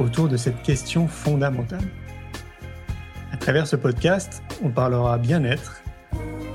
autour 0.00 0.28
de 0.28 0.36
cette 0.36 0.62
question 0.62 1.06
fondamentale. 1.06 1.84
À 3.32 3.36
travers 3.36 3.66
ce 3.66 3.76
podcast, 3.76 4.42
on 4.62 4.70
parlera 4.70 5.18
bien-être, 5.18 5.82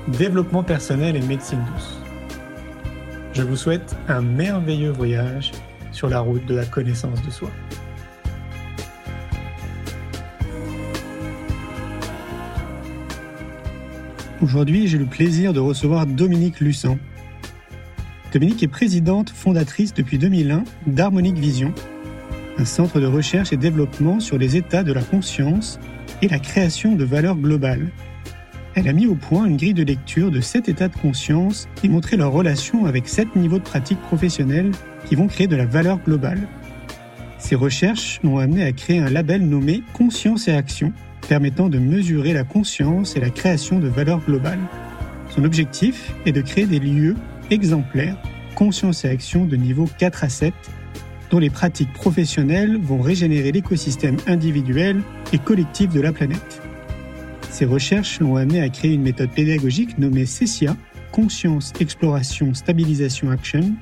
développement 0.08 0.62
personnel 0.62 1.16
et 1.16 1.20
médecine 1.20 1.64
douce. 1.72 2.00
Je 3.32 3.42
vous 3.42 3.56
souhaite 3.56 3.96
un 4.08 4.20
merveilleux 4.20 4.90
voyage 4.90 5.52
sur 5.92 6.08
la 6.08 6.20
route 6.20 6.44
de 6.46 6.54
la 6.54 6.64
connaissance 6.64 7.22
de 7.22 7.30
soi. 7.30 7.50
Aujourd'hui, 14.42 14.86
j'ai 14.86 14.98
le 14.98 15.06
plaisir 15.06 15.52
de 15.52 15.60
recevoir 15.60 16.06
Dominique 16.06 16.60
Lussan. 16.60 16.98
Dominique 18.32 18.62
est 18.62 18.68
présidente 18.68 19.30
fondatrice 19.30 19.94
depuis 19.94 20.18
2001 20.18 20.64
d'Harmonique 20.86 21.38
Vision, 21.38 21.72
un 22.58 22.64
centre 22.64 23.00
de 23.00 23.06
recherche 23.06 23.52
et 23.52 23.56
développement 23.56 24.20
sur 24.20 24.38
les 24.38 24.56
états 24.56 24.82
de 24.82 24.92
la 24.92 25.02
conscience 25.02 25.78
et 26.22 26.28
la 26.28 26.38
création 26.38 26.94
de 26.94 27.04
valeurs 27.04 27.36
globales. 27.36 27.88
Elle 28.74 28.88
a 28.88 28.92
mis 28.92 29.06
au 29.06 29.14
point 29.14 29.46
une 29.46 29.56
grille 29.56 29.74
de 29.74 29.82
lecture 29.82 30.30
de 30.30 30.40
sept 30.40 30.68
états 30.68 30.88
de 30.88 30.96
conscience 30.96 31.68
et 31.82 31.88
montré 31.88 32.16
leur 32.16 32.32
relation 32.32 32.84
avec 32.84 33.08
sept 33.08 33.34
niveaux 33.36 33.58
de 33.58 33.64
pratique 33.64 34.00
professionnelle 34.02 34.70
qui 35.06 35.14
vont 35.14 35.28
créer 35.28 35.46
de 35.46 35.56
la 35.56 35.66
valeur 35.66 35.98
globale. 36.04 36.46
Ces 37.38 37.54
recherches 37.54 38.20
l'ont 38.22 38.38
amené 38.38 38.64
à 38.64 38.72
créer 38.72 38.98
un 38.98 39.10
label 39.10 39.46
nommé 39.46 39.82
Conscience 39.92 40.48
et 40.48 40.52
Action, 40.52 40.92
permettant 41.28 41.68
de 41.68 41.78
mesurer 41.78 42.32
la 42.32 42.44
conscience 42.44 43.16
et 43.16 43.20
la 43.20 43.30
création 43.30 43.78
de 43.78 43.88
valeurs 43.88 44.20
globales. 44.24 44.60
Son 45.30 45.44
objectif 45.44 46.12
est 46.24 46.32
de 46.32 46.40
créer 46.40 46.66
des 46.66 46.78
lieux 46.78 47.16
exemplaires, 47.50 48.16
conscience 48.54 49.04
et 49.04 49.08
action 49.08 49.44
de 49.44 49.56
niveau 49.56 49.88
4 49.98 50.24
à 50.24 50.28
7, 50.28 50.54
dont 51.36 51.40
les 51.40 51.50
pratiques 51.50 51.92
professionnelles 51.92 52.78
vont 52.80 53.02
régénérer 53.02 53.52
l'écosystème 53.52 54.16
individuel 54.26 55.02
et 55.34 55.38
collectif 55.38 55.92
de 55.92 56.00
la 56.00 56.10
planète. 56.10 56.62
Ces 57.50 57.66
recherches 57.66 58.20
l'ont 58.20 58.36
amené 58.36 58.62
à 58.62 58.70
créer 58.70 58.94
une 58.94 59.02
méthode 59.02 59.28
pédagogique 59.28 59.98
nommée 59.98 60.24
CECIA, 60.24 60.74
Conscience, 61.12 61.74
Exploration, 61.78 62.54
Stabilisation, 62.54 63.30
Action, 63.30 63.74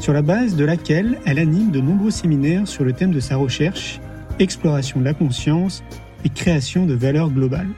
sur 0.00 0.14
la 0.14 0.22
base 0.22 0.56
de 0.56 0.64
laquelle 0.64 1.18
elle 1.26 1.38
anime 1.38 1.72
de 1.72 1.80
nombreux 1.80 2.10
séminaires 2.10 2.66
sur 2.66 2.84
le 2.84 2.94
thème 2.94 3.10
de 3.10 3.20
sa 3.20 3.36
recherche, 3.36 4.00
exploration 4.38 5.00
de 5.00 5.04
la 5.04 5.12
conscience 5.12 5.84
et 6.24 6.30
création 6.30 6.86
de 6.86 6.94
valeurs 6.94 7.28
globales. 7.28 7.68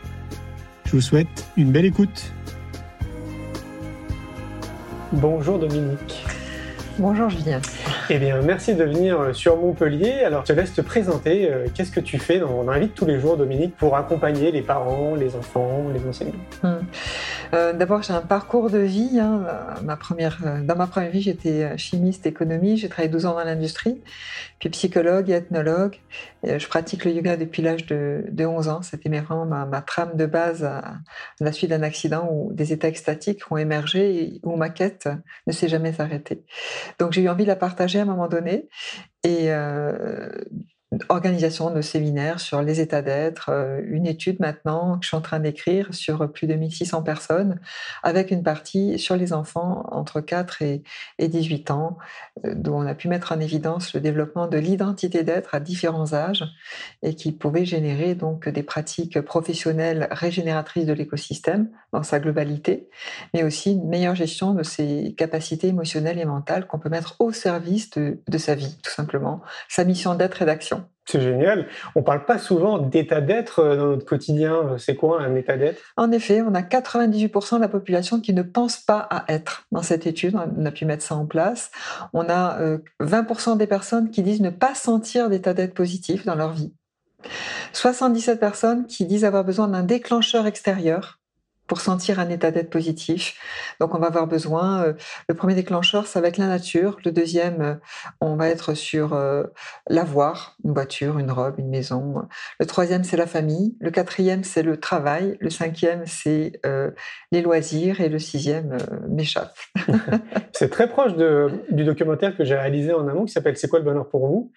Je 0.84 0.92
vous 0.92 1.00
souhaite 1.00 1.48
une 1.56 1.72
belle 1.72 1.86
écoute. 1.86 2.32
Bonjour 5.10 5.58
Dominique. 5.58 6.24
Bonjour 6.96 7.28
Julien. 7.28 7.60
Eh 8.12 8.18
bien, 8.18 8.42
merci 8.42 8.74
de 8.74 8.82
venir 8.82 9.32
sur 9.32 9.56
Montpellier. 9.56 10.24
Alors, 10.24 10.44
je 10.44 10.52
te 10.52 10.58
laisse 10.58 10.74
te 10.74 10.80
présenter. 10.80 11.48
Euh, 11.48 11.68
qu'est-ce 11.72 11.92
que 11.92 12.00
tu 12.00 12.18
fais 12.18 12.40
dans, 12.40 12.64
de 12.64 12.92
tous 12.92 13.06
les 13.06 13.20
jours, 13.20 13.36
Dominique, 13.36 13.76
pour 13.76 13.96
accompagner 13.96 14.50
les 14.50 14.62
parents, 14.62 15.14
les 15.14 15.36
enfants, 15.36 15.86
les 15.94 16.04
enseignants 16.08 16.32
hum. 16.64 16.80
Euh, 17.54 17.72
D'abord, 17.72 18.02
j'ai 18.02 18.12
un 18.12 18.20
parcours 18.20 18.70
de 18.70 18.78
vie. 18.78 19.18
Hein. 19.20 19.44
Ma 19.82 19.96
première, 19.96 20.38
euh, 20.46 20.62
dans 20.62 20.76
ma 20.76 20.86
première 20.86 21.10
vie, 21.10 21.22
j'étais 21.22 21.76
chimiste 21.78 22.26
économie. 22.26 22.76
J'ai 22.76 22.88
travaillé 22.88 23.08
12 23.08 23.26
ans 23.26 23.34
dans 23.34 23.44
l'industrie, 23.44 24.00
puis 24.58 24.68
psychologue 24.70 25.30
et 25.30 25.34
ethnologue. 25.34 25.98
je 26.44 26.66
pratique 26.66 27.04
le 27.04 27.12
yoga 27.12 27.36
depuis 27.36 27.62
l'âge 27.62 27.86
de, 27.86 28.24
11 28.38 28.68
ans. 28.68 28.82
C'était 28.82 29.08
vraiment 29.08 29.46
ma, 29.46 29.82
trame 29.82 30.16
de 30.16 30.26
base 30.26 30.64
à, 30.64 30.98
la 31.40 31.52
suite 31.52 31.70
d'un 31.70 31.82
accident 31.82 32.28
où 32.30 32.52
des 32.52 32.72
états 32.72 32.88
extatiques 32.88 33.50
ont 33.50 33.56
émergé 33.56 34.22
et 34.22 34.40
où 34.42 34.56
ma 34.56 34.70
quête 34.70 35.08
ne 35.46 35.52
s'est 35.52 35.68
jamais 35.68 36.00
arrêtée. 36.00 36.44
Donc 36.98 37.12
j'ai 37.12 37.22
eu 37.22 37.28
envie 37.28 37.44
de 37.44 37.48
la 37.48 37.56
partager 37.56 37.98
à 37.98 38.02
un 38.02 38.06
moment 38.06 38.28
donné. 38.28 38.68
Euh, 39.26 40.28
organisation 41.08 41.70
de 41.70 41.82
séminaires 41.82 42.40
sur 42.40 42.62
les 42.62 42.80
états 42.80 43.02
d'être, 43.02 43.50
euh, 43.50 43.80
une 43.86 44.06
étude 44.06 44.40
maintenant 44.40 44.98
que 44.98 45.04
je 45.04 45.08
suis 45.08 45.16
en 45.16 45.20
train 45.20 45.38
d'écrire 45.38 45.94
sur 45.94 46.30
plus 46.32 46.48
de 46.48 46.54
1600 46.54 47.02
personnes, 47.02 47.60
avec 48.02 48.32
une 48.32 48.42
partie 48.42 48.98
sur 48.98 49.14
les 49.14 49.32
enfants 49.32 49.86
entre 49.92 50.20
4 50.20 50.62
et, 50.62 50.82
18 51.20 51.70
ans, 51.70 51.96
euh, 52.44 52.54
dont 52.56 52.80
on 52.80 52.86
a 52.86 52.94
pu 52.94 53.06
mettre 53.06 53.30
en 53.30 53.38
évidence 53.38 53.94
le 53.94 54.00
développement 54.00 54.48
de 54.48 54.58
l'identité 54.58 55.22
d'être 55.22 55.54
à 55.54 55.60
différents 55.60 56.12
âges 56.12 56.44
et 57.02 57.14
qui 57.14 57.30
pouvait 57.30 57.64
générer 57.64 58.16
donc 58.16 58.48
des 58.48 58.64
pratiques 58.64 59.20
professionnelles 59.20 60.08
régénératrices 60.10 60.86
de 60.86 60.92
l'écosystème 60.92 61.70
dans 61.92 62.02
sa 62.02 62.18
globalité, 62.18 62.88
mais 63.32 63.44
aussi 63.44 63.72
une 63.72 63.88
meilleure 63.88 64.16
gestion 64.16 64.54
de 64.54 64.64
ses 64.64 65.14
capacités 65.16 65.68
émotionnelles 65.68 66.18
et 66.18 66.24
mentales 66.24 66.66
qu'on 66.66 66.78
peut 66.80 66.88
mettre 66.88 67.14
au 67.20 67.32
service 67.32 67.90
de, 67.90 68.20
de 68.28 68.38
sa 68.38 68.56
vie, 68.56 68.76
tout 68.82 68.90
simplement, 68.90 69.40
sa 69.68 69.84
mission 69.84 70.16
d'être 70.16 70.42
et 70.42 70.46
d'action. 70.46 70.79
C'est 71.10 71.20
génial. 71.20 71.66
On 71.96 72.02
parle 72.04 72.24
pas 72.24 72.38
souvent 72.38 72.78
d'état 72.78 73.20
d'être 73.20 73.58
euh, 73.58 73.76
dans 73.76 73.86
notre 73.86 74.06
quotidien. 74.06 74.76
C'est 74.78 74.94
quoi 74.94 75.20
un 75.20 75.34
état 75.34 75.56
d'être? 75.56 75.80
En 75.96 76.12
effet, 76.12 76.40
on 76.40 76.54
a 76.54 76.62
98% 76.62 77.56
de 77.56 77.60
la 77.60 77.68
population 77.68 78.20
qui 78.20 78.32
ne 78.32 78.42
pense 78.42 78.78
pas 78.78 79.00
à 79.10 79.24
être. 79.26 79.64
Dans 79.72 79.82
cette 79.82 80.06
étude, 80.06 80.36
on 80.56 80.64
a 80.64 80.70
pu 80.70 80.84
mettre 80.84 81.02
ça 81.02 81.16
en 81.16 81.26
place. 81.26 81.72
On 82.12 82.28
a 82.28 82.60
20% 83.00 83.50
euh, 83.50 83.56
des 83.56 83.66
personnes 83.66 84.10
qui 84.10 84.22
disent 84.22 84.40
ne 84.40 84.50
pas 84.50 84.76
sentir 84.76 85.28
d'état 85.28 85.52
d'être 85.52 85.74
positif 85.74 86.24
dans 86.24 86.36
leur 86.36 86.52
vie. 86.52 86.72
77 87.72 88.38
personnes 88.38 88.86
qui 88.86 89.04
disent 89.04 89.24
avoir 89.24 89.44
besoin 89.44 89.66
d'un 89.68 89.82
déclencheur 89.82 90.46
extérieur 90.46 91.19
pour 91.70 91.80
sentir 91.80 92.18
un 92.18 92.28
état 92.30 92.50
d'être 92.50 92.68
positif. 92.68 93.38
Donc 93.78 93.94
on 93.94 94.00
va 94.00 94.08
avoir 94.08 94.26
besoin, 94.26 94.82
euh, 94.82 94.92
le 95.28 95.36
premier 95.36 95.54
déclencheur, 95.54 96.08
ça 96.08 96.20
va 96.20 96.26
être 96.26 96.36
la 96.36 96.48
nature. 96.48 96.96
Le 97.04 97.12
deuxième, 97.12 97.62
euh, 97.62 97.74
on 98.20 98.34
va 98.34 98.48
être 98.48 98.74
sur 98.74 99.12
euh, 99.12 99.44
l'avoir, 99.88 100.56
une 100.64 100.72
voiture, 100.72 101.20
une 101.20 101.30
robe, 101.30 101.60
une 101.60 101.68
maison. 101.68 102.26
Le 102.58 102.66
troisième, 102.66 103.04
c'est 103.04 103.16
la 103.16 103.28
famille. 103.28 103.76
Le 103.80 103.92
quatrième, 103.92 104.42
c'est 104.42 104.64
le 104.64 104.80
travail. 104.80 105.36
Le 105.38 105.48
cinquième, 105.48 106.02
c'est 106.06 106.60
les 107.30 107.40
loisirs. 107.40 108.00
Et 108.00 108.08
le 108.08 108.18
sixième 108.18 108.76
m'échappe. 109.08 109.56
c'est 110.52 110.70
très 110.70 110.88
proche 110.88 111.12
du 111.14 111.84
documentaire 111.84 112.36
que 112.36 112.44
j'ai 112.44 112.56
réalisé 112.56 112.92
en 112.92 113.06
amont 113.06 113.26
qui 113.26 113.32
s'appelle 113.32 113.56
C'est 113.56 113.68
quoi 113.68 113.78
le 113.78 113.84
bonheur 113.84 114.08
pour 114.08 114.26
vous? 114.26 114.52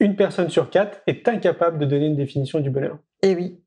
Une 0.00 0.16
personne 0.16 0.48
sur 0.48 0.70
quatre 0.70 1.02
est 1.06 1.28
incapable 1.28 1.78
de 1.78 1.84
donner 1.84 2.06
une 2.06 2.16
définition 2.16 2.60
du 2.60 2.70
bonheur. 2.70 2.98
Et 3.24 3.30
eh 3.30 3.36
oui. 3.36 3.58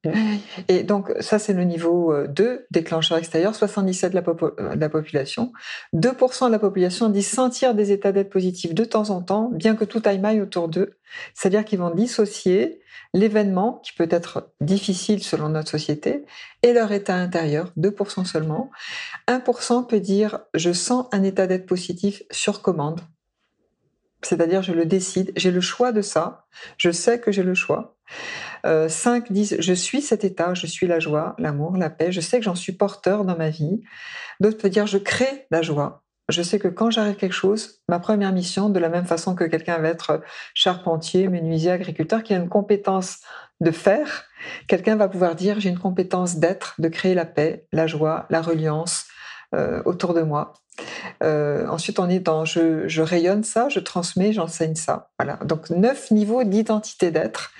Et 0.67 0.83
donc, 0.83 1.11
ça, 1.19 1.39
c'est 1.39 1.53
le 1.53 1.63
niveau 1.63 2.13
2, 2.27 2.43
euh, 2.43 2.67
déclencheur 2.69 3.17
extérieur, 3.17 3.55
77 3.55 4.11
de 4.11 4.15
la, 4.15 4.23
euh, 4.23 4.75
de 4.75 4.79
la 4.79 4.87
population. 4.87 5.51
2% 5.93 6.45
de 6.45 6.51
la 6.51 6.59
population 6.59 7.09
dit 7.09 7.23
sentir 7.23 7.73
des 7.73 7.91
états 7.91 8.11
d'être 8.11 8.29
positifs 8.29 8.75
de 8.75 8.85
temps 8.85 9.09
en 9.09 9.23
temps, 9.23 9.49
bien 9.51 9.75
que 9.75 9.83
tout 9.83 10.03
aille 10.05 10.19
mal 10.19 10.39
autour 10.39 10.67
d'eux. 10.67 10.99
C'est-à-dire 11.33 11.65
qu'ils 11.65 11.79
vont 11.79 11.89
dissocier 11.89 12.81
l'événement, 13.15 13.81
qui 13.83 13.93
peut 13.93 14.07
être 14.11 14.51
difficile 14.61 15.23
selon 15.23 15.49
notre 15.49 15.71
société, 15.71 16.23
et 16.61 16.71
leur 16.71 16.91
état 16.91 17.15
intérieur, 17.15 17.73
2% 17.77 18.25
seulement. 18.25 18.69
1% 19.27 19.87
peut 19.87 19.99
dire 19.99 20.41
je 20.53 20.71
sens 20.71 21.07
un 21.11 21.23
état 21.23 21.47
d'être 21.47 21.65
positif 21.65 22.21
sur 22.29 22.61
commande. 22.61 23.01
C'est-à-dire, 24.21 24.61
je 24.61 24.73
le 24.73 24.85
décide, 24.85 25.31
j'ai 25.35 25.51
le 25.51 25.61
choix 25.61 25.91
de 25.91 26.01
ça, 26.01 26.45
je 26.77 26.91
sais 26.91 27.19
que 27.19 27.31
j'ai 27.31 27.43
le 27.43 27.55
choix. 27.55 27.96
Euh, 28.65 28.89
cinq 28.89 29.31
disent, 29.31 29.57
je 29.59 29.73
suis 29.73 30.01
cet 30.01 30.23
état, 30.23 30.53
je 30.53 30.67
suis 30.67 30.87
la 30.87 30.99
joie, 30.99 31.35
l'amour, 31.37 31.77
la 31.77 31.89
paix, 31.89 32.11
je 32.11 32.21
sais 32.21 32.39
que 32.39 32.45
j'en 32.45 32.55
suis 32.55 32.73
porteur 32.73 33.25
dans 33.25 33.37
ma 33.37 33.49
vie. 33.49 33.81
D'autres 34.39 34.57
peuvent 34.57 34.71
dire, 34.71 34.87
je 34.87 34.97
crée 34.97 35.45
la 35.51 35.61
joie. 35.61 36.03
Je 36.29 36.41
sais 36.41 36.59
que 36.59 36.67
quand 36.67 36.91
j'arrive 36.91 37.15
quelque 37.15 37.33
chose, 37.33 37.81
ma 37.87 37.99
première 37.99 38.33
mission, 38.33 38.69
de 38.69 38.79
la 38.79 38.89
même 38.89 39.05
façon 39.05 39.33
que 39.33 39.45
quelqu'un 39.45 39.77
va 39.77 39.87
être 39.87 40.21
charpentier, 40.53 41.29
menuisier, 41.29 41.71
agriculteur, 41.71 42.21
qui 42.21 42.33
a 42.33 42.37
une 42.37 42.49
compétence 42.49 43.19
de 43.61 43.71
faire, 43.71 44.25
quelqu'un 44.67 44.97
va 44.97 45.07
pouvoir 45.07 45.35
dire, 45.35 45.59
j'ai 45.59 45.69
une 45.69 45.79
compétence 45.79 46.35
d'être, 46.35 46.75
de 46.79 46.89
créer 46.89 47.13
la 47.13 47.25
paix, 47.25 47.65
la 47.71 47.87
joie, 47.87 48.25
la 48.29 48.41
reliance 48.41 49.05
euh, 49.55 49.81
autour 49.85 50.13
de 50.13 50.21
moi. 50.21 50.53
Euh, 51.23 51.67
ensuite, 51.67 51.99
on 51.99 52.09
est 52.09 52.19
dans 52.19 52.45
je, 52.45 53.01
rayonne 53.01 53.43
ça, 53.43 53.69
je 53.69 53.79
transmets, 53.79 54.33
j'enseigne 54.33 54.75
ça. 54.75 55.09
Voilà. 55.17 55.37
Donc, 55.45 55.69
neuf 55.69 56.11
niveaux 56.11 56.43
d'identité 56.43 57.11
d'être. 57.11 57.51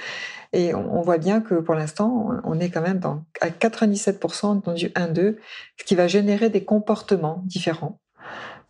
Et 0.54 0.74
on, 0.74 1.02
voit 1.02 1.18
bien 1.18 1.42
que 1.42 1.56
pour 1.56 1.76
l'instant, 1.76 2.30
on 2.44 2.60
est 2.60 2.70
quand 2.70 2.82
même 2.82 3.00
dans, 3.00 3.24
à 3.42 3.50
97% 3.50 4.64
dans 4.64 4.74
du 4.74 4.88
1-2, 4.90 5.38
ce 5.78 5.84
qui 5.86 5.96
va 5.96 6.08
générer 6.08 6.50
des 6.50 6.64
comportements 6.64 7.42
différents. 7.46 8.00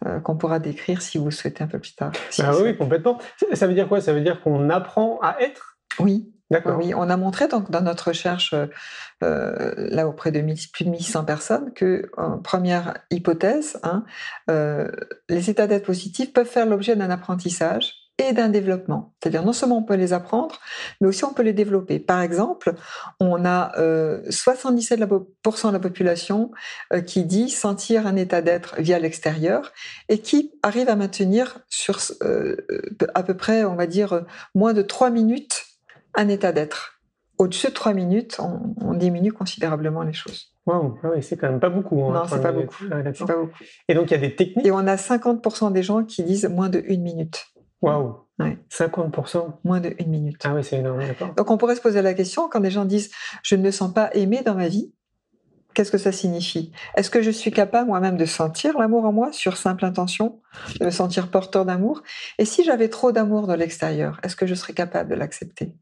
Euh, 0.06 0.20
qu'on 0.20 0.38
pourra 0.38 0.60
décrire 0.60 1.02
si 1.02 1.18
vous 1.18 1.26
le 1.26 1.32
souhaitez 1.32 1.64
un 1.64 1.68
peu 1.68 1.80
plus 1.80 1.96
tard. 1.96 2.12
ah 2.40 2.52
oui, 2.62 2.78
complètement. 2.78 3.18
Ça 3.54 3.66
veut 3.66 3.74
dire 3.74 3.88
quoi? 3.88 4.00
Ça 4.00 4.14
veut 4.14 4.22
dire 4.22 4.42
qu'on 4.42 4.70
apprend 4.70 5.18
à 5.24 5.38
être? 5.42 5.80
Oui, 5.98 6.32
D'accord. 6.50 6.78
Oui, 6.78 6.94
on 6.94 7.10
a 7.10 7.18
montré 7.18 7.48
donc 7.48 7.72
dans 7.72 7.82
notre 7.82 8.10
recherche 8.10 8.56
euh, 9.24 9.74
là 9.78 10.08
auprès 10.08 10.32
de 10.32 10.40
plus 10.72 10.86
de 10.86 10.90
1100 10.90 11.26
personnes 11.26 11.74
que 11.74 12.10
première 12.44 13.00
hypothèse, 13.12 13.80
hein, 13.84 14.06
euh, 14.50 14.90
les 15.28 15.50
états 15.50 15.68
d'être 15.68 15.86
positifs 15.86 16.32
peuvent 16.32 16.48
faire 16.48 16.66
l'objet 16.66 16.96
d'un 16.96 17.10
apprentissage 17.10 18.07
et 18.18 18.34
d'un 18.34 18.50
développement. 18.50 19.14
C'est-à-dire 19.22 19.44
non 19.44 19.54
seulement 19.54 19.78
on 19.78 19.84
peut 19.84 19.96
les 19.96 20.14
apprendre, 20.14 20.60
mais 21.00 21.08
aussi 21.08 21.24
on 21.24 21.34
peut 21.34 21.44
les 21.44 21.54
développer. 21.54 22.00
Par 22.00 22.22
exemple, 22.22 22.74
on 23.20 23.46
a 23.46 23.78
euh, 23.80 24.22
77% 24.30 25.68
de 25.68 25.74
la 25.74 25.80
population 25.80 26.52
euh, 26.94 27.02
qui 27.02 27.26
dit 27.26 27.50
sentir 27.50 28.08
un 28.08 28.16
état 28.16 28.42
d'être 28.42 28.76
via 28.80 28.98
l'extérieur 29.00 29.72
et 30.10 30.20
qui 30.20 30.52
arrive 30.64 30.90
à 30.90 30.96
maintenir 30.96 31.60
sur 31.70 32.00
euh, 32.24 32.56
à 33.14 33.24
peu 33.24 33.36
près, 33.36 33.64
on 33.66 33.76
va 33.76 33.88
dire, 33.88 34.24
moins 34.56 34.74
de 34.74 34.82
3 34.82 35.12
minutes 35.12 35.66
un 36.16 36.28
état 36.30 36.52
d'être. 36.52 37.00
Au-dessus 37.38 37.68
de 37.68 37.74
3 37.74 37.94
minutes, 37.94 38.38
on, 38.40 38.74
on, 38.82 38.96
diminue 38.96 39.32
considérablement 39.32 40.02
les 40.02 40.14
choses. 40.14 40.56
Waouh, 40.66 40.98
ah 41.04 41.10
c'est 41.22 41.38
quand 41.38 41.50
même 41.50 41.60
pas 41.60 41.70
beaucoup. 41.70 42.04
Hein, 42.04 42.14
non, 42.14 42.24
c'est 42.28 42.42
pas 42.42 42.52
beaucoup. 42.52 42.84
Ah, 42.92 43.04
pas 43.04 43.36
beaucoup. 43.36 43.64
Et 43.88 43.94
donc 43.94 44.10
il 44.10 44.16
y 44.16 44.18
a 44.18 44.20
des 44.20 44.36
techniques. 44.36 44.66
Et 44.66 44.72
on 44.72 44.80
a 44.80 44.96
50% 44.96 45.72
des 45.72 45.84
gens 45.84 46.04
qui 46.04 46.24
disent 46.24 46.46
moins 46.46 46.70
de 46.70 46.80
1 46.80 46.98
minute. 46.98 47.46
Waouh 47.82 48.26
ouais. 48.40 48.58
50% 48.72 49.60
Moins 49.64 49.80
de 49.80 49.96
1 50.00 50.06
minute. 50.06 50.42
Ah 50.44 50.54
oui, 50.56 50.64
c'est 50.64 50.78
énorme, 50.78 51.00
d'accord. 51.00 51.34
Donc 51.36 51.52
on 51.52 51.58
pourrait 51.58 51.76
se 51.76 51.82
poser 51.82 52.02
la 52.02 52.14
question, 52.14 52.50
quand 52.50 52.60
des 52.60 52.72
gens 52.72 52.86
disent 52.86 53.12
«je 53.44 53.56
ne 53.56 53.62
me 53.62 53.72
sens 53.72 53.94
pas 53.94 54.10
aimé 54.14 54.42
dans 54.46 54.56
ma 54.56 54.68
vie», 54.68 54.94
qu'est-ce 55.74 55.92
que 55.92 56.00
ça 56.00 56.12
signifie? 56.12 56.72
Est-ce 56.96 57.12
que 57.12 57.22
je 57.22 57.30
suis 57.30 57.52
capable 57.52 57.88
moi-même 57.88 58.18
de 58.18 58.26
sentir 58.26 58.80
l'amour 58.80 59.06
en 59.06 59.12
moi 59.12 59.32
sur 59.32 59.58
simple 59.58 59.86
intention, 59.86 60.42
de 60.80 60.86
me 60.86 60.90
sentir 60.90 61.30
porteur 61.30 61.66
d'amour? 61.66 62.02
Et 62.40 62.46
si 62.46 62.64
j'avais 62.64 62.90
trop 62.90 63.12
d'amour 63.12 63.46
dans 63.46 63.56
l'extérieur, 63.56 64.20
est-ce 64.24 64.36
que 64.36 64.48
je 64.48 64.56
serais 64.56 64.74
capable 64.74 65.12
de 65.12 65.16
l'accepter? 65.16 65.76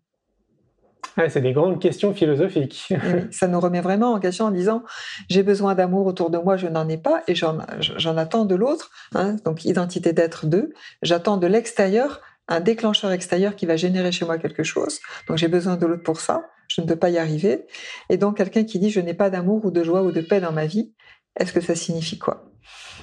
C'est 1.30 1.42
des 1.42 1.54
grandes 1.54 1.80
questions 1.80 2.14
philosophiques. 2.14 2.94
ça 3.32 3.48
nous 3.48 3.60
remet 3.60 3.82
vraiment 3.82 4.14
en 4.14 4.20
question 4.20 4.46
en 4.46 4.52
disant 4.52 4.84
j'ai 5.30 5.44
besoin 5.44 5.76
d'amour 5.76 6.06
autour 6.06 6.30
de 6.30 6.38
moi, 6.38 6.58
je 6.58 6.68
n'en 6.68 6.88
ai 6.90 6.98
pas 6.98 7.24
et 7.28 7.36
j'en 7.36 8.18
attends 8.18 8.46
de 8.46 8.56
l'autre. 8.56 8.92
Hein, 9.14 9.36
donc 9.46 9.66
identité 9.66 10.14
d'être 10.14 10.46
deux. 10.46 10.74
J'attends 11.02 11.38
de 11.38 11.48
l'extérieur 11.48 12.22
un 12.48 12.60
déclencheur 12.60 13.12
extérieur 13.12 13.56
qui 13.56 13.66
va 13.66 13.76
générer 13.76 14.12
chez 14.12 14.26
moi 14.26 14.38
quelque 14.38 14.64
chose. 14.64 15.00
Donc 15.28 15.38
j'ai 15.38 15.48
besoin 15.48 15.78
de 15.78 15.86
l'autre 15.86 16.04
pour 16.04 16.20
ça. 16.20 16.48
Je 16.68 16.82
ne 16.82 16.88
peux 16.88 16.96
pas 16.96 17.10
y 17.10 17.18
arriver. 17.18 17.66
Et 18.10 18.18
donc 18.18 18.38
quelqu'un 18.38 18.64
qui 18.64 18.80
dit 18.80 18.90
je 18.90 19.00
n'ai 19.00 19.14
pas 19.14 19.30
d'amour 19.30 19.66
ou 19.66 19.72
de 19.72 19.84
joie 19.84 20.04
ou 20.04 20.12
de 20.12 20.22
paix 20.22 20.40
dans 20.40 20.52
ma 20.52 20.66
vie, 20.66 20.94
est-ce 21.40 21.54
que 21.54 21.62
ça 21.62 21.76
signifie 21.76 22.20
quoi? 22.20 22.46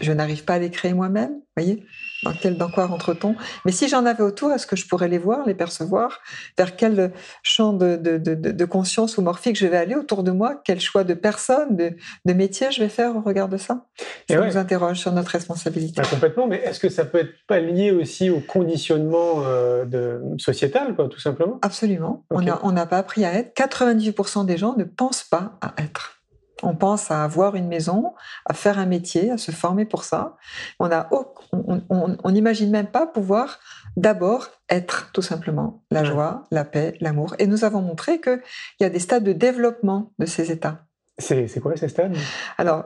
Je 0.00 0.12
n'arrive 0.12 0.44
pas 0.44 0.54
à 0.54 0.58
les 0.58 0.70
créer 0.70 0.94
moi-même, 0.94 1.40
voyez 1.56 1.84
dans, 2.22 2.32
quel, 2.32 2.56
dans 2.56 2.70
quoi 2.70 2.86
rentre-t-on? 2.86 3.34
Mais 3.64 3.72
si 3.72 3.88
j'en 3.88 4.06
avais 4.06 4.22
autour, 4.22 4.52
est-ce 4.52 4.66
que 4.66 4.76
je 4.76 4.86
pourrais 4.86 5.08
les 5.08 5.18
voir, 5.18 5.46
les 5.46 5.54
percevoir? 5.54 6.20
Vers 6.56 6.76
quel 6.76 7.12
champ 7.42 7.72
de, 7.72 7.96
de, 7.96 8.16
de, 8.18 8.34
de, 8.34 8.64
conscience 8.64 9.18
ou 9.18 9.22
morphique 9.22 9.58
je 9.58 9.66
vais 9.66 9.76
aller 9.76 9.94
autour 9.94 10.22
de 10.22 10.30
moi? 10.30 10.60
Quel 10.64 10.80
choix 10.80 11.04
de 11.04 11.14
personne, 11.14 11.76
de, 11.76 11.96
de 12.24 12.32
métier 12.32 12.70
je 12.70 12.80
vais 12.80 12.88
faire 12.88 13.16
au 13.16 13.20
regard 13.20 13.48
de 13.48 13.56
ça? 13.56 13.86
Ça 14.28 14.40
nous 14.40 14.56
interroge 14.56 14.98
sur 14.98 15.12
notre 15.12 15.30
responsabilité. 15.30 16.00
Bah, 16.00 16.08
complètement, 16.08 16.46
mais 16.46 16.58
est-ce 16.64 16.78
que 16.78 16.88
ça 16.88 17.04
peut 17.04 17.18
être 17.18 17.34
pas 17.48 17.58
lié 17.58 17.90
aussi 17.90 18.30
au 18.30 18.40
conditionnement 18.40 19.44
euh, 19.44 19.84
de, 19.84 20.20
sociétal, 20.38 20.94
quoi, 20.94 21.08
tout 21.08 21.20
simplement? 21.20 21.58
Absolument. 21.62 22.24
On 22.30 22.72
n'a 22.72 22.86
pas 22.86 22.98
appris 22.98 23.24
à 23.24 23.34
être. 23.34 23.52
98% 23.56 24.46
des 24.46 24.56
gens 24.56 24.76
ne 24.76 24.84
pensent 24.84 25.24
pas 25.24 25.58
à 25.60 25.74
être. 25.78 26.21
On 26.62 26.76
pense 26.76 27.10
à 27.10 27.24
avoir 27.24 27.56
une 27.56 27.68
maison, 27.68 28.14
à 28.46 28.54
faire 28.54 28.78
un 28.78 28.86
métier, 28.86 29.30
à 29.30 29.38
se 29.38 29.50
former 29.50 29.84
pour 29.84 30.04
ça. 30.04 30.36
On 30.78 32.30
n'imagine 32.30 32.70
même 32.70 32.86
pas 32.86 33.06
pouvoir 33.06 33.58
d'abord 33.96 34.48
être 34.68 35.10
tout 35.12 35.22
simplement 35.22 35.82
la 35.90 36.04
joie, 36.04 36.44
la 36.50 36.64
paix, 36.64 36.96
l'amour. 37.00 37.34
Et 37.38 37.46
nous 37.46 37.64
avons 37.64 37.82
montré 37.82 38.20
qu'il 38.20 38.40
y 38.80 38.84
a 38.84 38.90
des 38.90 39.00
stades 39.00 39.24
de 39.24 39.32
développement 39.32 40.12
de 40.18 40.26
ces 40.26 40.50
états. 40.50 40.86
C'est 41.22 41.60
quoi 41.60 41.76
ces 41.76 41.88
stades 41.88 42.16
Alors, 42.58 42.84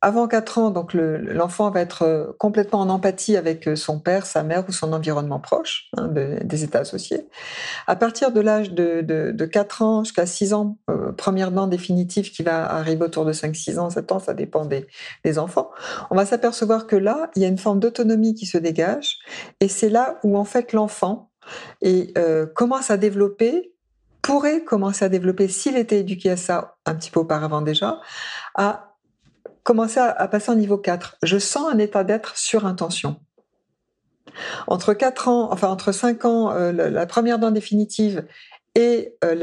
avant 0.00 0.28
4 0.28 0.58
ans, 0.58 0.70
donc 0.70 0.92
l'enfant 0.94 1.70
va 1.70 1.80
être 1.80 2.02
euh, 2.02 2.26
complètement 2.38 2.80
en 2.80 2.88
empathie 2.88 3.36
avec 3.36 3.66
euh, 3.66 3.76
son 3.76 3.98
père, 3.98 4.26
sa 4.26 4.42
mère 4.42 4.64
ou 4.68 4.72
son 4.72 4.92
environnement 4.92 5.40
proche, 5.40 5.88
hein, 5.96 6.08
de, 6.08 6.38
des 6.42 6.64
états 6.64 6.80
associés. 6.80 7.26
À 7.86 7.96
partir 7.96 8.32
de 8.32 8.40
l'âge 8.40 8.72
de, 8.72 9.00
de, 9.02 9.44
4 9.46 9.82
ans 9.82 10.04
jusqu'à 10.04 10.26
6 10.26 10.52
ans, 10.52 10.78
euh, 10.90 11.12
première 11.12 11.50
dent 11.50 11.66
définitive 11.66 12.30
qui 12.30 12.42
va 12.42 12.70
arriver 12.70 13.04
autour 13.04 13.24
de 13.24 13.32
5, 13.32 13.54
6 13.54 13.78
ans, 13.78 13.90
7 13.90 14.12
ans, 14.12 14.18
ça 14.18 14.34
dépend 14.34 14.66
des, 14.66 14.86
enfants, 15.38 15.70
on 16.10 16.14
va 16.14 16.24
s'apercevoir 16.24 16.86
que 16.86 16.96
là, 16.96 17.30
il 17.34 17.42
y 17.42 17.44
a 17.44 17.48
une 17.48 17.58
forme 17.58 17.80
d'autonomie 17.80 18.34
qui 18.34 18.46
se 18.46 18.58
dégage, 18.58 19.18
et 19.60 19.68
c'est 19.68 19.90
là 19.90 20.18
où 20.22 20.38
en 20.38 20.44
fait 20.44 20.72
l'enfant 20.72 21.30
euh, 21.84 22.46
commence 22.46 22.90
à 22.90 22.96
développer 22.96 23.75
pourrait 24.26 24.64
commencer 24.64 25.04
à 25.04 25.08
développer, 25.08 25.46
s'il 25.46 25.76
était 25.76 26.00
éduqué 26.00 26.30
à 26.30 26.36
ça 26.36 26.74
un 26.84 26.96
petit 26.96 27.12
peu 27.12 27.20
auparavant 27.20 27.62
déjà, 27.62 28.00
à 28.56 28.96
commencer 29.62 30.00
à, 30.00 30.26
passer 30.26 30.50
au 30.50 30.56
niveau 30.56 30.78
4. 30.78 31.18
Je 31.22 31.38
sens 31.38 31.72
un 31.72 31.78
état 31.78 32.02
d'être 32.02 32.36
sur 32.36 32.66
intention. 32.66 33.20
Entre 34.66 34.94
4 34.94 35.28
ans, 35.28 35.52
enfin 35.52 35.68
entre 35.68 35.92
5 35.92 36.24
ans, 36.24 36.50
euh, 36.50 36.72
la, 36.72 37.06
première 37.06 37.38
dent 37.38 37.52
définitive 37.52 38.26
et 38.74 39.16
euh, 39.22 39.34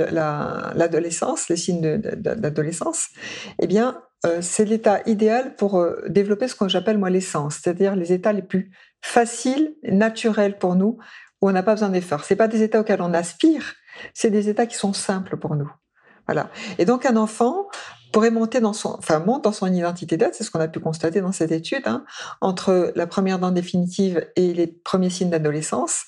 l'adolescence, 0.75 1.47
les 1.47 1.56
signes 1.56 1.97
d'adolescence, 1.97 3.07
eh 3.62 3.68
bien, 3.68 4.01
euh, 4.25 4.39
c'est 4.41 4.65
l'état 4.65 5.00
idéal 5.06 5.56
pour 5.56 5.86
développer 6.09 6.50
ce 6.50 6.56
que 6.56 6.68
j'appelle 6.68 6.97
moi 6.97 7.09
l'essence, 7.09 7.59
c'est-à-dire 7.63 7.95
les 7.95 8.12
états 8.12 8.33
les 8.33 8.41
plus 8.41 8.69
faciles, 9.01 9.75
naturels 9.83 10.57
pour 10.57 10.75
nous, 10.75 10.97
où 11.41 11.47
on 11.47 11.53
n'a 11.53 11.63
pas 11.63 11.75
besoin 11.75 11.89
d'effort. 11.89 12.25
C'est 12.25 12.36
pas 12.36 12.50
des 12.50 12.63
états 12.63 12.81
auxquels 12.81 13.01
on 13.01 13.13
aspire, 13.13 13.75
c'est 14.13 14.30
des 14.30 14.50
états 14.50 14.66
qui 14.66 14.75
sont 14.75 14.94
simples 14.94 15.38
pour 15.38 15.56
nous. 15.56 15.72
Voilà. 16.28 16.50
Et 16.78 16.86
donc 16.86 17.06
un 17.06 17.18
enfant 17.18 17.68
pourrait 18.13 18.31
monter 18.31 18.62
dans 18.62 18.74
son, 18.74 18.95
enfin 18.98 19.19
dans 19.19 19.51
son 19.51 19.74
identité 19.74 20.16
d'être, 20.18 20.36
c'est 20.36 20.44
ce 20.44 20.51
qu'on 20.51 20.60
a 20.60 20.68
pu 20.68 20.80
constater 20.80 21.19
dans 21.19 21.31
cette 21.31 21.51
étude, 21.51 21.81
hein, 21.86 22.06
entre 22.42 22.94
la 22.95 23.07
première 23.07 23.40
dent 23.40 23.51
définitive 23.51 24.25
et 24.36 24.54
les 24.54 24.68
premiers 24.68 25.10
signes 25.10 25.31
d'adolescence, 25.31 26.06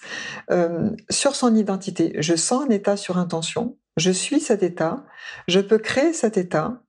euh, 0.51 0.91
sur 1.09 1.35
son 1.35 1.55
identité. 1.55 2.15
Je 2.19 2.35
sens 2.35 2.65
un 2.65 2.69
état 2.69 2.95
sur 2.95 3.17
intention, 3.17 3.77
je 3.97 4.11
suis 4.11 4.39
cet 4.39 4.61
état, 4.61 5.03
je 5.47 5.59
peux 5.59 5.79
créer 5.79 6.13
cet 6.13 6.37
état, 6.37 6.79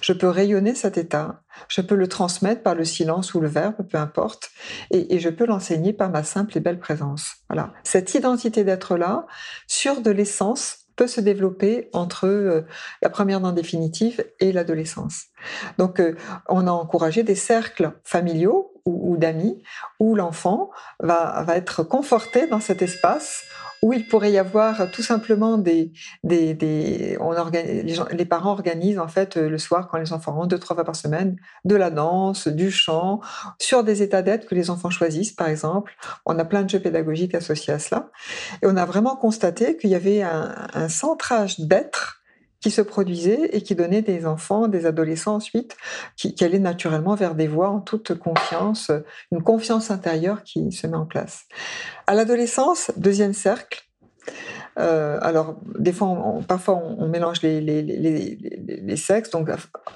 je 0.00 0.12
peux 0.12 0.28
rayonner 0.28 0.74
cet 0.74 0.98
état, 0.98 1.42
je 1.68 1.80
peux 1.80 1.94
le 1.94 2.08
transmettre 2.08 2.62
par 2.62 2.74
le 2.74 2.84
silence 2.84 3.34
ou 3.34 3.40
le 3.40 3.48
verbe, 3.48 3.86
peu 3.88 3.98
importe, 3.98 4.50
et, 4.90 5.18
je 5.18 5.28
peux 5.28 5.46
l'enseigner 5.46 5.92
par 5.92 6.10
ma 6.10 6.22
simple 6.22 6.56
et 6.56 6.60
belle 6.60 6.78
présence. 6.78 7.36
Voilà. 7.48 7.72
Cette 7.84 8.14
identité 8.14 8.64
d'être-là, 8.64 9.26
sur 9.66 10.00
de 10.00 10.10
l'essence, 10.10 10.86
peut 10.94 11.06
se 11.06 11.20
développer 11.20 11.90
entre 11.92 12.26
euh, 12.26 12.62
la 13.02 13.10
première 13.10 13.40
dent 13.40 13.52
définitive 13.52 14.24
et 14.40 14.50
l'adolescence. 14.50 15.26
Donc, 15.76 16.00
euh, 16.00 16.16
on 16.48 16.66
a 16.66 16.70
encouragé 16.70 17.22
des 17.22 17.34
cercles 17.34 17.92
familiaux 18.02 18.72
ou, 18.86 19.16
d'amis 19.16 19.62
où 19.98 20.14
l'enfant 20.14 20.70
va 21.00 21.44
être 21.56 21.82
conforté 21.82 22.46
dans 22.46 22.60
cet 22.60 22.82
espace 22.82 23.42
où 23.82 23.92
il 23.92 24.06
pourrait 24.06 24.32
y 24.32 24.38
avoir 24.38 24.90
tout 24.90 25.02
simplement 25.02 25.58
des, 25.58 25.92
des, 26.24 26.54
des 26.54 27.16
on 27.20 27.32
organise, 27.32 28.02
les, 28.10 28.24
parents 28.24 28.52
organisent 28.52 28.98
en 28.98 29.08
fait 29.08 29.36
le 29.36 29.58
soir 29.58 29.88
quand 29.88 29.98
les 29.98 30.12
enfants 30.12 30.32
rentrent 30.32 30.48
deux 30.48 30.58
trois 30.58 30.76
fois 30.76 30.84
par 30.84 30.96
semaine 30.96 31.36
de 31.64 31.76
la 31.76 31.90
danse, 31.90 32.48
du 32.48 32.70
chant, 32.70 33.20
sur 33.58 33.84
des 33.84 34.02
états 34.02 34.22
d'être 34.22 34.46
que 34.46 34.54
les 34.54 34.70
enfants 34.70 34.90
choisissent 34.90 35.32
par 35.32 35.48
exemple. 35.48 35.94
On 36.24 36.38
a 36.38 36.44
plein 36.44 36.62
de 36.62 36.70
jeux 36.70 36.80
pédagogiques 36.80 37.34
associés 37.34 37.74
à 37.74 37.78
cela 37.78 38.10
et 38.62 38.66
on 38.66 38.76
a 38.76 38.84
vraiment 38.84 39.16
constaté 39.16 39.76
qu'il 39.76 39.90
y 39.90 39.94
avait 39.94 40.22
un, 40.22 40.54
un 40.74 40.88
centrage 40.88 41.60
d'être 41.60 42.15
qui 42.66 42.72
se 42.72 42.82
produisait 42.82 43.50
et 43.52 43.62
qui 43.62 43.76
donnait 43.76 44.02
des 44.02 44.26
enfants, 44.26 44.66
des 44.66 44.86
adolescents 44.86 45.36
ensuite, 45.36 45.76
qui, 46.16 46.34
qui, 46.34 46.44
allaient 46.44 46.58
naturellement 46.58 47.14
vers 47.14 47.36
des 47.36 47.46
voies 47.46 47.68
en 47.68 47.80
toute 47.80 48.18
confiance, 48.18 48.90
une 49.30 49.40
confiance 49.40 49.92
intérieure 49.92 50.42
qui 50.42 50.72
se 50.72 50.88
met 50.88 50.96
en 50.96 51.06
place. 51.06 51.44
À 52.08 52.14
l'adolescence, 52.16 52.90
deuxième 52.96 53.34
cercle. 53.34 53.84
Euh, 54.80 55.16
alors, 55.22 55.60
des 55.78 55.92
fois, 55.92 56.40
parfois, 56.48 56.74
on, 56.74 57.06
mélange 57.06 57.40
les, 57.42 57.60
les, 57.60 57.82
les, 57.82 58.96
sexes, 58.96 59.30
donc 59.30 59.48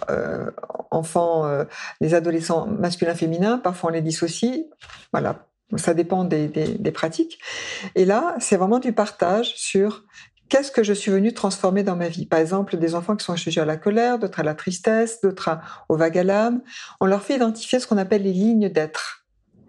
euh, 0.09 0.49
enfants, 0.93 1.47
euh, 1.47 1.65
les 2.01 2.15
adolescents 2.15 2.69
masculins-féminins, 2.69 3.59
parfois 3.59 3.91
on 3.91 3.93
les 3.95 4.01
dissocie. 4.01 4.67
Voilà, 5.13 5.45
ça 5.77 5.95
dépend 5.95 6.25
des, 6.25 6.93
pratiques. 6.93 7.39
Et 7.95 8.05
là, 8.05 8.35
c'est 8.41 8.57
vraiment 8.57 8.79
du 8.79 8.93
partage 8.93 9.55
sur 9.57 10.05
qu'est-ce 10.51 10.71
que 10.71 10.83
je 10.83 10.93
suis 10.93 11.11
venu 11.11 11.33
transformer 11.33 11.83
dans 11.83 11.97
ma 11.97 12.09
vie? 12.09 12.27
Par 12.27 12.39
exemple, 12.39 12.77
des 12.77 12.95
enfants 12.95 13.17
qui 13.17 13.25
sont 13.25 13.37
sujets 13.37 13.63
à 13.63 13.65
la 13.65 13.79
colère, 13.79 14.19
d'autres 14.19 14.41
à 14.41 14.43
la 14.43 14.55
tristesse, 14.55 15.23
d'autres 15.23 15.59
au 15.89 15.97
vague 15.97 16.19
à 16.19 16.25
l'âme. 16.25 16.61
On 17.01 17.07
leur 17.07 17.23
fait 17.23 17.37
identifier 17.37 17.81
ce 17.81 17.87
qu'on 17.87 17.97
appelle 17.97 18.25
les 18.25 18.33
lignes 18.33 18.69
d'être. 18.69 19.25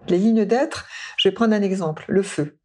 Les 0.09 0.17
lignes 0.17 0.45
d'être, 0.45 0.87
je 1.17 1.29
vais 1.29 1.33
prendre 1.33 1.53
un 1.53 1.61
exemple, 1.61 2.03
le 2.09 2.23
feu. 2.23 2.57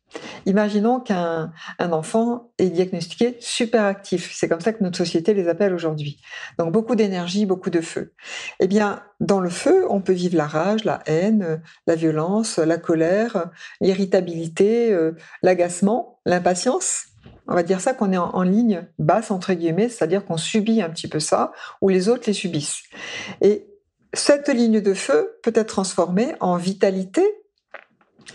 Imaginons 0.47 1.01
qu'un 1.01 1.53
un 1.79 1.93
enfant 1.93 2.53
est 2.59 2.71
diagnostiqué 2.71 3.37
super 3.41 3.85
actif. 3.85 4.33
C'est 4.35 4.49
comme 4.49 4.61
ça 4.61 4.73
que 4.73 4.83
notre 4.83 4.97
société 4.97 5.35
les 5.35 5.49
appelle 5.49 5.75
aujourd'hui. 5.75 6.21
Donc 6.59 6.73
beaucoup 6.73 6.95
d'énergie, 6.95 7.45
beaucoup 7.45 7.71
de 7.71 7.81
feu. 7.81 8.15
Eh 8.61 8.69
bien, 8.69 9.03
dans 9.21 9.41
le 9.41 9.51
feu, 9.51 9.85
on 9.91 10.01
peut 10.01 10.13
vivre 10.13 10.37
la 10.37 10.47
rage, 10.47 10.85
la 10.85 11.03
haine, 11.07 11.61
la 11.87 11.97
violence, 11.97 12.59
la 12.59 12.79
colère, 12.79 13.51
l'irritabilité, 13.81 14.93
euh, 14.93 15.13
l'agacement, 15.43 16.21
l'impatience. 16.25 17.07
On 17.49 17.55
va 17.55 17.63
dire 17.63 17.81
ça 17.81 17.95
qu'on 17.95 18.13
est 18.13 18.19
en, 18.19 18.43
ligne 18.43 18.87
basse, 18.99 19.31
entre 19.31 19.53
guillemets, 19.53 19.89
c'est-à-dire 19.89 20.25
qu'on 20.25 20.37
subit 20.37 20.83
un 20.83 20.91
petit 20.91 21.09
peu 21.09 21.21
ça, 21.21 21.53
ou 21.81 21.89
les 21.89 22.09
autres 22.09 22.25
les 22.27 22.33
subissent. 22.33 22.83
Et 23.41 23.67
cette 24.13 24.49
ligne 24.49 24.81
de 24.81 24.95
feu 24.95 25.39
peut 25.43 25.53
être 25.55 25.69
transformée 25.69 26.35
en 26.41 26.57
vitalité, 26.57 27.23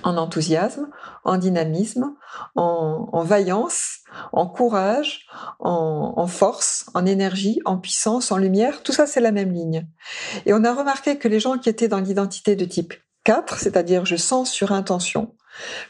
en 0.04 0.18
enthousiasme, 0.18 0.90
en 1.26 1.38
dynamisme, 1.38 2.16
en, 2.56 3.10
en 3.12 3.24
vaillance, 3.24 4.00
en 4.32 4.48
courage, 4.48 5.28
en, 5.60 6.14
en, 6.16 6.28
force, 6.28 6.90
en 6.94 7.06
énergie, 7.06 7.60
en 7.66 7.78
puissance, 7.78 8.32
en 8.32 8.38
lumière. 8.38 8.84
Tout 8.84 8.94
ça, 8.94 9.06
c'est 9.06 9.20
la 9.20 9.32
même 9.32 9.52
ligne. 9.52 9.88
Et 10.46 10.54
on 10.54 10.64
a 10.64 10.74
remarqué 10.74 11.18
que 11.18 11.28
les 11.28 11.40
gens 11.40 11.58
qui 11.58 11.70
étaient 11.70 11.90
dans 11.90 12.00
l'identité 12.00 12.56
de 12.56 12.66
type 12.66 12.94
4, 13.26 13.58
c'est-à-dire 13.58 14.06
je 14.06 14.16
sens 14.16 14.50
sur 14.50 14.72
intention, 14.72 15.36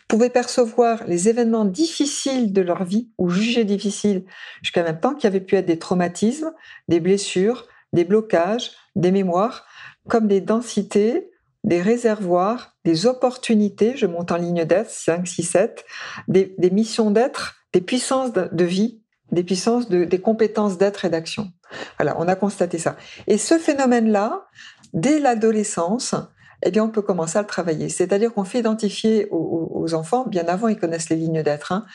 pouvaient 0.07 0.29
percevoir 0.29 1.03
les 1.07 1.29
événements 1.29 1.65
difficiles 1.65 2.53
de 2.53 2.61
leur 2.61 2.83
vie 2.83 3.09
ou 3.17 3.29
jugés 3.29 3.65
difficiles 3.65 4.25
jusqu'à 4.61 4.93
qu'il 4.93 5.23
y 5.23 5.27
avait 5.27 5.39
pu 5.39 5.55
être 5.55 5.65
des 5.65 5.79
traumatismes, 5.79 6.51
des 6.87 6.99
blessures, 6.99 7.67
des 7.93 8.05
blocages, 8.05 8.71
des 8.95 9.11
mémoires, 9.11 9.65
comme 10.07 10.27
des 10.27 10.41
densités, 10.41 11.29
des 11.63 11.81
réservoirs, 11.81 12.75
des 12.85 13.05
opportunités, 13.05 13.93
je 13.95 14.07
monte 14.07 14.31
en 14.31 14.37
ligne 14.37 14.65
d'être, 14.65 14.89
5, 14.89 15.27
6, 15.27 15.43
7, 15.43 15.85
des, 16.27 16.55
missions 16.71 17.11
d'être, 17.11 17.55
des 17.73 17.81
puissances 17.81 18.33
de, 18.33 18.63
vie, 18.63 19.01
des 19.31 19.43
puissances 19.43 19.87
de, 19.87 20.03
des 20.03 20.19
compétences 20.19 20.77
d'être 20.77 21.05
et 21.05 21.09
d'action. 21.09 21.51
Voilà, 21.97 22.15
on 22.19 22.27
a 22.27 22.35
constaté 22.35 22.79
ça. 22.79 22.97
Et 23.27 23.37
ce 23.37 23.57
phénomène-là, 23.57 24.47
dès 24.93 25.19
l'adolescence, 25.19 26.15
eh 26.63 26.71
bien, 26.71 26.83
on 26.83 26.89
peut 26.89 27.01
commencer 27.01 27.37
à 27.37 27.41
le 27.41 27.47
travailler. 27.47 27.89
C'est-à-dire 27.89 28.33
qu'on 28.33 28.43
fait 28.43 28.59
identifier 28.59 29.27
aux, 29.31 29.93
enfants, 29.93 30.25
bien 30.27 30.45
avant, 30.47 30.67
ils 30.67 30.77
connaissent 30.77 31.09
les 31.09 31.15
lignes 31.15 31.43
d'être, 31.43 31.71
hein, 31.71 31.85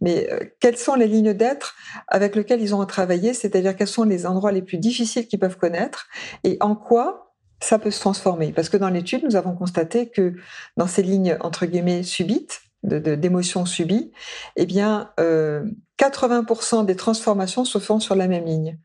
mais 0.00 0.28
euh, 0.30 0.40
quelles 0.60 0.76
sont 0.76 0.94
les 0.94 1.06
lignes 1.06 1.32
d'être 1.32 1.76
avec 2.08 2.34
lesquelles 2.34 2.60
ils 2.60 2.74
ont 2.74 2.80
à 2.80 2.86
travailler, 2.86 3.34
c'est-à-dire 3.34 3.76
quels 3.76 3.86
sont 3.86 4.02
les 4.02 4.26
endroits 4.26 4.52
les 4.52 4.62
plus 4.62 4.78
difficiles 4.78 5.26
qu'ils 5.26 5.38
peuvent 5.38 5.56
connaître 5.56 6.08
et 6.44 6.56
en 6.60 6.74
quoi 6.74 7.34
ça 7.60 7.78
peut 7.78 7.90
se 7.90 8.00
transformer. 8.00 8.52
Parce 8.52 8.68
que 8.68 8.76
dans 8.76 8.90
l'étude, 8.90 9.24
nous 9.24 9.36
avons 9.36 9.54
constaté 9.54 10.10
que 10.10 10.34
dans 10.76 10.86
ces 10.86 11.02
lignes, 11.02 11.38
entre 11.40 11.64
guillemets, 11.66 12.02
subites, 12.02 12.60
d'émotions 12.82 13.66
subies, 13.66 14.12
eh 14.56 14.66
bien, 14.66 15.10
euh, 15.18 15.64
80% 15.98 16.84
des 16.84 16.94
transformations 16.94 17.64
se 17.64 17.78
font 17.78 18.00
sur 18.00 18.14
la 18.14 18.28
même 18.28 18.44
ligne. 18.44 18.78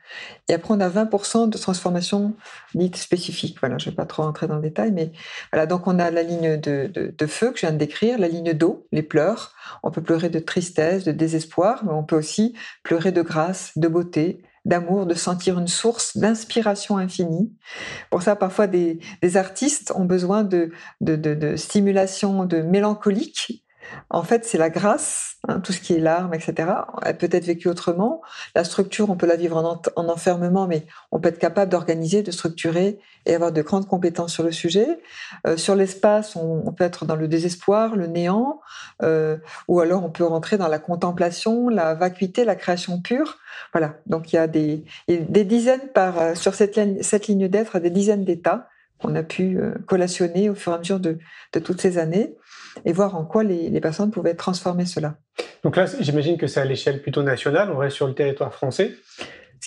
Et 0.47 0.53
après, 0.53 0.73
on 0.73 0.79
a 0.79 0.89
20% 0.89 1.49
de 1.49 1.57
transformations 1.57 2.35
dites 2.73 2.95
spécifiques. 2.95 3.57
Voilà, 3.59 3.77
je 3.77 3.89
vais 3.89 3.95
pas 3.95 4.05
trop 4.05 4.23
rentrer 4.23 4.47
dans 4.47 4.55
le 4.55 4.61
détail, 4.61 4.91
mais 4.91 5.11
voilà. 5.51 5.65
Donc, 5.65 5.87
on 5.87 5.99
a 5.99 6.09
la 6.09 6.23
ligne 6.23 6.57
de, 6.57 7.27
feu 7.27 7.51
que 7.51 7.57
je 7.57 7.61
viens 7.61 7.73
de 7.73 7.77
décrire, 7.77 8.17
la 8.17 8.29
ligne 8.29 8.53
d'eau, 8.53 8.87
les 8.91 9.03
pleurs. 9.03 9.53
On 9.83 9.91
peut 9.91 10.01
pleurer 10.01 10.29
de 10.29 10.39
tristesse, 10.39 11.03
de 11.03 11.11
désespoir, 11.11 11.83
mais 11.83 11.91
on 11.91 12.03
peut 12.03 12.17
aussi 12.17 12.55
pleurer 12.83 13.11
de 13.11 13.21
grâce, 13.21 13.77
de 13.77 13.89
beauté, 13.89 14.41
d'amour, 14.63 15.05
de 15.05 15.13
sentir 15.13 15.59
une 15.59 15.67
source 15.67 16.15
d'inspiration 16.15 16.97
infinie. 16.97 17.51
Pour 18.09 18.21
ça, 18.21 18.37
parfois, 18.37 18.67
des, 18.67 18.99
des 19.21 19.35
artistes 19.35 19.91
ont 19.95 20.05
besoin 20.05 20.43
de, 20.43 20.71
de, 21.01 21.17
de, 21.17 21.33
de 21.33 21.55
stimulation 21.57 22.45
de 22.45 22.61
mélancolique 22.61 23.65
en 24.09 24.23
fait, 24.23 24.45
c'est 24.45 24.57
la 24.57 24.69
grâce, 24.69 25.35
hein, 25.47 25.59
tout 25.59 25.71
ce 25.71 25.79
qui 25.79 25.93
est 25.93 25.99
larmes, 25.99 26.33
etc. 26.33 26.71
Elle 27.03 27.17
peut 27.17 27.29
être 27.31 27.45
vécue 27.45 27.67
autrement. 27.67 28.21
La 28.55 28.63
structure, 28.63 29.09
on 29.09 29.15
peut 29.15 29.27
la 29.27 29.35
vivre 29.35 29.57
en, 29.57 29.81
en 29.95 30.09
enfermement, 30.09 30.67
mais 30.67 30.85
on 31.11 31.19
peut 31.19 31.29
être 31.29 31.39
capable 31.39 31.71
d'organiser, 31.71 32.23
de 32.23 32.31
structurer 32.31 32.99
et 33.25 33.35
avoir 33.35 33.51
de 33.51 33.61
grandes 33.61 33.87
compétences 33.87 34.33
sur 34.33 34.43
le 34.43 34.51
sujet. 34.51 34.99
Euh, 35.47 35.57
sur 35.57 35.75
l'espace, 35.75 36.35
on, 36.35 36.71
peut 36.71 36.83
être 36.83 37.05
dans 37.05 37.15
le 37.15 37.27
désespoir, 37.27 37.95
le 37.95 38.07
néant, 38.07 38.61
euh, 39.03 39.37
ou 39.67 39.79
alors 39.79 40.03
on 40.03 40.09
peut 40.09 40.25
rentrer 40.25 40.57
dans 40.57 40.67
la 40.67 40.79
contemplation, 40.79 41.69
la 41.69 41.93
vacuité, 41.93 42.45
la 42.45 42.55
création 42.55 43.01
pure. 43.01 43.37
Voilà. 43.73 43.95
Donc 44.07 44.33
il 44.33 44.37
y 44.37 44.39
a 44.39 44.47
des, 44.47 44.83
des 45.07 45.43
dizaines 45.43 45.89
par 45.93 46.19
euh, 46.19 46.35
sur 46.35 46.55
cette, 46.55 46.75
ligne, 46.75 47.01
cette 47.01 47.27
ligne 47.27 47.47
d'être, 47.47 47.79
des 47.79 47.89
dizaines 47.89 48.25
d'états 48.25 48.67
qu'on 48.99 49.15
a 49.15 49.23
pu 49.23 49.59
collationner 49.87 50.51
au 50.51 50.53
fur 50.53 50.71
et 50.71 50.75
à 50.75 50.77
mesure 50.77 50.99
de 50.99 51.17
toutes 51.63 51.81
ces 51.81 51.97
années 51.97 52.35
et 52.85 52.93
voir 52.93 53.15
en 53.15 53.25
quoi 53.25 53.43
les, 53.43 53.69
les 53.69 53.81
personnes 53.81 54.11
pouvaient 54.11 54.35
transformer 54.35 54.85
cela. 54.85 55.15
Donc 55.63 55.75
là, 55.75 55.85
j'imagine 55.99 56.37
que 56.37 56.47
c'est 56.47 56.59
à 56.59 56.65
l'échelle 56.65 57.01
plutôt 57.01 57.23
nationale, 57.23 57.71
on 57.71 57.77
reste 57.77 57.95
sur 57.95 58.07
le 58.07 58.13
territoire 58.13 58.53
français. 58.53 58.93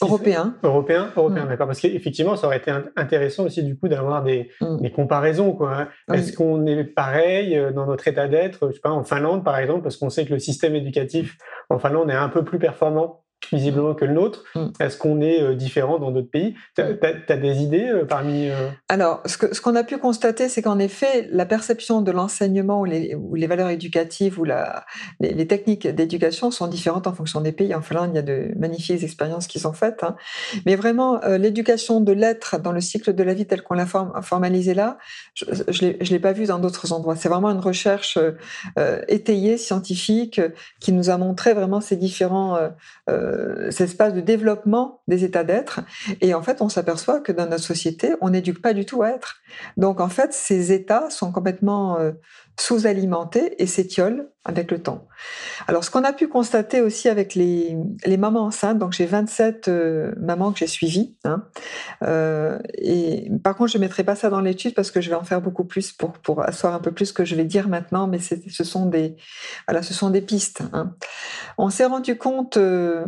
Européen. 0.02 0.56
Européen, 0.62 1.12
européen, 1.16 1.44
mmh. 1.44 1.48
d'accord. 1.48 1.66
Parce 1.68 1.80
qu'effectivement, 1.80 2.36
ça 2.36 2.48
aurait 2.48 2.56
été 2.56 2.72
intéressant 2.96 3.44
aussi 3.44 3.62
du 3.62 3.78
coup 3.78 3.86
d'avoir 3.88 4.24
des, 4.24 4.50
mmh. 4.60 4.80
des, 4.80 4.90
comparaisons. 4.90 5.52
Quoi. 5.52 5.72
Hein. 5.72 5.88
Oui. 6.08 6.18
Est-ce 6.18 6.32
qu'on 6.32 6.66
est 6.66 6.82
pareil 6.84 7.56
euh, 7.56 7.70
dans 7.70 7.86
notre 7.86 8.08
état 8.08 8.26
d'être, 8.26 8.68
je 8.68 8.74
sais 8.74 8.80
pas, 8.80 8.90
en 8.90 9.04
Finlande 9.04 9.44
par 9.44 9.56
exemple, 9.58 9.82
parce 9.82 9.96
qu'on 9.96 10.10
sait 10.10 10.24
que 10.24 10.32
le 10.32 10.40
système 10.40 10.74
éducatif 10.74 11.36
en 11.70 11.78
Finlande 11.78 12.10
est 12.10 12.14
un 12.14 12.28
peu 12.28 12.44
plus 12.44 12.58
performant 12.58 13.23
visiblement 13.52 13.94
que 13.94 14.04
le 14.04 14.12
nôtre. 14.12 14.44
Mm. 14.54 14.66
Est-ce 14.80 14.96
qu'on 14.96 15.20
est 15.20 15.42
euh, 15.42 15.54
différent 15.54 15.98
dans 15.98 16.10
d'autres 16.10 16.30
pays? 16.30 16.54
Tu 16.76 16.82
as, 16.82 16.88
as, 17.28 17.36
des 17.36 17.62
idées 17.62 17.88
euh, 17.88 18.04
parmi... 18.04 18.48
Euh... 18.48 18.70
Alors, 18.88 19.22
ce 19.26 19.38
qu'on 19.38 19.52
ce 19.52 19.60
qu'on 19.60 19.76
a 19.76 19.84
pu 19.84 19.98
constater, 19.98 20.48
c'est 20.48 20.62
qu'en 20.62 20.78
effet, 20.78 21.28
la 21.30 21.46
perception 21.46 22.02
de 22.02 22.10
l'enseignement 22.10 22.80
ou 22.80 22.84
les, 22.84 23.14
ou 23.14 23.34
les, 23.34 23.46
valeurs 23.46 23.70
éducatives 23.70 24.38
ou 24.38 24.44
la, 24.44 24.84
les, 25.20 25.32
les 25.32 25.46
techniques 25.46 25.86
d'éducation 25.86 26.50
sont 26.50 26.66
différentes 26.66 27.06
en 27.06 27.14
fonction 27.14 27.40
des 27.40 27.52
pays. 27.52 27.74
En 27.74 27.80
Finlande, 27.80 28.10
il 28.12 28.16
y 28.16 28.18
a 28.18 28.22
de 28.22 28.50
magnifiques 28.56 29.02
expériences 29.02 29.46
qui 29.46 29.58
sont 29.58 29.72
faites. 29.72 30.02
Hein. 30.02 30.16
Mais 30.66 30.76
vraiment, 30.76 31.20
l'éducation 31.26 32.00
de 32.00 32.12
l'être 32.12 32.58
dans 32.58 32.72
le 32.72 32.80
cycle 32.80 33.14
de 33.14 33.22
la 33.22 33.34
vie 33.34 33.46
tel 33.46 33.62
qu'on 33.62 33.74
l'a 33.74 33.86
form 33.86 34.12
formalisé 34.22 34.74
là, 34.74 34.98
je 35.34 35.86
ne 35.86 36.08
l'ai 36.08 36.18
pas 36.18 36.32
vu 36.32 36.46
dans 36.46 36.58
d'autres 36.58 36.92
endroits. 36.92 37.16
C'est 37.16 37.28
vraiment 37.28 37.50
une 37.50 37.60
recherche 37.60 38.18
étayée, 39.08 39.56
scientifique, 39.56 40.40
qui 40.80 40.92
nous 40.92 41.10
a 41.10 41.16
montré 41.16 41.54
vraiment 41.54 41.80
ces 41.80 41.96
différents 41.96 42.58
euh, 43.34 43.70
cet 43.70 43.90
espace 43.90 44.14
de 44.14 44.20
développement 44.20 45.02
des 45.08 45.24
états 45.24 45.44
d'être. 45.44 45.80
Et 46.20 46.34
en 46.34 46.42
fait, 46.42 46.62
on 46.62 46.68
s'aperçoit 46.68 47.20
que 47.20 47.32
dans 47.32 47.46
notre 47.46 47.64
société, 47.64 48.14
on 48.20 48.30
n'éduque 48.30 48.62
pas 48.62 48.72
du 48.72 48.84
tout 48.84 49.02
à 49.02 49.10
être. 49.10 49.36
Donc, 49.76 50.00
en 50.00 50.08
fait, 50.08 50.32
ces 50.32 50.72
états 50.72 51.10
sont 51.10 51.32
complètement 51.32 51.98
euh, 51.98 52.12
sous-alimentés 52.58 53.60
et 53.62 53.66
s'étiolent 53.66 54.30
avec 54.44 54.70
le 54.70 54.82
temps. 54.82 55.08
Alors, 55.68 55.84
ce 55.84 55.90
qu'on 55.90 56.04
a 56.04 56.12
pu 56.12 56.28
constater 56.28 56.82
aussi 56.82 57.08
avec 57.08 57.34
les, 57.34 57.76
les 58.04 58.16
mamans 58.16 58.46
enceintes, 58.46 58.78
donc 58.78 58.92
j'ai 58.92 59.06
27 59.06 59.68
euh, 59.68 60.12
mamans 60.20 60.52
que 60.52 60.58
j'ai 60.58 60.66
suivies, 60.66 61.16
hein, 61.24 61.44
euh, 62.02 62.58
et 62.74 63.30
par 63.42 63.56
contre, 63.56 63.72
je 63.72 63.78
ne 63.78 63.82
mettrai 63.82 64.04
pas 64.04 64.14
ça 64.14 64.28
dans 64.28 64.40
l'étude 64.40 64.74
parce 64.74 64.90
que 64.90 65.00
je 65.00 65.08
vais 65.08 65.16
en 65.16 65.24
faire 65.24 65.40
beaucoup 65.40 65.64
plus 65.64 65.92
pour, 65.92 66.12
pour 66.12 66.42
asseoir 66.42 66.74
un 66.74 66.80
peu 66.80 66.92
plus 66.92 67.06
ce 67.06 67.12
que 67.14 67.24
je 67.24 67.34
vais 67.34 67.44
dire 67.44 67.68
maintenant, 67.68 68.06
mais 68.06 68.18
ce 68.18 68.64
sont 68.64 68.86
des, 68.86 69.16
voilà, 69.66 69.82
ce 69.82 69.94
sont 69.94 70.10
des 70.10 70.20
pistes. 70.20 70.62
Hein. 70.72 70.94
On 71.56 71.70
s'est 71.70 71.86
rendu 71.86 72.18
compte 72.18 72.56
euh, 72.58 73.06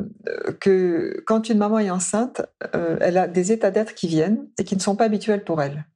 que 0.61 1.23
quand 1.27 1.49
une 1.49 1.59
maman 1.59 1.79
est 1.79 1.91
enceinte, 1.91 2.43
euh, 2.75 2.97
elle 3.01 3.19
a 3.19 3.29
des 3.29 3.53
états 3.53 3.71
d'être 3.71 3.95
qui 3.95 4.09
viennent 4.09 4.49
et 4.59 4.65
qui 4.65 4.75
ne 4.77 4.81
sont 4.81 4.97
pas 4.97 5.05
habituels 5.05 5.45
pour 5.45 5.61
elle. 5.63 5.87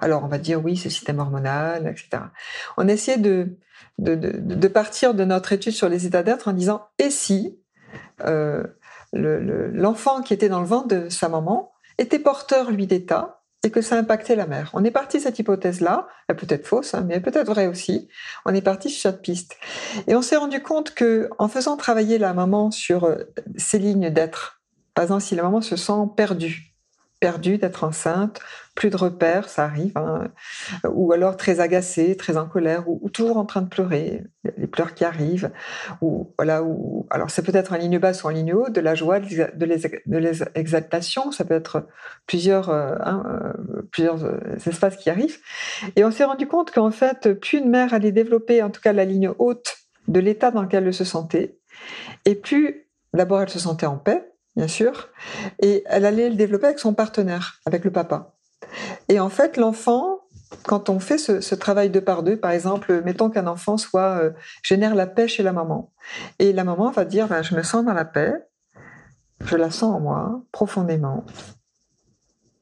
Alors, 0.00 0.24
on 0.24 0.28
va 0.28 0.38
dire 0.38 0.62
oui, 0.64 0.76
c'est 0.76 0.88
le 0.88 0.94
système 0.94 1.18
hormonal, 1.18 1.86
etc. 1.86 2.24
On 2.76 2.88
essaie 2.88 3.18
de, 3.18 3.56
de, 3.98 4.68
partir 4.68 5.14
de 5.14 5.24
notre 5.24 5.52
étude 5.52 5.72
sur 5.72 5.88
les 5.88 6.06
états 6.06 6.22
d'être 6.22 6.48
en 6.48 6.52
disant 6.52 6.88
et 6.98 7.10
si 7.10 7.58
euh, 8.24 8.64
l'enfant 9.12 10.18
le, 10.18 10.24
qui 10.24 10.34
était 10.34 10.48
dans 10.48 10.60
le 10.60 10.66
ventre 10.66 10.88
de 10.88 11.08
sa 11.08 11.28
maman 11.28 11.72
était 11.98 12.18
porteur, 12.18 12.70
lui, 12.70 12.86
d'état 12.86 13.42
et 13.64 13.70
que 13.70 13.80
ça 13.80 13.96
impactait 13.96 14.34
la 14.34 14.46
mère. 14.46 14.70
On 14.72 14.82
est 14.82 14.90
parti 14.90 15.20
cette 15.20 15.38
hypothèse-là, 15.38 16.08
elle 16.28 16.34
peut 16.34 16.46
être 16.48 16.66
fausse, 16.66 16.94
hein, 16.94 17.04
mais 17.06 17.14
elle 17.14 17.22
peut 17.22 17.30
être 17.32 17.46
vraie 17.46 17.68
aussi. 17.68 18.08
On 18.44 18.52
est 18.54 18.62
parti 18.62 18.90
sur 18.90 19.10
cette 19.10 19.22
piste. 19.22 19.56
Et 20.08 20.16
on 20.16 20.22
s'est 20.22 20.36
rendu 20.36 20.60
compte 20.60 20.94
que 20.94 21.30
en 21.38 21.46
faisant 21.46 21.76
travailler 21.76 22.18
la 22.18 22.34
maman 22.34 22.72
sur 22.72 23.04
euh, 23.04 23.18
ces 23.56 23.78
lignes 23.78 24.10
d'être, 24.10 24.62
par 24.94 25.04
exemple, 25.04 25.22
si 25.22 25.36
la 25.36 25.44
maman 25.44 25.60
se 25.60 25.76
sent 25.76 25.92
perdue, 26.16 26.71
perdue 27.22 27.56
d'être 27.56 27.84
enceinte, 27.84 28.40
plus 28.74 28.90
de 28.90 28.96
repères, 28.96 29.48
ça 29.48 29.62
arrive, 29.62 29.96
hein, 29.96 30.26
ou 30.90 31.12
alors 31.12 31.36
très 31.36 31.60
agacée, 31.60 32.16
très 32.16 32.36
en 32.36 32.48
colère, 32.48 32.88
ou, 32.88 32.98
ou, 33.00 33.10
toujours 33.10 33.36
en 33.36 33.44
train 33.44 33.62
de 33.62 33.68
pleurer, 33.68 34.24
les 34.56 34.66
pleurs 34.66 34.92
qui 34.92 35.04
arrivent, 35.04 35.52
ou 36.00 36.34
voilà, 36.36 36.64
ou 36.64 37.06
alors 37.10 37.30
c'est 37.30 37.44
peut-être 37.44 37.74
en 37.74 37.76
ligne 37.76 38.00
basse 38.00 38.24
ou 38.24 38.26
en 38.26 38.30
ligne 38.30 38.54
haute, 38.54 38.72
de 38.72 38.80
la 38.80 38.96
joie, 38.96 39.20
de 39.20 40.16
l'exaltation, 40.56 41.30
ça 41.30 41.44
peut 41.44 41.54
être 41.54 41.86
plusieurs, 42.26 42.70
euh, 42.70 42.96
hein, 43.04 43.22
euh, 43.24 43.82
plusieurs 43.92 44.24
euh, 44.24 44.40
espaces 44.66 44.96
qui 44.96 45.08
arrivent. 45.08 45.38
Et 45.94 46.04
on 46.04 46.10
s'est 46.10 46.24
rendu 46.24 46.48
compte 46.48 46.72
qu'en 46.72 46.90
fait, 46.90 47.34
plus 47.34 47.58
une 47.58 47.70
mère 47.70 47.94
allait 47.94 48.10
développer, 48.10 48.64
en 48.64 48.70
tout 48.70 48.80
cas 48.80 48.92
la 48.92 49.04
ligne 49.04 49.30
haute 49.38 49.76
de 50.08 50.18
l'état 50.18 50.50
dans 50.50 50.62
lequel 50.62 50.88
elle 50.88 50.94
se 50.94 51.04
sentait, 51.04 51.56
et 52.24 52.34
plus 52.34 52.88
d'abord 53.14 53.42
elle 53.42 53.48
se 53.48 53.60
sentait 53.60 53.86
en 53.86 53.96
paix, 53.96 54.31
bien 54.56 54.68
sûr, 54.68 55.08
et 55.60 55.82
elle 55.86 56.04
allait 56.04 56.28
le 56.28 56.36
développer 56.36 56.66
avec 56.66 56.78
son 56.78 56.94
partenaire, 56.94 57.60
avec 57.66 57.84
le 57.84 57.90
papa. 57.90 58.34
Et 59.08 59.20
en 59.20 59.28
fait, 59.28 59.56
l'enfant, 59.56 60.20
quand 60.64 60.88
on 60.88 61.00
fait 61.00 61.18
ce, 61.18 61.54
travail 61.54 61.90
deux 61.90 62.00
par 62.00 62.22
deux, 62.22 62.38
par 62.38 62.50
exemple, 62.50 63.02
mettons 63.02 63.30
qu'un 63.30 63.46
enfant 63.46 63.76
soit 63.76 64.18
euh, 64.22 64.30
génère 64.62 64.94
la 64.94 65.06
paix 65.06 65.28
chez 65.28 65.42
la 65.42 65.52
maman, 65.52 65.92
et 66.38 66.52
la 66.52 66.64
maman 66.64 66.90
va 66.90 67.04
dire, 67.04 67.28
ben, 67.28 67.42
je 67.42 67.54
me 67.54 67.62
sens 67.62 67.84
dans 67.84 67.94
la 67.94 68.04
paix, 68.04 68.32
je 69.44 69.56
la 69.56 69.70
sens 69.70 69.94
en 69.94 70.00
moi 70.00 70.42
profondément, 70.52 71.24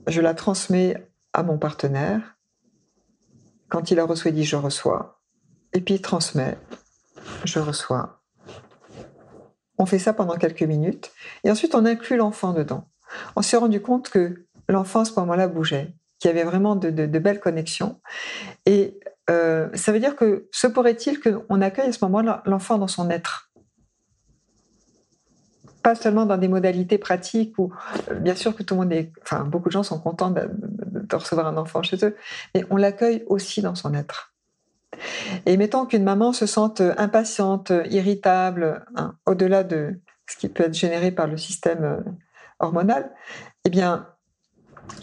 je 0.06 0.20
la 0.20 0.34
transmets 0.34 1.10
à 1.32 1.42
mon 1.42 1.58
partenaire. 1.58 2.36
Quand 3.68 3.90
il 3.90 3.96
la 3.96 4.04
reçoit, 4.04 4.30
il 4.30 4.34
dit, 4.34 4.44
je 4.44 4.56
reçois, 4.56 5.20
et 5.72 5.80
puis 5.80 5.94
il 5.94 6.02
transmet, 6.02 6.58
je 7.44 7.60
reçois. 7.60 8.19
On 9.80 9.86
fait 9.86 9.98
ça 9.98 10.12
pendant 10.12 10.36
quelques 10.36 10.62
minutes. 10.62 11.10
Et 11.42 11.50
ensuite, 11.50 11.74
on 11.74 11.86
inclut 11.86 12.18
l'enfant 12.18 12.52
dedans. 12.52 12.86
On 13.34 13.40
s'est 13.40 13.56
rendu 13.56 13.80
compte 13.80 14.10
que 14.10 14.44
l'enfant, 14.68 15.00
à 15.00 15.04
ce 15.06 15.18
moment-là, 15.18 15.48
bougeait, 15.48 15.94
qu'il 16.18 16.28
y 16.28 16.34
avait 16.34 16.44
vraiment 16.44 16.76
de, 16.76 16.90
belles 17.18 17.40
connexions. 17.40 17.98
Et 18.66 19.00
euh, 19.30 19.70
ça 19.72 19.90
veut 19.90 19.98
dire 19.98 20.16
que 20.16 20.48
se 20.52 20.66
pourrait-il 20.66 21.18
qu'on 21.18 21.62
accueille 21.62 21.88
à 21.88 21.92
ce 21.92 22.04
moment-là 22.04 22.42
l'enfant 22.44 22.76
dans 22.76 22.88
son 22.88 23.08
être? 23.08 23.50
Pas 25.82 25.94
seulement 25.94 26.26
dans 26.26 26.36
des 26.36 26.48
modalités 26.48 26.98
pratiques 26.98 27.58
où, 27.58 27.72
euh, 28.10 28.16
bien 28.16 28.34
sûr 28.34 28.54
que 28.54 28.62
tout 28.62 28.74
le 28.74 28.80
monde 28.82 28.92
est, 28.92 29.10
enfin, 29.22 29.44
beaucoup 29.44 29.70
de 29.70 29.72
gens 29.72 29.82
sont 29.82 29.98
contents 29.98 30.30
de, 30.30 30.46
recevoir 31.10 31.46
un 31.46 31.56
enfant 31.56 31.82
chez 31.82 32.04
eux, 32.04 32.14
mais 32.54 32.66
on 32.68 32.76
l'accueille 32.76 33.24
aussi 33.28 33.62
dans 33.62 33.74
son 33.74 33.94
être. 33.94 34.29
Et 35.46 35.56
mettons 35.56 35.86
qu'une 35.86 36.04
maman 36.04 36.32
se 36.32 36.46
sente 36.46 36.80
impatiente, 36.80 37.72
irritable, 37.90 38.84
hein, 38.96 39.14
au-delà 39.26 39.64
de 39.64 40.00
ce 40.26 40.36
qui 40.36 40.48
peut 40.48 40.64
être 40.64 40.74
généré 40.74 41.10
par 41.10 41.26
le 41.26 41.36
système 41.36 41.84
euh, 41.84 42.00
hormonal, 42.58 43.10
eh 43.64 43.70
bien, 43.70 44.08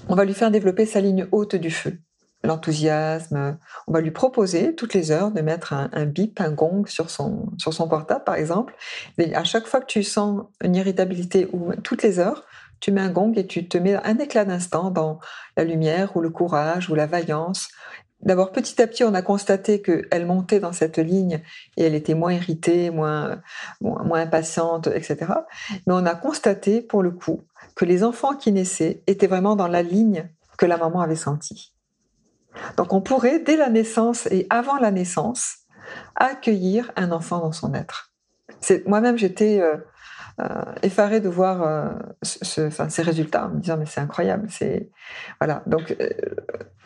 on 0.08 0.16
va 0.16 0.26
lui 0.26 0.34
faire 0.34 0.52
développer 0.52 0.86
sa 0.86 1.02
ligne 1.02 1.28
haute 1.32 1.56
du 1.56 1.72
feu 1.72 2.00
l'enthousiasme. 2.44 3.58
On 3.88 3.94
va 3.94 4.02
lui 4.02 4.12
proposer 4.12 4.76
toutes 4.76 4.94
les 4.94 5.12
heures 5.12 5.32
de 5.32 5.42
mettre 5.42 5.74
un, 5.74 6.06
bip, 6.06 6.40
un 6.42 6.52
gong 6.52 6.86
sur 6.86 7.10
son, 7.10 7.52
sur 7.58 7.74
son 7.74 7.88
portable, 7.88 8.24
par 8.24 8.36
exemple. 8.36 8.76
Et 9.18 9.36
à 9.36 9.44
chaque 9.44 9.68
fois 9.68 9.82
que 9.82 9.86
tu 9.86 10.04
sens 10.04 10.44
une 10.64 10.76
irritabilité 10.76 11.48
ou 11.52 11.74
toutes 11.84 12.04
les 12.04 12.20
heures, 12.20 12.46
tu 12.80 12.92
mets 12.92 13.02
un 13.02 13.10
gong 13.10 13.34
et 13.36 13.48
tu 13.48 13.68
te 13.68 13.78
mets 13.78 13.96
un 13.96 14.18
éclat 14.20 14.46
d'instant 14.46 14.92
dans 14.92 15.20
la 15.56 15.64
lumière 15.64 16.16
ou 16.16 16.22
le 16.22 16.30
courage 16.30 16.90
ou 16.90 16.96
la 16.96 17.08
vaillance. 17.08 17.70
D'abord, 18.22 18.52
petit 18.52 18.82
à 18.82 18.88
petit, 18.88 19.04
on 19.04 19.14
a 19.14 19.22
constaté 19.22 19.82
qu'elle 19.82 20.26
montait 20.26 20.60
dans 20.60 20.74
cette 20.74 20.98
ligne 20.98 21.44
et 21.78 21.84
elle 21.84 21.96
était 21.96 22.16
moins 22.16 22.34
irritée, 22.34 22.90
moins, 22.90 23.42
moins 23.82 24.22
impatiente, 24.22 24.88
etc. 24.88 25.18
Mais 25.86 25.94
on 25.94 26.06
a 26.06 26.16
constaté, 26.16 26.82
pour 26.82 27.04
le 27.04 27.12
coup, 27.12 27.44
que 27.76 27.86
les 27.86 28.04
enfants 28.04 28.36
qui 28.36 28.52
naissaient 28.52 29.04
étaient 29.06 29.28
vraiment 29.28 29.56
dans 29.56 29.68
la 29.68 29.84
ligne 29.84 30.30
que 30.58 30.66
la 30.66 30.78
maman 30.78 31.02
avait 31.02 31.16
sentie. 31.16 31.74
Donc 32.76 32.92
on 32.92 33.02
pourrait, 33.02 33.40
dès 33.40 33.56
la 33.56 33.70
naissance 33.70 34.26
et 34.28 34.48
avant 34.50 34.78
la 34.78 34.90
naissance, 34.90 35.58
accueillir 36.16 36.92
un 36.96 37.12
enfant 37.12 37.40
dans 37.40 37.52
son 37.52 37.74
être. 37.74 38.12
Moi-même, 38.88 39.18
j'étais 39.18 39.60
euh, 39.62 39.78
effarée 40.84 41.20
de 41.20 41.30
voir 41.30 41.64
euh, 41.64 41.90
ces 42.22 43.02
résultats, 43.02 43.48
en 43.48 43.50
me 43.50 43.60
disant 43.60 43.78
mais 43.78 43.86
c'est 43.86 44.02
incroyable. 44.02 44.48
C'est 44.50 44.90
voilà. 45.40 45.64
Donc 45.66 45.96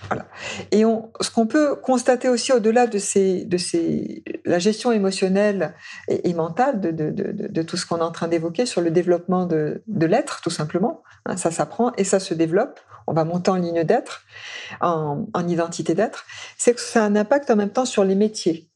voilà. 0.08 0.25
Et 0.72 0.84
ce 1.22 1.31
qu'on 1.31 1.48
peut 1.48 1.75
constater 1.75 2.29
aussi 2.29 2.53
au-delà 2.53 2.88
de 2.88 2.98
ces, 2.98 3.46
de 3.46 3.58
ces, 3.58 4.24
la 4.46 4.60
gestion 4.60 4.91
émotionnelle 4.91 5.75
et, 6.08 6.34
mentale 6.34 6.79
de, 6.81 7.62
tout 7.62 7.77
ce 7.77 7.86
qu'on 7.86 7.98
est 7.98 8.01
en 8.01 8.12
train 8.12 8.27
d'évoquer 8.27 8.65
sur 8.65 8.81
le 8.81 8.91
développement 8.91 9.46
de, 9.46 9.84
l'être, 9.88 10.41
tout 10.41 10.50
simplement. 10.50 11.03
Hein, 11.25 11.38
ça 11.38 11.51
s'apprend 11.51 11.91
et 11.98 12.03
ça 12.03 12.20
se 12.20 12.34
développe 12.34 12.79
on 13.08 13.13
va 13.13 13.25
monter 13.25 13.51
en 13.51 13.55
ligne 13.55 13.84
d'être, 13.84 14.24
en, 14.79 15.25
identité 15.48 15.93
d'être, 15.93 16.25
c'est 16.58 16.74
que 16.74 16.79
ça 16.79 17.03
a 17.03 17.08
un 17.08 17.15
impact 17.15 17.50
en 17.51 17.55
même 17.55 17.72
temps 17.72 17.86
sur 17.86 18.03
les 18.03 18.15
métiers. 18.15 18.71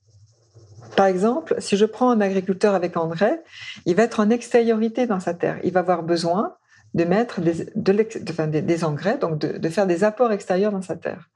Par 0.96 1.08
exemple, 1.08 1.56
si 1.60 1.78
je 1.78 1.86
prends 1.86 2.10
un 2.10 2.22
agriculteur 2.22 2.74
avec 2.74 2.96
André, 2.98 3.40
il 3.86 3.96
va 3.96 4.04
être 4.04 4.20
en 4.20 4.30
extériorité 4.30 5.08
dans 5.08 5.20
sa 5.20 5.34
terre. 5.34 5.60
Il 5.64 5.74
va 5.74 5.82
avoir 5.82 6.04
besoin 6.04 6.56
de 6.94 7.04
mettre 7.04 7.42
des, 7.42 8.84
engrais, 8.86 9.18
donc 9.18 9.38
de, 9.38 9.58
de, 9.58 9.70
faire 9.70 9.86
des 9.86 10.06
apports 10.06 10.32
extérieurs 10.32 10.72
dans 10.72 10.82
sa 10.82 10.96
terre. 10.96 11.30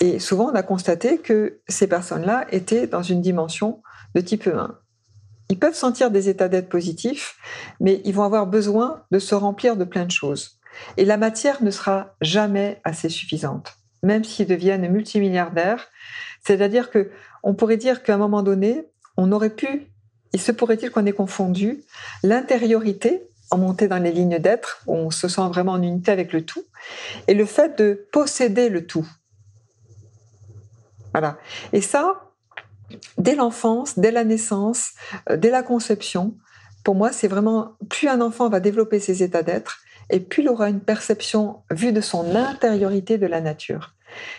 Et 0.00 0.18
souvent, 0.18 0.50
on 0.50 0.54
a 0.54 0.64
constaté 0.64 1.18
que 1.18 1.60
ces 1.68 1.86
personnes-là 1.86 2.46
étaient 2.50 2.88
dans 2.88 3.02
une 3.02 3.20
dimension 3.20 3.82
de 4.16 4.20
type 4.20 4.48
1. 4.48 4.76
Ils 5.50 5.58
peuvent 5.58 5.74
sentir 5.74 6.10
des 6.10 6.28
états 6.28 6.48
d'être 6.48 6.68
positifs, 6.68 7.36
mais 7.80 8.00
ils 8.04 8.14
vont 8.14 8.24
avoir 8.24 8.46
besoin 8.46 9.02
de 9.12 9.18
se 9.20 9.34
remplir 9.34 9.76
de 9.76 9.84
plein 9.84 10.04
de 10.04 10.10
choses. 10.10 10.60
Et 10.96 11.04
la 11.04 11.16
matière 11.16 11.62
ne 11.62 11.70
sera 11.70 12.14
jamais 12.20 12.80
assez 12.84 13.08
suffisante, 13.08 13.74
même 14.02 14.24
s'ils 14.24 14.46
deviennent 14.46 14.88
multimilliardaires. 14.88 15.88
C'est-à-dire 16.44 16.90
que 16.90 17.10
on 17.42 17.54
pourrait 17.54 17.76
dire 17.76 18.02
qu'à 18.02 18.14
un 18.14 18.18
moment 18.18 18.42
donné, 18.42 18.84
on 19.16 19.32
aurait 19.32 19.50
pu, 19.50 19.88
il 20.32 20.40
se 20.40 20.52
pourrait-il 20.52 20.90
qu'on 20.90 21.06
ait 21.06 21.12
confondu 21.12 21.82
l'intériorité 22.22 23.22
en 23.50 23.58
montée 23.58 23.88
dans 23.88 23.98
les 23.98 24.12
lignes 24.12 24.38
d'être, 24.38 24.82
où 24.86 24.94
on 24.94 25.10
se 25.10 25.28
sent 25.28 25.48
vraiment 25.48 25.72
en 25.72 25.82
unité 25.82 26.12
avec 26.12 26.32
le 26.32 26.44
tout, 26.44 26.64
et 27.26 27.34
le 27.34 27.44
fait 27.44 27.76
de 27.76 28.06
posséder 28.12 28.68
le 28.68 28.86
tout. 28.86 29.06
Voilà. 31.12 31.38
Et 31.72 31.80
ça, 31.80 32.30
dès 33.18 33.34
l'enfance, 33.34 33.98
dès 33.98 34.12
la 34.12 34.24
naissance, 34.24 34.92
euh, 35.28 35.36
dès 35.36 35.50
la 35.50 35.62
conception, 35.62 36.36
pour 36.84 36.94
moi, 36.94 37.12
c'est 37.12 37.28
vraiment, 37.28 37.72
plus 37.88 38.08
un 38.08 38.20
enfant 38.20 38.48
va 38.48 38.60
développer 38.60 39.00
ses 39.00 39.22
états 39.22 39.42
d'être, 39.42 39.80
et 40.10 40.20
puis 40.20 40.42
il 40.42 40.48
aura 40.48 40.68
une 40.68 40.80
perception 40.80 41.62
vue 41.70 41.92
de 41.92 42.00
son 42.00 42.34
intériorité 42.34 43.18
de 43.18 43.26
la 43.26 43.40
nature. 43.40 43.94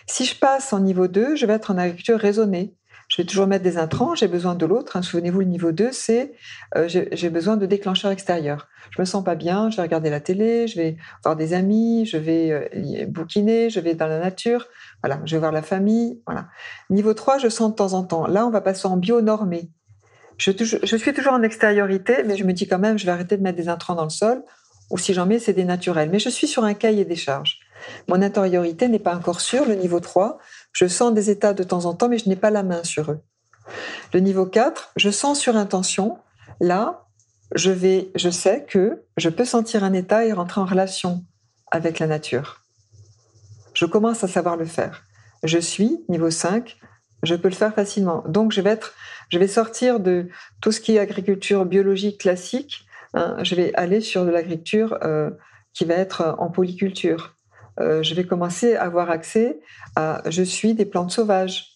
Si 0.07 0.25
je 0.25 0.37
passe 0.37 0.73
en 0.73 0.79
niveau 0.79 1.07
2, 1.07 1.35
je 1.35 1.45
vais 1.45 1.53
être 1.53 1.71
en 1.71 1.77
agriculture 1.77 2.19
raisonnée. 2.19 2.73
Je 3.11 3.17
vais 3.17 3.25
toujours 3.25 3.45
mettre 3.45 3.65
des 3.65 3.77
intrants, 3.77 4.15
j'ai 4.15 4.29
besoin 4.29 4.55
de 4.55 4.65
l'autre. 4.65 4.95
Hein. 4.95 5.01
Souvenez-vous, 5.01 5.41
le 5.41 5.45
niveau 5.45 5.73
2, 5.73 5.91
c'est 5.91 6.31
euh, 6.77 6.87
j'ai 6.87 7.29
besoin 7.29 7.57
de 7.57 7.65
déclencheurs 7.65 8.09
extérieurs. 8.09 8.69
Je 8.91 9.01
me 9.01 9.05
sens 9.05 9.21
pas 9.21 9.35
bien, 9.35 9.69
je 9.69 9.75
vais 9.75 9.81
regarder 9.81 10.09
la 10.09 10.21
télé, 10.21 10.65
je 10.69 10.77
vais 10.77 10.95
voir 11.21 11.35
des 11.35 11.53
amis, 11.53 12.05
je 12.05 12.15
vais 12.15 12.51
euh, 12.51 13.05
bouquiner, 13.07 13.69
je 13.69 13.81
vais 13.81 13.95
dans 13.95 14.07
la 14.07 14.19
nature. 14.19 14.65
Voilà, 15.03 15.19
je 15.25 15.35
vais 15.35 15.39
voir 15.39 15.51
la 15.51 15.61
famille. 15.61 16.21
Voilà. 16.25 16.47
Niveau 16.89 17.13
3, 17.13 17.37
je 17.37 17.49
sens 17.49 17.71
de 17.71 17.75
temps 17.75 17.91
en 17.91 18.03
temps. 18.03 18.27
Là, 18.27 18.47
on 18.47 18.49
va 18.49 18.61
passer 18.61 18.87
en 18.87 18.95
bio-normé. 18.95 19.69
Je, 20.37 20.51
je, 20.57 20.95
suis 20.95 21.13
toujours 21.13 21.33
en 21.33 21.43
extériorité, 21.43 22.23
mais 22.25 22.37
je 22.37 22.45
me 22.45 22.53
dis 22.53 22.65
quand 22.65 22.79
même, 22.79 22.97
je 22.97 23.05
vais 23.05 23.11
arrêter 23.11 23.35
de 23.35 23.43
mettre 23.43 23.57
des 23.57 23.67
intrants 23.67 23.95
dans 23.95 24.05
le 24.05 24.09
sol 24.09 24.41
ou 24.91 24.97
si 24.97 25.13
j'en 25.13 25.25
mets, 25.25 25.39
c'est 25.39 25.53
des 25.53 25.63
naturels. 25.63 26.09
Mais 26.11 26.19
je 26.19 26.29
suis 26.29 26.47
sur 26.47 26.63
un 26.63 26.73
cahier 26.73 27.05
des 27.05 27.15
charges. 27.15 27.59
Mon 28.07 28.21
intériorité 28.21 28.87
n'est 28.87 28.99
pas 28.99 29.15
encore 29.15 29.41
sûre, 29.41 29.65
le 29.65 29.75
niveau 29.75 29.99
3. 29.99 30.37
Je 30.73 30.87
sens 30.87 31.13
des 31.13 31.29
états 31.29 31.53
de 31.53 31.63
temps 31.63 31.85
en 31.85 31.93
temps, 31.93 32.09
mais 32.09 32.17
je 32.17 32.29
n'ai 32.29 32.35
pas 32.35 32.49
la 32.49 32.63
main 32.63 32.83
sur 32.83 33.11
eux. 33.11 33.21
Le 34.13 34.19
niveau 34.19 34.45
4, 34.45 34.91
je 34.95 35.09
sens 35.09 35.39
sur 35.39 35.55
intention. 35.55 36.17
Là, 36.59 37.05
je 37.55 37.71
vais, 37.71 38.11
je 38.15 38.29
sais 38.29 38.65
que 38.67 39.03
je 39.17 39.29
peux 39.29 39.45
sentir 39.45 39.83
un 39.83 39.93
état 39.93 40.25
et 40.25 40.33
rentrer 40.33 40.61
en 40.61 40.65
relation 40.65 41.23
avec 41.71 41.99
la 41.99 42.07
nature. 42.07 42.63
Je 43.73 43.85
commence 43.85 44.23
à 44.23 44.27
savoir 44.27 44.57
le 44.57 44.65
faire. 44.65 45.03
Je 45.43 45.57
suis 45.57 46.03
niveau 46.09 46.29
5, 46.29 46.77
je 47.23 47.35
peux 47.35 47.49
le 47.49 47.55
faire 47.55 47.73
facilement. 47.73 48.23
Donc 48.27 48.51
je 48.51 48.61
vais 48.61 48.71
être, 48.71 48.93
je 49.29 49.37
vais 49.37 49.47
sortir 49.47 49.99
de 49.99 50.29
tout 50.61 50.71
ce 50.71 50.81
qui 50.81 50.95
est 50.95 50.99
agriculture 50.99 51.65
biologique 51.65 52.19
classique 52.19 52.85
Hein, 53.13 53.37
je 53.43 53.55
vais 53.55 53.73
aller 53.75 54.01
sur 54.01 54.25
de 54.25 54.29
l'agriculture 54.29 54.97
euh, 55.03 55.31
qui 55.73 55.85
va 55.85 55.95
être 55.95 56.35
en 56.39 56.49
polyculture. 56.49 57.35
Euh, 57.79 58.03
je 58.03 58.13
vais 58.15 58.25
commencer 58.25 58.75
à 58.75 58.83
avoir 58.83 59.09
accès 59.09 59.59
à 59.95 60.21
je 60.27 60.43
suis 60.43 60.73
des 60.73 60.85
plantes 60.85 61.11
sauvages. 61.11 61.67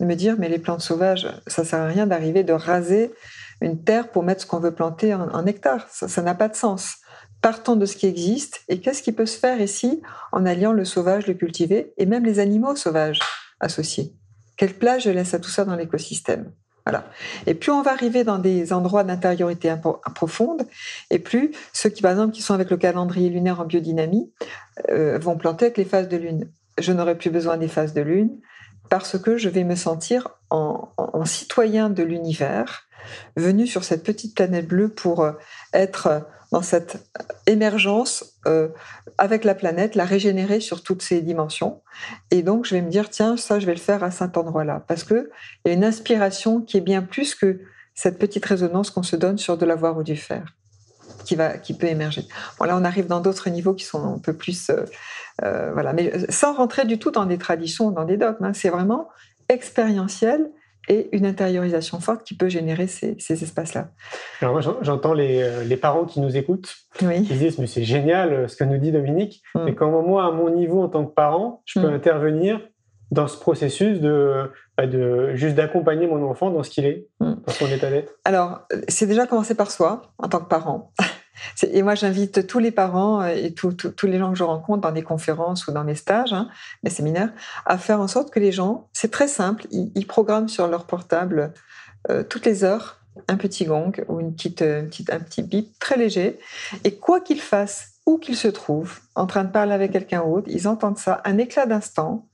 De 0.00 0.06
me 0.06 0.14
dire, 0.14 0.34
mais 0.38 0.48
les 0.48 0.58
plantes 0.58 0.80
sauvages, 0.80 1.28
ça 1.46 1.64
sert 1.64 1.80
à 1.80 1.86
rien 1.86 2.06
d'arriver 2.06 2.42
de 2.42 2.52
raser 2.52 3.12
une 3.60 3.84
terre 3.84 4.10
pour 4.10 4.24
mettre 4.24 4.42
ce 4.42 4.46
qu'on 4.46 4.58
veut 4.58 4.74
planter 4.74 5.14
en, 5.14 5.46
hectare. 5.46 5.86
Ça 5.88 6.22
n'a 6.22 6.34
pas 6.34 6.48
de 6.48 6.56
sens. 6.56 6.96
Partons 7.40 7.76
de 7.76 7.86
ce 7.86 7.96
qui 7.96 8.06
existe 8.06 8.62
et 8.68 8.80
qu'est-ce 8.80 9.02
qui 9.02 9.12
peut 9.12 9.26
se 9.26 9.38
faire 9.38 9.60
ici 9.60 10.02
en 10.32 10.46
alliant 10.46 10.72
le 10.72 10.84
sauvage, 10.84 11.26
le 11.28 11.34
cultivé 11.34 11.92
et 11.96 12.06
même 12.06 12.24
les 12.24 12.40
animaux 12.40 12.74
sauvages 12.74 13.20
associés? 13.60 14.14
Quelle 14.56 14.74
place 14.74 15.04
je 15.04 15.10
laisse 15.10 15.34
à 15.34 15.38
tout 15.38 15.50
ça 15.50 15.64
dans 15.64 15.76
l'écosystème? 15.76 16.50
Voilà. 16.86 17.06
Et 17.46 17.54
plus 17.54 17.70
on 17.70 17.82
va 17.82 17.92
arriver 17.92 18.24
dans 18.24 18.38
des 18.38 18.72
endroits 18.72 19.04
d'intériorité 19.04 19.74
profonde, 20.14 20.66
et 21.10 21.18
plus 21.18 21.52
ceux 21.72 21.88
qui, 21.88 22.02
par 22.02 22.12
exemple, 22.12 22.32
qui 22.32 22.42
sont 22.42 22.54
avec 22.54 22.70
le 22.70 22.76
calendrier 22.76 23.30
lunaire 23.30 23.60
en 23.60 23.64
biodynamie, 23.64 24.30
euh, 24.90 25.18
vont 25.18 25.36
planter 25.36 25.66
avec 25.66 25.78
les 25.78 25.84
phases 25.84 26.08
de 26.08 26.16
lune. 26.16 26.50
Je 26.78 26.92
n'aurai 26.92 27.16
plus 27.16 27.30
besoin 27.30 27.56
des 27.56 27.68
phases 27.68 27.94
de 27.94 28.02
lune 28.02 28.38
parce 28.90 29.18
que 29.18 29.38
je 29.38 29.48
vais 29.48 29.64
me 29.64 29.76
sentir 29.76 30.28
en, 30.50 30.90
en 30.98 31.24
citoyen 31.24 31.88
de 31.88 32.02
l'univers, 32.02 32.86
venu 33.36 33.66
sur 33.66 33.84
cette 33.84 34.04
petite 34.04 34.34
planète 34.34 34.66
bleue 34.66 34.88
pour 34.88 35.22
euh, 35.22 35.32
être 35.72 36.26
dans 36.54 36.62
cette 36.62 37.04
émergence 37.48 38.36
euh, 38.46 38.68
avec 39.18 39.42
la 39.42 39.56
planète, 39.56 39.96
la 39.96 40.04
régénérer 40.04 40.60
sur 40.60 40.84
toutes 40.84 41.02
ses 41.02 41.20
dimensions. 41.20 41.82
Et 42.30 42.44
donc, 42.44 42.64
je 42.64 42.76
vais 42.76 42.80
me 42.80 42.90
dire, 42.90 43.10
tiens, 43.10 43.36
ça, 43.36 43.58
je 43.58 43.66
vais 43.66 43.74
le 43.74 43.80
faire 43.80 44.04
à 44.04 44.12
cet 44.12 44.36
endroit-là. 44.36 44.84
Parce 44.86 45.02
qu'il 45.02 45.26
y 45.64 45.70
a 45.70 45.72
une 45.72 45.82
inspiration 45.82 46.60
qui 46.60 46.76
est 46.76 46.80
bien 46.80 47.02
plus 47.02 47.34
que 47.34 47.58
cette 47.96 48.20
petite 48.20 48.44
résonance 48.44 48.90
qu'on 48.90 49.02
se 49.02 49.16
donne 49.16 49.36
sur 49.36 49.58
de 49.58 49.66
l'avoir 49.66 49.98
ou 49.98 50.04
du 50.04 50.14
faire, 50.14 50.54
qui, 51.24 51.34
va, 51.34 51.58
qui 51.58 51.76
peut 51.76 51.88
émerger. 51.88 52.22
Bon, 52.60 52.66
là, 52.66 52.76
on 52.76 52.84
arrive 52.84 53.08
dans 53.08 53.20
d'autres 53.20 53.50
niveaux 53.50 53.74
qui 53.74 53.84
sont 53.84 54.14
un 54.14 54.20
peu 54.20 54.32
plus... 54.32 54.70
Euh, 54.70 54.84
euh, 55.42 55.72
voilà, 55.72 55.92
mais 55.92 56.30
sans 56.30 56.54
rentrer 56.54 56.84
du 56.84 57.00
tout 57.00 57.10
dans 57.10 57.26
des 57.26 57.38
traditions, 57.38 57.90
dans 57.90 58.04
des 58.04 58.16
dogmes. 58.16 58.44
Hein. 58.44 58.52
c'est 58.52 58.68
vraiment 58.68 59.08
expérientiel 59.48 60.52
et 60.88 61.08
une 61.16 61.26
intériorisation 61.26 62.00
forte 62.00 62.24
qui 62.24 62.36
peut 62.36 62.48
générer 62.48 62.86
ces, 62.86 63.16
espaces-là. 63.28 63.88
Alors 64.40 64.54
moi, 64.54 64.78
j'entends 64.82 65.14
euh, 65.16 65.64
les, 65.64 65.76
parents 65.76 66.04
qui 66.04 66.20
nous 66.20 66.36
écoutent, 66.36 66.74
qui 66.98 67.06
disent 67.06 67.58
mais 67.58 67.66
c'est 67.66 67.84
génial 67.84 68.32
euh, 68.32 68.48
ce 68.48 68.56
que 68.56 68.64
nous 68.64 68.78
dit 68.78 68.92
Dominique, 68.92 69.42
mm. 69.54 69.64
mais 69.64 69.74
quand 69.74 69.90
moi, 70.02 70.26
à 70.26 70.30
mon 70.30 70.50
niveau 70.50 70.82
en 70.82 70.88
tant 70.88 71.04
que 71.04 71.12
parent, 71.12 71.62
je 71.64 71.80
peux 71.80 71.90
mm. 71.90 71.94
intervenir 71.94 72.60
dans 73.10 73.28
ce 73.28 73.38
processus 73.38 74.00
de, 74.00 74.50
bah, 74.76 74.86
de 74.86 75.34
juste 75.34 75.54
d'accompagner 75.54 76.06
mon 76.06 76.28
enfant 76.28 76.50
dans 76.50 76.62
ce 76.62 76.70
qu'il 76.70 76.84
est, 76.86 77.06
Mm. 77.24 77.34
dans 77.46 77.52
son 77.52 77.66
état 77.66 77.90
d'être? 77.90 78.14
Alors, 78.24 78.62
c'est 78.88 79.06
déjà 79.06 79.26
commencer 79.26 79.54
par 79.54 79.70
soi, 79.70 80.02
en 80.18 80.28
tant 80.28 80.40
que 80.40 80.48
parent. 80.48 80.92
Et 81.62 81.82
moi, 81.82 81.94
j'invite 81.94 82.46
tous 82.46 82.58
les 82.58 82.70
parents 82.70 83.22
euh, 83.22 83.28
et 83.28 83.52
tous- 83.54 83.76
les 84.04 84.18
gens 84.18 84.30
que 84.30 84.38
je 84.38 84.44
rencontre 84.44 84.82
dans 84.82 84.92
des 84.92 85.02
conférences 85.02 85.66
ou 85.66 85.72
dans 85.72 85.84
mes 85.84 85.94
stages, 85.94 86.32
hein, 86.32 86.48
mes 86.82 86.90
séminaires, 86.90 87.32
à 87.66 87.78
faire 87.78 88.00
en 88.00 88.08
sorte 88.08 88.30
que 88.30 88.40
les 88.40 88.52
gens, 88.52 88.88
c'est 88.92 89.10
très 89.10 89.28
simple, 89.28 89.66
ils, 89.70 90.06
programment 90.06 90.48
sur 90.48 90.68
leur 90.68 90.86
portable 90.86 91.52
euh, 92.10 92.22
toutes 92.22 92.46
les 92.46 92.62
heures 92.64 93.00
un 93.28 93.36
petit 93.36 93.64
gong 93.64 93.92
ou 94.08 94.20
une 94.20 94.34
petite, 94.34 94.62
euh, 94.62 94.80
une 94.80 94.88
petite- 94.88 95.12
un 95.12 95.20
petit 95.20 95.42
bip 95.42 95.78
très 95.78 95.96
léger. 95.96 96.38
Et 96.82 96.96
quoi 96.96 97.20
qu'ils 97.20 97.40
fassent, 97.40 97.92
où 98.06 98.18
qu'ils 98.18 98.36
se 98.36 98.48
trouvent, 98.48 99.00
en 99.14 99.26
train 99.26 99.44
de 99.44 99.50
parler 99.50 99.72
avec 99.72 99.92
quelqu'un 99.92 100.22
d'autre, 100.24 100.48
ils 100.50 100.68
entendent 100.68 100.98
ça, 100.98 101.22
un 101.24 101.38
éclat 101.38 101.66
d'instant, 101.66 102.28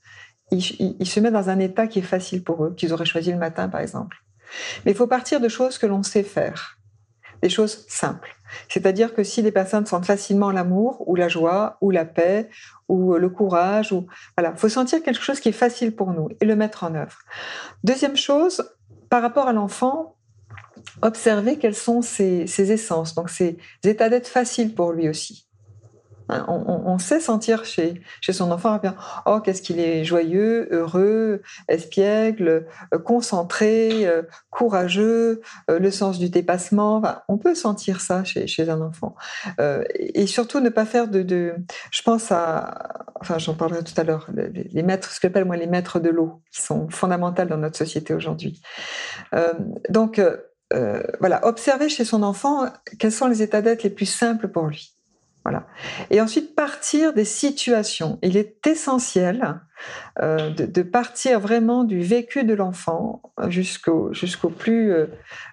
ils 0.51 1.07
se 1.07 1.21
mettent 1.21 1.33
dans 1.35 1.49
un 1.49 1.61
état 1.61 1.87
qui 1.87 2.01
est 2.01 2.03
facile 2.03 2.43
pour 2.43 2.65
eux, 2.65 2.75
qu'ils 2.75 2.93
auraient 2.93 3.05
choisi 3.05 3.31
le 3.31 3.39
matin, 3.39 3.69
par 3.69 3.81
exemple. 3.81 4.17
Mais 4.85 4.91
il 4.91 4.97
faut 4.97 5.07
partir 5.07 5.41
de 5.41 5.49
choses 5.49 5.79
que 5.79 5.87
l'on 5.87 6.03
sait 6.03 6.25
faire, 6.25 6.79
des 7.41 7.49
choses 7.49 7.85
simples. 7.89 8.37
C'est-à-dire 8.69 9.15
que 9.15 9.23
si 9.23 9.43
les 9.43 9.53
personnes 9.53 9.87
sentent 9.87 10.07
facilement 10.07 10.51
l'amour 10.51 11.09
ou 11.09 11.17
la 11.17 11.29
joie 11.29 11.77
ou 11.81 11.91
la 11.91 12.05
paix 12.05 12.49
ou 12.89 13.15
le 13.15 13.29
courage, 13.29 13.93
ou 13.93 14.07
voilà, 14.37 14.55
faut 14.57 14.69
sentir 14.69 15.03
quelque 15.03 15.23
chose 15.23 15.41
qui 15.41 15.51
est 15.51 15.53
facile 15.53 15.95
pour 15.95 16.13
nous 16.13 16.29
et 16.41 16.45
le 16.45 16.57
mettre 16.57 16.85
en 16.85 16.95
œuvre. 16.95 17.19
Deuxième 17.85 18.17
chose, 18.17 18.63
par 19.09 19.23
rapport 19.23 19.49
à 19.49 19.53
l'enfant, 19.53 20.17
observer 21.03 21.59
quelles 21.59 21.75
sont 21.75 22.03
ses 22.03 22.73
essences, 22.73 23.15
donc 23.15 23.31
ses 23.31 23.59
états 23.85 24.09
d'être 24.09 24.29
faciles 24.29 24.75
pour 24.75 24.93
lui 24.93 25.09
aussi. 25.09 25.50
On, 26.49 26.99
sait 26.99 27.21
sentir 27.21 27.65
chez, 27.65 28.01
chez 28.21 28.33
son 28.33 28.51
enfant, 28.51 28.77
bien, 28.79 28.95
oh, 29.27 29.41
qu'est-ce 29.41 29.63
qu'il 29.63 29.81
est 29.81 30.05
joyeux, 30.05 30.69
heureux, 30.71 31.43
espiègle, 31.69 32.67
euh, 32.95 32.99
concentré, 32.99 34.07
euh, 34.07 34.23
courageux, 34.51 35.41
euh, 35.71 35.79
le 35.79 35.91
sens 35.91 36.19
du 36.19 36.29
dépassement. 36.29 37.03
On 37.29 37.39
peut 37.39 37.55
sentir 37.55 38.01
ça 38.01 38.25
chez, 38.25 38.47
chez 38.47 38.69
un 38.69 38.81
enfant. 38.81 39.15
Et 39.99 40.27
surtout 40.27 40.61
ne 40.61 40.69
pas 40.69 40.85
faire 40.85 41.09
de, 41.09 41.55
je 41.91 42.03
pense 42.03 42.31
à, 42.33 43.05
enfin 43.21 43.39
j'en 43.39 43.55
parlerai 43.55 43.83
tout 43.83 43.99
à 43.99 44.05
l'heure, 44.05 44.29
les, 44.35 44.83
maîtres, 44.83 45.11
ce 45.11 45.21
que 45.21 45.29
j'appelle 45.29 45.45
moi 45.45 45.57
les 45.57 45.67
maîtres 45.67 46.01
de 46.01 46.11
l'eau, 46.11 46.43
qui 46.53 46.63
sont 46.63 46.89
fondamentales 46.91 47.49
dans 47.49 47.57
notre 47.57 47.77
société 47.77 48.15
aujourd'hui. 48.15 48.61
Donc 49.89 50.21
voilà, 51.21 51.47
observer 51.47 51.89
chez 51.89 52.05
son 52.05 52.23
enfant 52.23 52.67
quels 52.99 53.13
sont 53.13 53.27
les 53.27 53.43
états 53.43 53.63
d'être 53.63 53.83
les 53.83 53.91
plus 53.91 54.07
simples 54.07 54.49
pour 54.49 54.67
lui. 54.67 55.00
Et 56.11 56.21
ensuite 56.21 56.55
partir 56.55 57.13
des 57.13 57.25
situations. 57.25 58.19
Il 58.23 58.37
est 58.37 58.67
essentiel 58.67 59.61
euh, 60.21 60.51
de, 60.51 60.83
partir 60.83 61.41
vraiment 61.41 61.85
du 61.85 62.01
vécu 62.01 62.45
de 62.45 62.53
l'enfant 62.53 63.23
jusqu'au 63.49 64.13
plus 64.51 64.93
euh, 64.93 65.07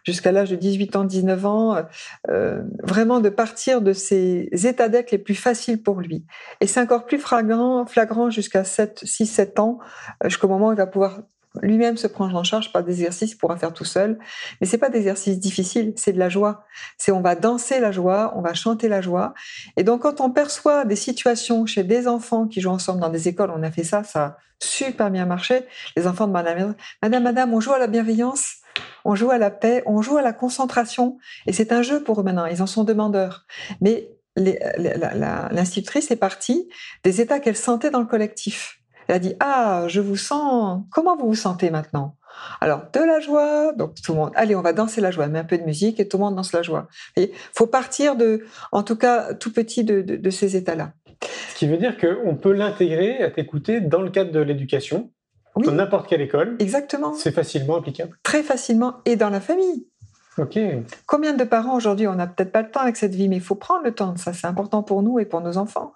jusqu'à 0.04 0.32
l'âge 0.32 0.50
de 0.50 0.56
18 0.56 0.95
ans, 0.97 1.04
19 1.06 1.45
ans, 1.45 1.86
euh, 2.30 2.62
vraiment 2.84 3.21
de 3.21 3.30
partir 3.30 3.82
de 3.82 3.93
ces 3.93 4.50
états 4.52 4.89
d'être 4.89 5.12
les 5.12 5.17
plus 5.17 5.36
faciles 5.36 5.82
pour 5.82 6.02
lui. 6.02 6.26
Et 6.60 6.67
c'est 6.67 6.82
encore 6.82 7.06
plus 7.06 7.19
flagrant, 7.19 7.86
flagrant 7.86 8.30
jusqu'à 8.30 8.63
7, 8.63 9.00
6, 9.04 9.26
7 9.26 9.60
ans, 9.60 9.80
jusqu'au 10.26 10.47
moment 10.47 10.69
où 10.69 10.73
il 10.73 10.78
va 10.78 10.88
pouvoir 10.88 11.21
lui-même 11.62 11.98
se 11.98 12.08
prendre 12.08 12.36
en 12.36 12.43
charge 12.43 12.72
par 12.72 12.84
des 12.84 12.93
exercices 12.93 13.36
pourra 13.36 13.58
faire 13.58 13.74
tout 13.74 13.86
seul. 13.86 14.17
Mais 14.60 14.67
c'est 14.67 14.78
pas 14.78 14.89
d'exercices 14.89 15.39
difficiles, 15.39 15.93
c'est 15.96 16.13
de 16.13 16.20
la 16.20 16.30
joie. 16.30 16.65
C'est 16.98 17.12
on 17.12 17.22
va 17.22 17.36
danser 17.36 17.80
la 17.80 17.91
joie, 17.91 18.34
on 18.36 18.41
va 18.41 18.54
chanter 18.54 18.88
la 18.88 19.02
joie. 19.02 19.34
Et 19.76 19.84
donc 19.84 20.02
quand 20.02 20.22
on 20.22 20.30
perçoit 20.30 20.86
des 20.86 20.96
situations 20.96 21.65
chez 21.65 21.84
des 21.84 22.08
enfants 22.08 22.48
qui 22.48 22.62
jouent 22.62 22.72
ensemble 22.72 23.02
dans 23.02 23.10
des 23.10 23.28
écoles, 23.28 23.52
on 23.56 23.63
a 23.63 23.72
fait 23.72 23.84
ça, 23.84 24.04
ça 24.04 24.24
a 24.24 24.38
super 24.60 25.12
bien 25.12 25.26
marché. 25.26 25.65
Les 25.96 26.08
enfants 26.08 26.28
demandent 26.28 26.48
à 26.48 26.56
Madame, 27.02 27.24
Madame, 27.24 27.54
on 27.54 27.60
joue 27.60 27.74
à 27.74 27.80
la 27.80 27.88
bienveillance, 27.88 28.56
on 29.06 29.15
joue 29.15 29.32
à 29.32 29.38
la 29.38 29.52
paix, 29.52 29.84
on 29.86 30.02
joue 30.02 30.17
à 30.17 30.22
la 30.22 30.34
concentration. 30.34 31.17
Et 31.46 31.54
c'est 31.54 31.72
un 31.72 31.82
jeu 31.82 32.04
pour 32.04 32.20
eux 32.20 32.24
maintenant, 32.24 32.46
ils 32.46 32.62
en 32.62 32.67
sont 32.67 32.84
demandeurs. 32.84 33.46
Mais 33.82 34.10
l'institutrice 34.36 36.12
est 36.12 36.17
partie 36.17 36.70
des 37.04 37.22
états 37.22 37.39
qu'elle 37.39 37.58
sentait 37.58 37.89
dans 37.89 38.00
le 38.00 38.06
collectif. 38.06 38.80
Elle 39.08 39.15
a 39.15 39.20
dit 39.20 39.34
Ah, 39.39 39.86
je 39.88 40.02
vous 40.02 40.15
sens. 40.17 40.84
Comment 40.91 41.15
vous 41.17 41.28
vous 41.28 41.36
sentez 41.36 41.70
maintenant? 41.70 42.15
Alors, 42.62 42.82
de 42.93 43.00
la 43.00 43.20
joie. 43.20 43.74
Donc, 43.74 43.96
tout 44.02 44.12
le 44.13 44.17
monde. 44.20 44.32
Allez, 44.36 44.56
on 44.56 44.62
va 44.62 44.74
danser 44.74 45.02
la 45.02 45.10
joie. 45.12 45.28
Met 45.28 45.39
un 45.39 45.43
peu 45.43 45.58
de 45.58 45.63
musique 45.63 46.00
et 46.00 46.08
tout 46.08 46.17
le 46.17 46.24
monde 46.24 46.36
danse 46.36 46.54
la 46.54 46.62
joie. 46.62 46.88
Il 47.15 47.30
faut 47.54 47.67
partir 47.67 48.15
de, 48.15 48.43
en 48.72 48.84
tout 48.84 48.96
cas, 48.96 49.34
tout 49.34 49.52
petit 49.52 49.84
de, 49.84 50.02
de, 50.02 50.15
de 50.17 50.30
ces 50.30 50.56
états-là. 50.56 50.93
Ce 51.50 51.56
qui 51.56 51.67
veut 51.67 51.78
dire 51.78 51.98
qu'on 51.98 52.36
peut 52.36 52.52
l'intégrer 52.54 53.24
à 53.24 53.32
t'écouter 53.32 53.82
dans 53.82 54.02
le 54.02 54.12
cadre 54.12 54.32
de 54.32 54.39
l'éducation, 54.39 55.12
Oui, 55.56 55.65
dans 55.65 55.72
n'importe 55.72 56.08
quelle 56.08 56.22
école. 56.22 56.56
exactement. 56.60 57.13
C'est 57.13 57.32
facilement 57.32 57.78
applicable. 57.78 58.15
Très 58.22 58.43
facilement. 58.43 58.98
Et 59.06 59.15
dans 59.15 59.30
la 59.32 59.41
famille. 59.41 59.88
Ok. 60.38 60.60
Combien 61.06 61.34
de 61.34 61.43
parents 61.43 61.76
aujourd'hui, 61.76 62.08
on 62.08 62.15
n'a 62.15 62.28
peut-être 62.28 62.52
pas 62.52 62.62
le 62.62 62.69
temps 62.69 62.82
avec 62.82 62.95
cette 62.95 63.15
vie, 63.15 63.28
mais 63.28 63.38
il 63.38 63.41
faut 63.41 63.56
prendre 63.56 63.84
le 63.84 63.93
temps 63.93 64.13
de 64.13 64.19
ça. 64.19 64.34
C'est 64.34 64.47
important 64.47 64.84
pour 64.84 65.02
nous 65.02 65.19
et 65.19 65.26
pour 65.26 65.41
nos 65.41 65.58
enfants. 65.58 65.93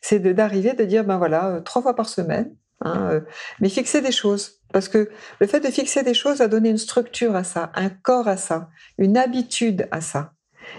C'est 0.00 0.18
d'arriver, 0.18 0.72
de 0.72 0.84
dire, 0.84 1.04
ben 1.04 1.16
voilà, 1.18 1.46
euh, 1.46 1.60
trois 1.60 1.80
fois 1.82 1.94
par 1.94 2.08
semaine, 2.08 2.54
hein, 2.80 3.08
euh, 3.12 3.20
mais 3.60 3.68
fixer 3.68 4.00
des 4.00 4.12
choses. 4.12 4.60
Parce 4.72 4.88
que 4.88 5.08
le 5.40 5.46
fait 5.46 5.60
de 5.60 5.68
fixer 5.68 6.02
des 6.02 6.14
choses 6.14 6.38
va 6.38 6.48
donner 6.48 6.70
une 6.70 6.78
structure 6.78 7.36
à 7.36 7.44
ça, 7.44 7.70
un 7.76 7.88
corps 7.88 8.26
à 8.26 8.36
ça, 8.36 8.68
une 8.98 9.16
habitude 9.16 9.86
à 9.92 10.00
ça. 10.00 10.32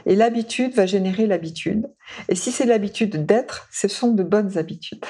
Et 0.06 0.16
l'habitude 0.16 0.74
va 0.74 0.86
générer 0.86 1.28
l'habitude. 1.28 1.88
Et 2.28 2.36
si 2.36 2.52
c'est 2.52 2.66
l'habitude 2.66 3.26
d'être, 3.26 3.68
ce 3.72 3.88
sont 3.88 4.12
de 4.12 4.24
bonnes 4.24 4.58
habitudes. 4.58 5.06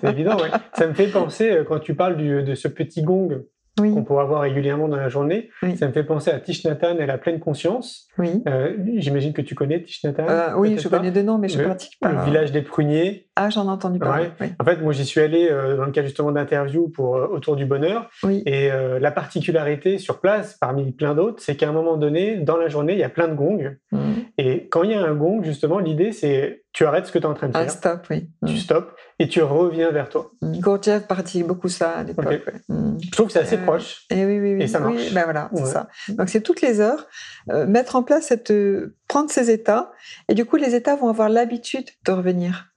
C'est 0.00 0.10
évident, 0.10 0.36
ouais. 0.36 0.50
Ça 0.74 0.86
me 0.86 0.92
fait 0.94 1.08
penser, 1.08 1.50
euh, 1.50 1.64
quand 1.64 1.80
tu 1.80 1.94
parles 1.94 2.16
du- 2.16 2.42
de 2.42 2.54
ce 2.54 2.68
petit 2.68 3.02
gong 3.02 3.42
Oui, 3.80 3.92
qu'on 3.92 4.04
pourrait 4.04 4.22
avoir 4.22 4.42
régulièrement 4.42 4.86
dans 4.86 4.96
la 4.96 5.08
journée, 5.08 5.50
Oui. 5.62 5.76
ça 5.76 5.88
me 5.88 5.92
fait 5.92 6.04
penser 6.04 6.30
à 6.30 6.34
Hanh 6.36 6.96
et 7.00 7.06
la 7.06 7.18
pleine 7.18 7.40
conscience. 7.40 8.06
oui. 8.18 8.42
Euh, 8.48 8.76
J'imagine 8.98 9.32
que 9.32 9.42
tu 9.42 9.54
connais 9.56 9.84
Hanh. 10.04 10.14
Euh, 10.28 10.52
oui, 10.56 10.76
je 10.78 10.88
pas 10.88 10.98
connais 10.98 11.10
deux 11.10 11.22
noms, 11.22 11.38
mais 11.38 11.48
je 11.48 11.58
Le- 11.58 11.64
pratique 11.64 11.98
pas. 12.00 12.12
Le 12.12 12.22
village 12.24 12.52
des 12.52 12.62
pruniers. 12.62 13.26
Ah, 13.36 13.50
j'en 13.50 13.64
ai 13.66 13.70
entendu 13.70 13.98
parler. 13.98 14.28
Ouais. 14.40 14.52
En 14.60 14.64
fait, 14.64 14.76
moi, 14.76 14.92
j'y 14.92 15.04
suis 15.04 15.20
allé 15.20 15.48
euh, 15.50 15.76
dans 15.76 15.86
le 15.86 15.90
cadre 15.90 16.06
justement 16.06 16.30
d'interviews 16.30 16.88
pour 16.88 17.16
euh, 17.16 17.26
autour 17.26 17.56
du 17.56 17.64
bonheur. 17.66 18.08
oui. 18.22 18.42
Et 18.46 18.70
euh, 18.70 19.00
la 19.00 19.10
particularité 19.10 19.98
sur 19.98 20.20
place, 20.20 20.56
parmi 20.60 20.92
plein 20.92 21.14
d'autres, 21.14 21.42
c'est 21.42 21.56
qu'à 21.56 21.68
un 21.68 21.72
moment 21.72 21.96
donné, 21.96 22.36
dans 22.36 22.56
la 22.56 22.68
journée, 22.68 22.92
il 22.92 22.98
y 23.00 23.04
a 23.04 23.08
plein 23.08 23.26
de 23.28 23.34
gongs. 23.34 23.76
Mm. 23.90 23.98
Et 24.38 24.68
quand 24.68 24.84
il 24.84 24.92
y 24.92 24.94
a 24.94 25.02
un 25.02 25.14
gong, 25.14 25.42
justement, 25.42 25.80
l'idée, 25.80 26.12
c'est 26.12 26.63
tu 26.74 26.84
arrêtes 26.84 27.06
ce 27.06 27.12
que 27.12 27.18
tu 27.18 27.24
es 27.24 27.26
en 27.26 27.32
train 27.34 27.48
de 27.48 27.56
Un 27.56 27.60
faire, 27.62 27.70
stop, 27.70 28.06
oui. 28.10 28.28
Mm. 28.42 28.46
tu 28.48 28.58
stops 28.58 28.92
et 29.18 29.28
tu 29.28 29.40
reviens 29.42 29.90
vers 29.92 30.08
toi. 30.10 30.30
Gurdjieff 30.42 31.06
pratique 31.06 31.46
beaucoup 31.46 31.68
ça 31.68 31.90
à 31.92 32.02
l'époque. 32.02 32.26
Ok. 32.26 32.30
ouais. 32.46 32.60
Mm. 32.68 32.98
Je 33.02 33.10
trouve 33.12 33.26
que 33.28 33.32
c'est 33.32 33.38
assez 33.38 33.56
Euh, 33.56 33.62
proche. 33.64 34.04
Et 34.10 34.26
oui, 34.26 34.38
oui, 34.40 34.54
oui. 34.56 34.62
Et 34.64 34.66
ça 34.68 34.80
Oui, 34.86 34.94
marche. 34.94 35.14
ben 35.14 35.24
voilà, 35.24 35.50
c'est 35.54 35.62
Ouais. 35.62 35.68
ça. 35.70 35.88
Donc 36.10 36.28
c'est 36.28 36.40
toutes 36.42 36.60
les 36.60 36.80
heures, 36.80 37.06
euh, 37.50 37.64
mettre 37.66 37.96
en 37.96 38.02
place 38.02 38.26
cette, 38.26 38.50
euh, 38.50 38.96
prendre 39.08 39.30
ces 39.30 39.50
états, 39.50 39.92
et 40.28 40.34
du 40.34 40.44
coup 40.44 40.56
les 40.56 40.74
états 40.74 40.96
vont 40.96 41.08
avoir 41.08 41.28
l'habitude 41.30 41.86
de 42.04 42.12
revenir 42.12 42.74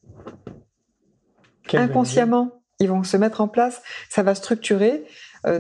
Quelle 1.68 1.82
inconsciemment. 1.82 2.62
Ils 2.80 2.90
vont 2.90 3.02
se 3.04 3.18
mettre 3.18 3.42
en 3.42 3.48
place, 3.48 3.82
ça 4.08 4.22
va 4.22 4.36
structurer 4.36 5.04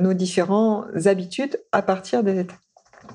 nos 0.01 0.13
différentes 0.13 0.85
habitudes 1.07 1.59
à 1.71 1.81
partir 1.81 2.21
des 2.23 2.39
états, 2.39 2.59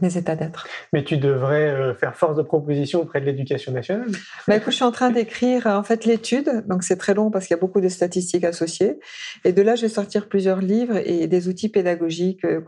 des 0.01 0.19
états 0.19 0.37
d'être. 0.37 0.67
Mais 0.93 1.05
tu 1.05 1.17
devrais 1.17 1.69
euh, 1.69 1.95
faire 1.95 2.17
force 2.17 2.37
de 2.37 2.43
proposition 2.43 3.01
auprès 3.03 3.21
de 3.21 3.27
l'éducation 3.27 3.73
nationale. 3.73 4.09
Bah, 4.49 4.57
écoute, 4.57 4.71
je 4.71 4.77
suis 4.77 4.85
en 4.85 4.93
train 4.93 5.11
d'écrire 5.11 5.67
en 5.67 5.83
fait 5.83 6.05
l'étude, 6.05 6.65
donc 6.67 6.83
c'est 6.83 6.97
très 6.97 7.15
long 7.15 7.31
parce 7.31 7.47
qu'il 7.47 7.55
y 7.55 7.59
a 7.59 7.61
beaucoup 7.61 7.81
de 7.81 7.89
statistiques 7.89 8.45
associées. 8.45 8.99
Et 9.45 9.53
de 9.53 9.63
là, 9.63 9.75
je 9.75 9.83
vais 9.83 9.89
sortir 9.89 10.29
plusieurs 10.29 10.61
livres 10.61 10.97
et 11.05 11.27
des 11.27 11.49
outils 11.49 11.69
pédagogiques 11.69 12.45
euh, 12.45 12.61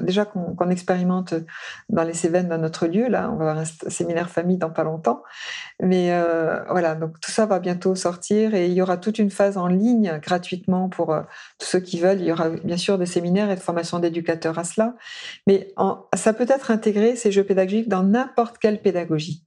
déjà 0.00 0.24
qu'on 0.24 0.70
expérimente 0.70 1.34
dans 1.88 2.04
les 2.04 2.14
Cévennes, 2.14 2.48
dans 2.48 2.58
notre 2.58 2.86
lieu. 2.86 3.08
Là, 3.08 3.30
on 3.32 3.36
va 3.36 3.50
avoir 3.50 3.58
un 3.58 3.90
séminaire 3.90 4.30
famille 4.30 4.58
dans 4.58 4.70
pas 4.70 4.84
longtemps. 4.84 5.22
Mais 5.82 6.12
euh, 6.12 6.62
voilà, 6.68 6.94
donc 6.94 7.18
tout 7.20 7.30
ça 7.30 7.46
va 7.46 7.58
bientôt 7.58 7.94
sortir 7.94 8.54
et 8.54 8.66
il 8.66 8.72
y 8.72 8.82
aura 8.82 8.98
toute 8.98 9.18
une 9.18 9.30
phase 9.30 9.56
en 9.56 9.66
ligne 9.66 10.18
gratuitement 10.22 10.88
pour 10.90 11.12
euh, 11.12 11.22
tous 11.58 11.66
ceux 11.66 11.80
qui 11.80 12.00
veulent. 12.00 12.20
Il 12.20 12.26
y 12.26 12.32
aura 12.32 12.50
bien 12.50 12.76
sûr 12.76 12.98
des 12.98 13.06
séminaires 13.06 13.50
et 13.50 13.54
de 13.54 13.60
formation 13.60 13.98
d'éducateurs 13.98 14.58
à 14.58 14.64
cela. 14.64 14.94
Mais 15.46 15.72
ça 16.14 16.34
peut 16.34 16.46
être 16.48 16.70
intégré, 16.70 17.16
ces 17.16 17.32
jeux 17.32 17.44
pédagogiques, 17.44 17.88
dans 17.88 18.02
n'importe 18.02 18.58
quelle 18.58 18.82
pédagogie. 18.82 19.44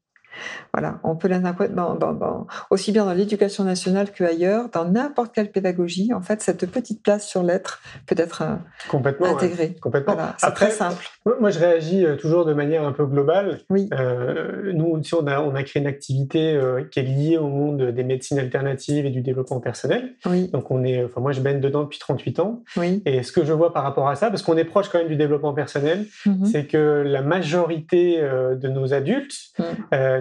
Voilà, 0.73 0.99
on 1.03 1.15
peut 1.15 1.29
dans, 1.29 1.95
dans, 1.95 2.13
dans- 2.13 2.47
aussi 2.69 2.91
bien 2.91 3.05
dans 3.05 3.13
l'éducation 3.13 3.63
nationale 3.63 4.11
qu'ailleurs, 4.11 4.69
dans 4.69 4.85
n'importe 4.85 5.33
quelle 5.33 5.51
pédagogie. 5.51 6.11
En 6.13 6.21
fait, 6.21 6.41
cette 6.41 6.65
petite 6.69 7.01
place 7.03 7.27
sur 7.27 7.43
l'être 7.43 7.81
peut 8.07 8.15
être 8.17 8.41
euh, 8.41 8.55
Complètement. 8.89 9.27
intégrée. 9.27 9.75
Complètement. 9.81 10.13
Voilà, 10.13 10.35
c'est 10.37 10.51
très 10.53 10.71
simple. 10.71 11.05
moi, 11.39 11.49
je 11.49 11.59
réagis 11.59 12.05
euh, 12.05 12.15
toujours 12.15 12.45
de 12.45 12.53
manière 12.53 12.83
un 12.83 12.91
peu 12.91 13.05
globale. 13.05 13.59
Oui, 13.69 13.89
Euh, 13.93 14.71
nous, 14.73 14.99
on 15.13 15.27
a, 15.27 15.39
on 15.41 15.55
a 15.55 15.63
créé 15.63 15.81
une 15.81 15.87
activité 15.87 16.53
euh, 16.53 16.83
qui 16.89 16.99
est 16.99 17.03
liée 17.03 17.37
au 17.37 17.47
monde 17.47 17.81
des 17.91 18.03
médecines 18.03 18.39
alternatives 18.39 19.05
et 19.05 19.09
du 19.11 19.21
développement 19.21 19.59
personnel. 19.59 20.13
oui, 20.25 20.47
Donc, 20.49 20.71
on 20.71 20.83
est, 20.83 21.03
enfin, 21.03 21.21
moi, 21.21 21.31
je 21.31 21.41
baigne 21.41 21.59
dedans 21.59 21.83
depuis 21.83 21.99
38 21.99 22.39
ans. 22.39 22.63
oui. 22.77 23.01
Et 23.05 23.23
ce 23.23 23.31
que 23.31 23.45
je 23.45 23.53
vois 23.53 23.73
par 23.73 23.83
rapport 23.83 24.07
à 24.09 24.15
ça, 24.15 24.29
parce 24.29 24.41
qu'on 24.41 24.57
est 24.57 24.63
proche 24.65 24.89
quand 24.89 24.97
même 24.99 25.07
du 25.07 25.15
développement 25.15 25.53
personnel, 25.53 26.05
Mhm. 26.25 26.45
c'est 26.45 26.65
que 26.65 27.03
la 27.05 27.21
majorité 27.21 28.19
euh, 28.21 28.55
de 28.55 28.67
nos 28.67 28.93
adultes 28.93 29.33
Mm. 29.59 29.63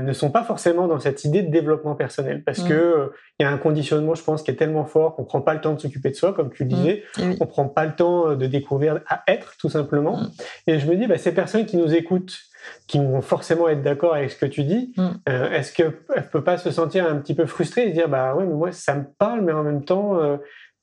Ne 0.04 0.12
sont 0.12 0.30
pas 0.30 0.42
forcément 0.44 0.86
dans 0.88 0.98
cette 1.00 1.24
idée 1.24 1.42
de 1.42 1.50
développement 1.50 1.94
personnel 1.94 2.42
parce 2.44 2.60
Mm. 2.64 2.68
que 2.68 2.74
euh, 2.74 3.06
il 3.38 3.44
y 3.44 3.46
a 3.46 3.50
un 3.50 3.58
conditionnement, 3.58 4.14
je 4.14 4.22
pense, 4.22 4.42
qui 4.42 4.50
est 4.50 4.56
tellement 4.56 4.84
fort 4.84 5.16
qu'on 5.16 5.24
prend 5.24 5.40
pas 5.40 5.54
le 5.54 5.60
temps 5.60 5.72
de 5.74 5.80
s'occuper 5.80 6.10
de 6.10 6.14
soi, 6.14 6.32
comme 6.32 6.50
tu 6.52 6.64
le 6.64 6.70
Mm. 6.70 6.72
disais, 6.74 7.02
Et 7.18 7.22
oui. 7.22 7.36
on 7.40 7.46
prend 7.46 7.68
pas 7.68 7.86
le 7.86 7.94
temps 7.94 8.28
euh, 8.30 8.36
de 8.36 8.46
découvrir 8.46 9.00
à 9.08 9.22
être 9.28 9.54
tout 9.58 9.68
simplement. 9.68 10.18
Mm. 10.18 10.30
Et 10.66 10.78
je 10.78 10.86
me 10.90 10.96
dis, 10.96 11.06
bah, 11.06 11.18
ces 11.18 11.32
personnes 11.32 11.66
qui 11.66 11.76
nous 11.76 11.94
écoutent, 11.94 12.36
qui 12.86 12.98
vont 12.98 13.20
forcément 13.22 13.68
être 13.68 13.82
d'accord 13.82 14.14
avec 14.14 14.30
ce 14.30 14.36
que 14.36 14.46
tu 14.46 14.62
dis, 14.64 14.92
Mm. 14.96 15.08
euh, 15.28 15.50
est-ce 15.52 15.72
qu'elles 15.72 15.92
peut 16.32 16.44
pas 16.44 16.58
se 16.58 16.70
sentir 16.70 17.06
un 17.08 17.16
petit 17.16 17.34
peu 17.34 17.46
frustrées 17.46 17.84
et 17.86 17.88
se 17.88 17.94
dire, 17.94 18.08
bah 18.08 18.34
ouais, 18.34 18.44
mais 18.44 18.54
moi 18.54 18.72
ça 18.72 18.94
me 18.94 19.04
parle, 19.18 19.40
mais 19.42 19.52
en 19.52 19.62
même 19.62 19.84
temps, 19.84 20.18
euh, 20.20 20.36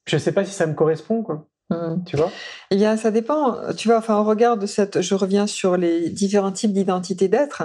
je 0.07 0.17
sais 0.17 0.31
pas 0.31 0.43
si 0.43 0.51
ça 0.53 0.65
me 0.67 0.73
correspond, 0.73 1.21
quoi. 1.23 1.45
Mm. 1.69 2.03
Tu 2.05 2.17
vois? 2.17 2.31
Eh 2.71 2.75
bien, 2.75 2.97
ça 2.97 3.11
dépend. 3.11 3.57
Tu 3.75 3.87
vois, 3.87 3.97
enfin, 3.97 4.17
on 4.19 4.23
regarde 4.23 4.65
cette. 4.65 5.01
Je 5.01 5.15
reviens 5.15 5.47
sur 5.47 5.77
les 5.77 6.09
différents 6.09 6.51
types 6.51 6.73
d'identité 6.73 7.27
d'être. 7.27 7.63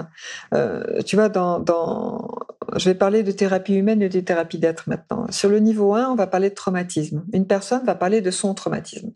Euh, 0.53 1.01
tu 1.03 1.15
vois, 1.15 1.29
dans, 1.29 1.59
dans, 1.59 2.27
je 2.75 2.89
vais 2.89 2.95
parler 2.95 3.23
de 3.23 3.31
thérapie 3.31 3.73
humaine 3.73 4.01
et 4.01 4.09
de 4.09 4.19
thérapie 4.19 4.57
d'être 4.57 4.89
maintenant. 4.89 5.25
Sur 5.29 5.49
le 5.49 5.59
niveau 5.59 5.95
1, 5.95 6.09
on 6.09 6.15
va 6.15 6.27
parler 6.27 6.49
de 6.49 6.55
traumatisme. 6.55 7.23
Une 7.33 7.47
personne 7.47 7.83
va 7.85 7.95
parler 7.95 8.21
de 8.21 8.31
son 8.31 8.53
traumatisme. 8.53 9.11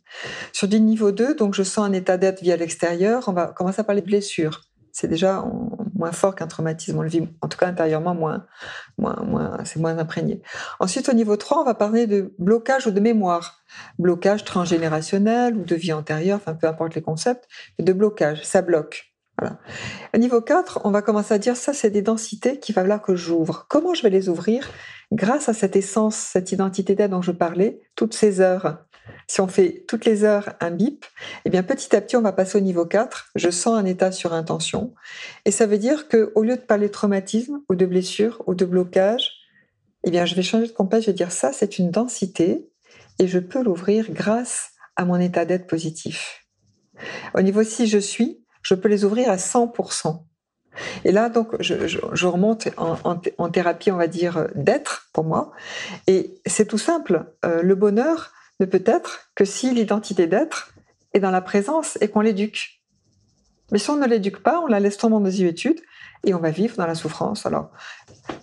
Sur 0.54 0.68
du 0.68 0.80
niveau 0.80 1.12
2, 1.12 1.36
donc 1.36 1.56
je 1.56 1.64
sens 1.64 1.86
un 1.86 1.94
état 1.94 2.18
d'être 2.18 2.42
via 2.42 2.56
l'extérieur, 2.56 3.26
on 3.28 3.34
va 3.34 3.48
commencer 3.48 3.82
à 3.82 3.84
parler 3.84 4.02
de 4.02 4.08
blessure. 4.08 4.62
C'est 4.92 5.08
déjà 5.08 5.44
moins 6.00 6.12
fort 6.12 6.34
qu'un 6.34 6.48
traumatisme. 6.48 6.98
On 6.98 7.02
le 7.04 7.10
vit, 7.10 7.28
en 7.42 7.48
tout 7.48 7.58
cas 7.58 7.68
intérieurement, 7.68 8.16
moins, 8.16 8.46
moins, 8.98 9.22
moins, 9.24 9.58
c'est 9.66 9.80
moins 9.80 9.98
imprégné. 9.98 10.42
Ensuite, 10.80 11.10
au 11.10 11.14
niveau 11.14 11.36
3, 11.36 11.62
on 11.62 11.66
va 11.66 11.76
parler 11.76 12.08
de 12.08 12.34
blocage 12.40 12.88
ou 12.88 12.92
de 12.92 13.00
mémoire 13.00 13.64
blocage 14.00 14.44
transgénérationnel 14.46 15.56
ou 15.56 15.64
de 15.64 15.76
vie 15.76 15.94
antérieure, 15.94 16.40
enfin 16.42 16.56
peu 16.56 16.68
importe 16.68 16.96
les 16.96 17.02
concepts, 17.02 17.48
mais 17.78 17.86
de 17.86 17.94
blocage, 17.94 18.44
ça 18.44 18.62
bloque. 18.64 19.10
Au 20.14 20.18
niveau 20.18 20.42
4, 20.42 20.82
on 20.84 20.92
va 20.92 21.02
commencer 21.02 21.34
à 21.34 21.38
dire 21.38 21.56
ça, 21.56 21.74
c'est 21.74 21.90
des 21.90 22.02
densités 22.02 22.60
qu'il 22.60 22.76
va 22.76 22.82
falloir 22.82 23.02
que 23.02 23.16
j'ouvre. 23.16 23.68
Comment 23.70 23.94
je 23.94 24.04
vais 24.04 24.10
les 24.10 24.28
ouvrir 24.28 24.68
Grâce 25.12 25.50
à 25.50 25.54
cette 25.54 25.76
essence, 25.76 26.16
cette 26.16 26.52
identité 26.52 26.96
d'être 26.96 27.12
dont 27.12 27.22
je 27.22 27.32
parlais, 27.32 27.82
toutes 27.96 28.14
ces 28.14 28.42
heures? 28.42 28.80
Si 29.28 29.42
on 29.42 29.48
fait 29.48 29.86
toutes 29.88 30.06
les 30.06 30.24
heures 30.24 30.54
un 30.60 30.72
bip, 30.72 31.06
eh 31.46 31.50
bien 31.50 31.64
petit 31.64 31.96
à 31.96 32.02
petit, 32.02 32.16
on 32.16 32.22
va 32.22 32.32
passer 32.32 32.58
au 32.58 32.62
niveau 32.62 32.86
4. 32.86 33.30
Je 33.36 33.50
sens 33.50 33.78
un 33.78 33.86
état 33.86 34.12
sur 34.12 34.34
intention. 34.34 34.94
Et 35.46 35.52
ça 35.52 35.66
veut 35.66 35.78
dire 35.78 36.08
que 36.08 36.32
au 36.36 36.44
lieu 36.44 36.56
de 36.56 36.62
parler 36.62 36.88
de 36.88 36.92
traumatisme 36.92 37.62
ou 37.70 37.76
de 37.76 37.86
blessure 37.86 38.42
ou 38.48 38.56
de 38.56 38.66
blocage, 38.66 39.32
eh 40.04 40.12
bien 40.12 40.26
je 40.26 40.36
vais 40.36 40.42
changer 40.42 40.68
de 40.68 40.72
compagnie, 40.72 41.04
je 41.04 41.12
vais 41.12 41.18
dire 41.18 41.32
ça, 41.32 41.54
c'est 41.54 41.78
une 41.78 41.92
densité 41.92 42.70
et 43.20 43.28
je 43.28 43.40
peux 43.40 43.64
l'ouvrir 43.64 44.12
grâce 44.12 44.72
à 44.96 45.06
mon 45.06 45.20
état 45.20 45.46
d'être 45.46 45.68
positif. 45.68 46.46
Au 47.36 47.42
niveau 47.42 47.64
si 47.64 47.88
je 47.88 47.98
suis, 47.98 48.44
je 48.62 48.76
peux 48.76 48.90
les 48.90 49.06
ouvrir 49.06 49.30
à 49.30 49.38
100%. 49.38 50.24
Et 51.04 51.12
là, 51.12 51.30
donc, 51.30 51.56
je, 51.62 52.26
remonte 52.26 52.70
en, 52.78 53.50
thérapie, 53.50 53.92
on 53.92 53.98
va 53.98 54.08
dire, 54.08 54.48
d'être 54.56 55.10
pour 55.14 55.24
moi. 55.24 55.52
Et 56.08 56.40
c'est 56.46 56.68
tout 56.68 56.78
simple. 56.78 57.34
Euh, 57.46 57.62
le 57.62 57.76
bonheur 57.76 58.32
ne 58.60 58.66
peut 58.66 58.84
être 58.86 59.32
que 59.36 59.46
si 59.46 59.74
l'identité 59.74 60.28
d'être 60.28 60.74
est 61.14 61.20
dans 61.20 61.32
la 61.32 61.42
présence 61.42 61.98
et 62.02 62.08
qu'on 62.08 62.22
l'éduque. 62.22 62.82
Mais 63.72 63.80
si 63.80 63.90
on 63.90 63.98
ne 63.98 64.08
l'éduque 64.08 64.42
pas, 64.42 64.60
on 64.62 64.68
la 64.68 64.80
laisse 64.80 64.98
tomber 64.98 65.16
en 65.16 65.22
désuétude 65.22 65.80
et 66.26 66.34
on 66.34 66.40
va 66.40 66.50
vivre 66.52 66.76
dans 66.76 66.88
la 66.88 66.96
souffrance. 66.96 67.46
Alors, 67.46 67.72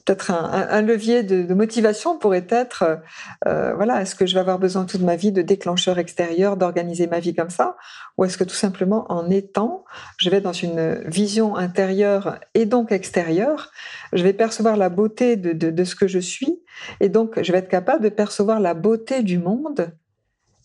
peut-être 0.04 0.30
un, 0.30 0.82
levier 0.82 1.22
de, 1.22 1.52
motivation 1.52 2.18
pourrait 2.18 2.46
être, 2.48 3.00
euh, 3.46 3.74
voilà, 3.74 4.00
est-ce 4.00 4.14
que 4.14 4.26
je 4.26 4.34
vais 4.34 4.40
avoir 4.40 4.58
besoin 4.58 4.84
toute 4.84 5.02
ma 5.02 5.16
vie 5.16 5.32
de 5.32 5.42
déclencheurs 5.42 5.98
extérieurs, 5.98 6.56
d'organiser 6.56 7.06
ma 7.06 7.20
vie 7.20 7.34
comme 7.34 7.50
ça, 7.50 7.76
ou 8.16 8.24
est-ce 8.24 8.38
que 8.38 8.44
tout 8.44 8.54
simplement 8.54 9.04
en 9.10 9.28
étant, 9.30 9.84
je 10.16 10.30
vais 10.30 10.40
dans 10.40 10.52
une 10.52 11.02
vision 11.06 11.56
intérieure 11.56 12.38
et 12.54 12.64
donc 12.64 12.92
extérieure, 12.92 13.70
je 14.12 14.22
vais 14.22 14.32
percevoir 14.32 14.76
la 14.76 14.88
beauté 14.88 15.36
de, 15.36 15.52
de 15.52 15.84
ce 15.84 15.94
que 15.94 16.08
je 16.08 16.18
suis, 16.18 16.62
et 17.00 17.08
donc 17.08 17.42
je 17.42 17.52
vais 17.52 17.58
être 17.58 17.68
capable 17.68 18.02
de 18.02 18.08
percevoir 18.08 18.60
la 18.60 18.74
beauté 18.74 19.22
du 19.22 19.38
monde, 19.38 19.92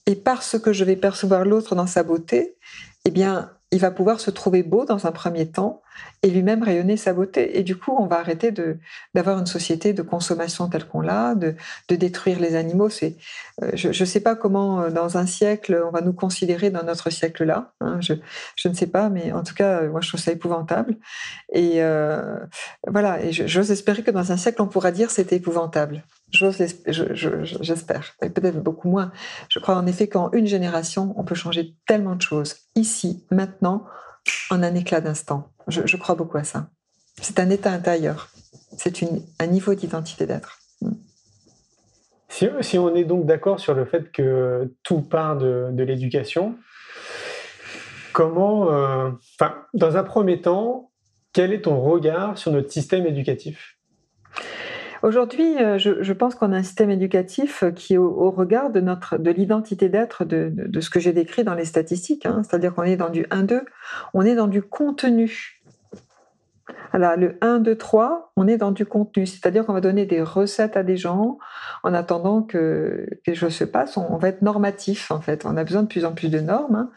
et 0.05 0.15
parce 0.15 0.57
que 0.59 0.73
je 0.73 0.83
vais 0.83 0.95
percevoir 0.95 1.45
l'autre 1.45 1.75
dans 1.75 1.87
sa 1.87 2.03
beauté, 2.03 2.55
eh 3.05 3.11
bien, 3.11 3.51
il 3.71 3.79
va 3.79 3.89
pouvoir 3.89 4.19
se 4.19 4.29
trouver 4.31 4.63
beau 4.63 4.83
dans 4.85 5.07
un 5.07 5.11
premier 5.13 5.49
temps 5.49 5.81
et 6.23 6.29
lui-même 6.29 6.61
rayonner 6.61 6.97
sa 6.97 7.13
beauté. 7.13 7.57
Et 7.57 7.63
du 7.63 7.77
coup, 7.77 7.95
on 7.97 8.05
va 8.05 8.19
arrêter 8.19 8.51
de 8.51 8.77
d'avoir 9.13 9.39
une 9.39 9.45
société 9.45 9.93
de 9.93 10.01
consommation 10.01 10.67
telle 10.67 10.85
qu'on 10.85 10.99
l'a, 11.01 11.35
de, 11.35 11.55
de 11.87 11.95
détruire 11.95 12.39
les 12.39 12.55
animaux. 12.55 12.89
C'est, 12.89 13.15
euh, 13.63 13.71
je 13.75 13.87
ne 13.87 14.05
sais 14.05 14.19
pas 14.19 14.35
comment 14.35 14.81
euh, 14.81 14.89
dans 14.89 15.17
un 15.17 15.25
siècle 15.25 15.81
on 15.85 15.91
va 15.91 16.01
nous 16.01 16.13
considérer 16.13 16.69
dans 16.69 16.83
notre 16.83 17.09
siècle-là. 17.09 17.71
hein. 17.79 17.99
je, 18.01 18.13
je 18.55 18.67
ne 18.67 18.73
sais 18.73 18.87
pas, 18.87 19.09
mais 19.09 19.31
en 19.31 19.43
tout 19.43 19.53
cas, 19.53 19.83
moi 19.83 20.01
je 20.01 20.09
trouve 20.09 20.19
ça 20.19 20.31
épouvantable. 20.31 20.97
Et 21.53 21.81
euh, 21.81 22.37
voilà. 22.87 23.23
Et 23.23 23.31
j'ose 23.31 23.71
espérer 23.71 24.03
que 24.03 24.11
dans 24.11 24.31
un 24.33 24.37
siècle 24.37 24.61
on 24.61 24.67
pourra 24.67 24.91
dire 24.91 25.11
c'était 25.11 25.37
épouvantable. 25.37 26.03
J'ose, 26.31 26.57
je- 26.87 27.13
je- 27.13 27.43
je- 27.43 27.57
j'espère. 27.61 28.13
Et 28.21 28.29
peut-être 28.29 28.61
beaucoup 28.61 28.89
moins. 28.89 29.11
Je 29.49 29.59
crois 29.59 29.75
en 29.75 29.85
effet 29.85 30.07
qu'en 30.07 30.31
une 30.31 30.47
génération 30.47 31.13
on 31.17 31.23
peut 31.23 31.35
changer 31.35 31.75
tellement 31.87 32.15
de 32.15 32.21
choses 32.21 32.55
ici, 32.75 33.25
maintenant, 33.31 33.85
en 34.49 34.63
un 34.63 34.75
éclat 34.75 35.01
d'instant. 35.01 35.49
Je, 35.67 35.81
je 35.85 35.97
crois 35.97 36.15
beaucoup 36.15 36.37
à 36.37 36.43
ça. 36.43 36.69
C'est 37.21 37.39
un 37.39 37.49
état 37.49 37.71
intérieur. 37.71 38.29
C'est 38.77 39.03
un 39.39 39.47
niveau 39.47 39.75
d'identité 39.75 40.25
d'être. 40.25 40.59
Si, 42.29 42.47
si 42.61 42.79
on 42.79 42.95
est 42.95 43.03
donc 43.03 43.25
d'accord 43.25 43.59
sur 43.59 43.73
le 43.73 43.85
fait 43.85 44.11
que 44.11 44.73
tout 44.83 45.01
part 45.01 45.37
de, 45.37 45.83
l'éducation, 45.83 46.55
comment, 48.13 48.71
euh, 48.71 49.11
dans 49.73 49.97
un 49.97 50.03
premier 50.03 50.41
temps, 50.41 50.91
quel 51.33 51.51
est 51.51 51.63
ton 51.63 51.81
regard 51.81 52.37
sur 52.37 52.51
notre 52.51 52.71
système 52.71 53.05
éducatif? 53.05 53.77
Aujourd'hui, 55.03 55.57
euh, 55.57 55.79
je, 55.79 56.13
pense 56.13 56.35
qu'on 56.35 56.51
a 56.51 56.57
un 56.57 56.63
système 56.63 56.91
éducatif 56.91 57.63
qui 57.75 57.95
est 57.95 57.97
au, 57.97 58.07
au 58.07 58.29
regard 58.29 58.69
de 58.69 58.79
notre 58.81 59.17
de 59.17 59.31
l'identité 59.31 59.89
d'être 59.89 60.25
de, 60.25 60.79
ce 60.79 60.89
que 60.91 60.99
j'ai 60.99 61.11
décrit 61.11 61.43
dans 61.43 61.55
les 61.55 61.65
statistiques. 61.65 62.25
hein. 62.27 62.43
C'est-à-dire 62.43 62.75
qu'on 62.75 62.83
est 62.83 62.97
dans 62.97 63.09
du 63.09 63.23
1-2, 63.23 63.61
on 64.13 64.21
est 64.21 64.35
dans 64.35 64.47
du 64.47 64.61
contenu. 64.61 65.57
Alors, 66.93 67.15
le 67.15 67.37
1, 67.41 67.59
2, 67.59 67.77
3, 67.77 68.31
on 68.35 68.47
est 68.47 68.57
dans 68.57 68.71
du 68.71 68.85
contenu. 68.85 69.25
C'est-à-dire 69.25 69.65
qu'on 69.65 69.73
va 69.73 69.81
donner 69.81 70.05
des 70.05 70.21
recettes 70.21 70.77
à 70.77 70.83
des 70.83 70.97
gens 70.97 71.39
en 71.83 71.93
attendant 71.93 72.43
que 72.43 73.07
quelque 73.23 73.37
chose 73.37 73.55
se 73.55 73.63
passe. 73.63 73.97
On, 73.97 74.05
on 74.13 74.17
va 74.17 74.27
être 74.27 74.41
normatif, 74.41 75.09
en 75.09 75.21
fait. 75.21 75.45
On 75.45 75.57
a 75.57 75.63
besoin 75.63 75.83
de 75.83 75.87
plus 75.87 76.05
en 76.05 76.13
plus 76.13 76.29
de 76.29 76.39
normes. 76.39 76.75
hein. 76.75 76.91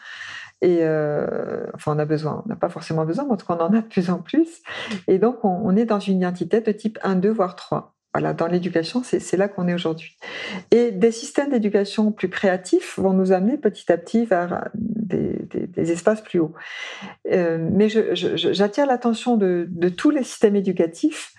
Et 0.60 0.78
euh, 0.82 1.66
enfin, 1.74 1.94
on 1.94 1.98
a 1.98 2.04
besoin, 2.06 2.42
on 2.44 2.48
n'a 2.48 2.56
pas 2.56 2.68
forcément 2.70 3.04
besoin, 3.04 3.24
mais 3.24 3.32
en 3.32 3.36
tout 3.36 3.46
cas, 3.46 3.54
on 3.58 3.62
en 3.62 3.72
a 3.74 3.82
de 3.82 3.86
plus 3.86 4.10
en 4.10 4.18
plus. 4.18 4.62
Et 5.08 5.18
donc, 5.18 5.44
on, 5.44 5.48
on 5.48 5.76
est 5.76 5.84
dans 5.84 6.00
une 6.00 6.16
identité 6.18 6.60
de 6.60 6.72
type 6.72 6.98
1, 7.02 7.16
2, 7.16 7.30
voire 7.30 7.54
3. 7.54 7.93
Voilà, 8.14 8.32
dans 8.32 8.46
l'éducation, 8.46 9.02
c'est 9.02 9.36
là 9.36 9.48
qu'on 9.48 9.66
est 9.66 9.74
aujourd'hui. 9.74 10.16
Et 10.70 10.92
des 10.92 11.10
systèmes 11.10 11.50
d'éducation 11.50 12.12
plus 12.12 12.30
créatifs 12.30 12.96
vont 12.96 13.12
nous 13.12 13.32
amener 13.32 13.58
petit 13.58 13.90
à 13.90 13.98
petit 13.98 14.24
vers 14.24 14.68
des, 14.74 15.90
espaces 15.90 16.20
plus 16.20 16.38
hauts. 16.38 16.54
Euh, 17.32 17.58
mais 17.72 17.88
j'attire 17.88 18.86
l'attention 18.86 19.36
de, 19.36 19.68
tous 19.88 20.10
les 20.10 20.22
systèmes 20.22 20.54
éducatifs 20.54 21.34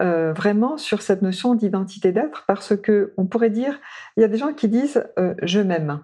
euh, 0.00 0.32
vraiment 0.32 0.78
sur 0.78 1.02
cette 1.02 1.20
notion 1.20 1.56
d'identité 1.56 2.12
d'être, 2.12 2.44
parce 2.46 2.76
que 2.76 3.12
on 3.16 3.26
pourrait 3.26 3.50
dire, 3.50 3.80
il 4.16 4.20
y 4.20 4.24
a 4.24 4.28
des 4.28 4.38
gens 4.38 4.52
qui 4.52 4.68
disent 4.68 5.04
euh, 5.18 5.34
je 5.42 5.58
m'aime. 5.58 6.00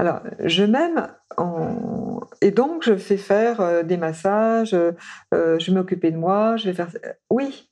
Alors, 0.00 0.20
je 0.40 0.64
m'aime 0.64 1.06
et 2.40 2.50
donc 2.50 2.82
je 2.82 2.96
fais 2.96 3.16
faire 3.16 3.84
des 3.84 3.96
massages, 3.96 4.76
je 5.30 5.66
vais 5.66 5.72
m'occuper 5.72 6.10
de 6.10 6.16
moi, 6.16 6.56
je 6.56 6.66
vais 6.66 6.74
faire. 6.74 6.88
Oui, 7.30 7.70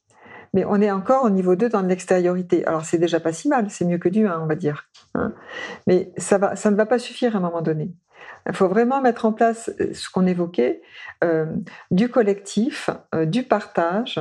mais 0.53 0.65
on 0.65 0.81
est 0.81 0.91
encore 0.91 1.25
au 1.25 1.31
niveau 1.31 1.57
2 1.57 1.69
dans 1.69 1.83
l'extériorité. 1.83 2.65
Alors 2.67 2.85
c'est 2.85 2.99
déjà 2.99 3.21
pas 3.21 3.33
si 3.33 3.49
mal, 3.49 3.71
c'est 3.71 3.85
mieux 3.85 3.99
que 3.99 4.09
du 4.09 4.27
1, 4.27 4.41
on 4.41 4.47
va 4.47 4.55
dire. 4.55 4.85
hein. 5.15 5.33
Mais 5.87 6.13
ça, 6.17 6.39
ne 6.39 6.77
va 6.77 6.87
pas 6.87 6.99
suffire 6.99 7.35
à 7.35 7.39
un 7.39 7.43
moment 7.43 7.63
donné. 7.63 7.95
Il 8.49 8.55
faut 8.55 8.69
vraiment 8.69 9.01
mettre 9.01 9.25
en 9.25 9.33
place 9.33 9.71
euh, 9.81 9.93
ce 9.93 10.11
qu'on 10.11 10.27
évoquait, 10.27 10.83
euh, 11.23 11.47
du 11.91 12.09
collectif, 12.09 12.91
euh, 13.15 13.25
du 13.25 13.43
partage, 13.45 14.21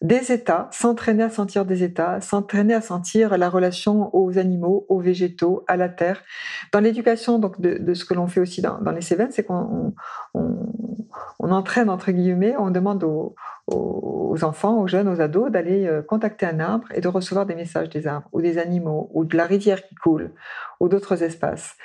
des 0.00 0.30
états, 0.30 0.68
s'entraîner 0.70 1.24
à 1.24 1.28
sentir 1.28 1.64
des 1.64 1.82
états, 1.82 2.20
s'entraîner 2.20 2.72
à 2.72 2.80
sentir 2.80 3.36
la 3.36 3.48
relation 3.48 4.14
aux 4.14 4.38
animaux, 4.38 4.86
aux 4.88 5.00
végétaux, 5.00 5.64
à 5.66 5.76
la 5.76 5.88
terre. 5.88 6.22
Dans 6.70 6.78
l'éducation, 6.78 7.40
donc 7.40 7.60
de, 7.60 7.78
de 7.78 7.94
ce 7.94 8.04
que 8.04 8.14
l'on 8.14 8.28
fait 8.28 8.38
aussi 8.38 8.62
dans, 8.62 8.78
dans 8.78 8.92
les 8.92 9.00
Cévennes, 9.00 9.32
c'est 9.32 9.42
qu'on 9.42 9.92
on, 11.38 11.50
entraîne 11.50 11.90
entre 11.90 12.12
guillemets, 12.12 12.56
on 12.58 12.70
demande 12.70 13.04
aux, 13.04 13.34
enfants, 14.42 14.80
aux 14.80 14.86
jeunes, 14.86 15.08
aux 15.08 15.20
ados 15.20 15.50
d'aller 15.50 15.86
euh, 15.86 16.02
contacter 16.02 16.46
un 16.46 16.60
arbre 16.60 16.86
et 16.94 17.00
de 17.00 17.08
recevoir 17.08 17.46
des 17.46 17.54
messages 17.54 17.88
des 17.88 18.06
arbres 18.06 18.28
ou 18.32 18.40
des 18.40 18.58
animaux 18.58 19.10
ou 19.12 19.24
de 19.24 19.36
la 19.36 19.44
rivière 19.44 19.82
qui 19.82 19.94
coule 19.96 20.32
ou 20.80 20.88
d'autres 20.88 21.22
espaces. 21.22 21.76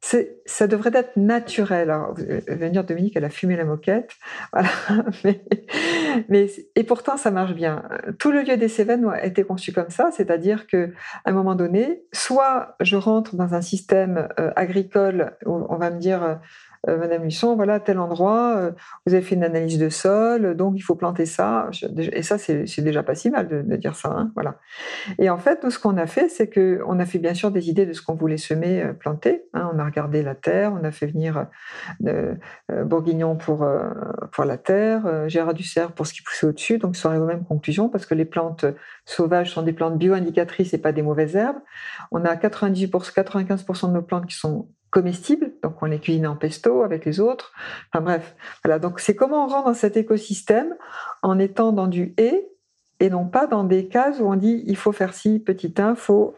Ça 0.00 0.66
devrait 0.68 0.92
être 0.94 1.16
naturel. 1.16 1.90
Alors, 1.90 2.14
me 2.16 2.68
dire, 2.68 2.84
Dominique, 2.84 3.16
elle 3.16 3.24
a 3.24 3.30
fumé 3.30 3.56
la 3.56 3.64
moquette. 3.64 4.12
Mais, 6.28 6.50
et 6.76 6.84
pourtant, 6.84 7.16
ça 7.16 7.32
marche 7.32 7.52
bien. 7.52 7.82
Tout 8.18 8.30
le 8.30 8.42
lieu 8.42 8.56
des 8.56 8.68
Cévennes 8.68 9.06
a 9.08 9.24
été 9.24 9.42
conçu 9.42 9.72
comme 9.72 9.90
ça, 9.90 10.10
c'est-à-dire 10.12 10.68
que 10.68 10.92
à 11.24 11.30
un 11.30 11.32
moment 11.32 11.56
donné, 11.56 12.04
soit 12.12 12.76
je 12.80 12.96
rentre 12.96 13.34
dans 13.34 13.54
un 13.54 13.60
système 13.60 14.28
euh, 14.38 14.52
agricole 14.54 15.36
où 15.44 15.66
on 15.68 15.76
va 15.76 15.90
me 15.90 15.98
dire, 15.98 16.22
euh, 16.22 16.34
euh, 16.34 16.67
Madame 16.86 17.24
Luçon, 17.24 17.56
voilà, 17.56 17.80
tel 17.80 17.98
endroit, 17.98 18.56
euh, 18.56 18.72
vous 19.06 19.14
avez 19.14 19.22
fait 19.22 19.34
une 19.34 19.44
analyse 19.44 19.78
de 19.78 19.88
sol, 19.88 20.54
donc 20.54 20.74
il 20.76 20.80
faut 20.80 20.94
planter 20.94 21.26
ça. 21.26 21.70
Et 22.12 22.22
ça, 22.22 22.38
c'est 22.38 22.80
déjà 22.80 23.02
pas 23.02 23.14
si 23.14 23.30
mal 23.30 23.48
de, 23.48 23.76
dire 23.76 23.96
ça. 23.96 24.10
Hein, 24.10 24.30
voilà. 24.34 24.56
Et 25.18 25.30
en 25.30 25.38
fait, 25.38 25.62
nous, 25.64 25.70
ce 25.70 25.78
qu'on 25.78 25.96
a 25.96 26.06
fait, 26.06 26.28
c'est 26.28 26.48
qu'on 26.48 26.98
a 26.98 27.04
fait 27.06 27.18
bien 27.18 27.34
sûr 27.34 27.50
des 27.50 27.68
idées 27.68 27.86
de 27.86 27.92
ce 27.92 28.02
qu'on 28.02 28.14
voulait 28.14 28.36
semer, 28.36 28.82
euh, 28.82 28.92
planter. 28.92 29.44
Hein. 29.54 29.70
on 29.72 29.78
a 29.78 29.84
regardé 29.84 30.22
la 30.22 30.34
terre, 30.34 30.72
on 30.72 30.84
a 30.84 30.90
fait 30.90 31.06
venir 31.06 31.46
Bourguignon 32.84 33.36
pour, 33.36 33.66
pour 34.32 34.44
la 34.44 34.56
terre, 34.56 35.28
Gérard 35.28 35.54
Dussert 35.54 35.92
pour 35.92 36.06
ce 36.06 36.12
qui 36.12 36.22
poussait 36.22 36.46
au-dessus. 36.46 36.78
Donc, 36.78 36.96
sont 36.96 37.08
arrivés 37.08 37.24
aux 37.24 37.28
mêmes 37.28 37.44
conclusions 37.44 37.88
parce 37.88 38.06
que 38.06 38.14
les 38.14 38.24
plantes 38.24 38.66
sauvages 39.04 39.52
sont 39.52 39.62
des 39.62 39.72
plantes 39.72 39.98
bio-indicatrices 39.98 40.74
et 40.74 40.78
pas 40.78 40.92
des 40.92 41.02
mauvaises 41.02 41.36
herbes. 41.36 41.58
On 42.10 42.24
a 42.24 42.36
98 42.36 42.88
95% 42.90 43.88
de 43.88 43.92
nos 43.92 44.02
plantes 44.02 44.26
qui 44.26 44.36
sont 44.36 44.68
comestibles, 44.90 45.52
donc 45.62 45.82
on 45.82 45.86
les 45.86 45.98
cuisine 45.98 46.26
en 46.26 46.36
pesto 46.36 46.82
avec 46.82 47.04
les 47.04 47.20
autres. 47.20 47.52
Enfin 47.92 48.02
bref, 48.02 48.36
voilà. 48.64 48.78
Donc 48.78 49.00
c'est 49.00 49.14
comment 49.14 49.44
on 49.44 49.48
rentre 49.48 49.66
dans 49.66 49.74
cet 49.74 49.96
écosystème 49.96 50.74
en 51.22 51.38
étant 51.38 51.72
dans 51.72 51.86
du 51.86 52.14
et 52.16 52.48
et 53.00 53.10
non 53.10 53.26
pas 53.26 53.46
dans 53.46 53.64
des 53.64 53.86
cases 53.86 54.18
où 54.20 54.24
on 54.24 54.34
dit 54.34 54.64
il 54.66 54.76
faut 54.76 54.92
faire 54.92 55.14
ci, 55.14 55.38
petit 55.38 55.72
1, 55.76 55.94
faut 55.94 56.34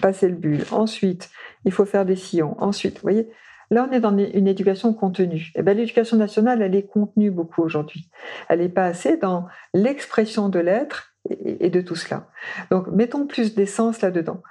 passer 0.00 0.28
le 0.28 0.36
bulle. 0.36 0.64
Ensuite, 0.70 1.30
il 1.64 1.72
faut 1.72 1.84
faire 1.84 2.04
des 2.04 2.16
sillons. 2.16 2.54
Ensuite, 2.58 2.96
vous 2.96 3.02
voyez, 3.02 3.30
là 3.70 3.86
on 3.88 3.92
est 3.92 4.00
dans 4.00 4.16
une 4.16 4.46
éducation 4.46 4.94
contenue. 4.94 5.50
Et 5.54 5.60
eh 5.60 5.62
ben 5.62 5.76
l'éducation 5.76 6.16
nationale, 6.16 6.62
elle 6.62 6.74
est 6.76 6.86
contenue 6.86 7.30
beaucoup 7.30 7.62
aujourd'hui. 7.62 8.08
Elle 8.48 8.60
n'est 8.60 8.68
pas 8.68 8.84
assez 8.84 9.16
dans 9.16 9.46
l'expression 9.72 10.48
de 10.48 10.60
l'être 10.60 11.14
et 11.30 11.70
de 11.70 11.80
tout 11.80 11.96
cela. 11.96 12.28
Donc 12.70 12.88
mettons 12.88 13.26
plus 13.26 13.54
d'essence 13.54 14.02
là-dedans. 14.02 14.42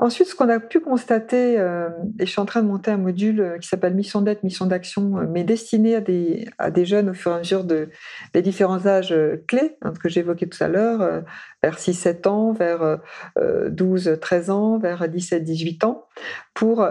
Ensuite, 0.00 0.28
ce 0.28 0.36
qu'on 0.36 0.48
a 0.48 0.60
pu 0.60 0.78
constater, 0.78 1.58
euh, 1.58 1.88
et 2.20 2.26
je 2.26 2.30
suis 2.30 2.40
en 2.40 2.44
train 2.46 2.62
de 2.62 2.68
monter 2.68 2.92
un 2.92 2.98
module 2.98 3.40
euh, 3.40 3.58
qui 3.58 3.66
s'appelle 3.66 3.94
Mission 3.94 4.22
d'être, 4.22 4.44
mission 4.44 4.66
d'action, 4.66 5.18
euh, 5.18 5.26
mais 5.28 5.42
destiné 5.42 5.96
à 5.96 6.00
des, 6.00 6.84
jeunes 6.84 7.10
au 7.10 7.14
fur 7.14 7.32
et 7.32 7.34
à 7.34 7.38
mesure 7.38 7.64
de, 7.64 7.88
des 8.32 8.40
différents 8.40 8.86
âges 8.86 9.12
clés 9.48 9.76
hein, 9.82 9.92
que 10.00 10.08
j'évoquais 10.08 10.46
tout 10.46 10.62
à 10.62 10.68
l'heure, 10.68 11.24
vers 11.64 11.78
6-7 11.78 12.28
ans, 12.28 12.52
vers 12.52 13.00
12-13 13.36 14.50
ans, 14.52 14.78
vers 14.78 15.02
17-18 15.08 15.84
ans, 15.84 16.06
pour 16.54 16.88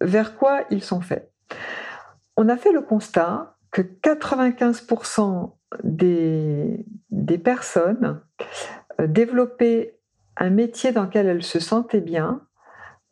vers 0.00 0.36
quoi 0.36 0.64
ils 0.70 0.82
sont 0.82 1.00
faits. 1.00 1.30
On 2.36 2.48
a 2.48 2.56
fait 2.56 2.72
le 2.72 2.80
constat 2.80 3.54
que 3.70 3.82
95% 3.82 5.52
des, 5.84 6.84
des 7.10 7.38
personnes 7.38 8.20
développaient 8.98 10.00
un 10.36 10.50
métier 10.50 10.90
dans 10.90 11.04
lequel 11.04 11.26
elles 11.26 11.44
se 11.44 11.60
sentaient 11.60 12.00
bien 12.00 12.47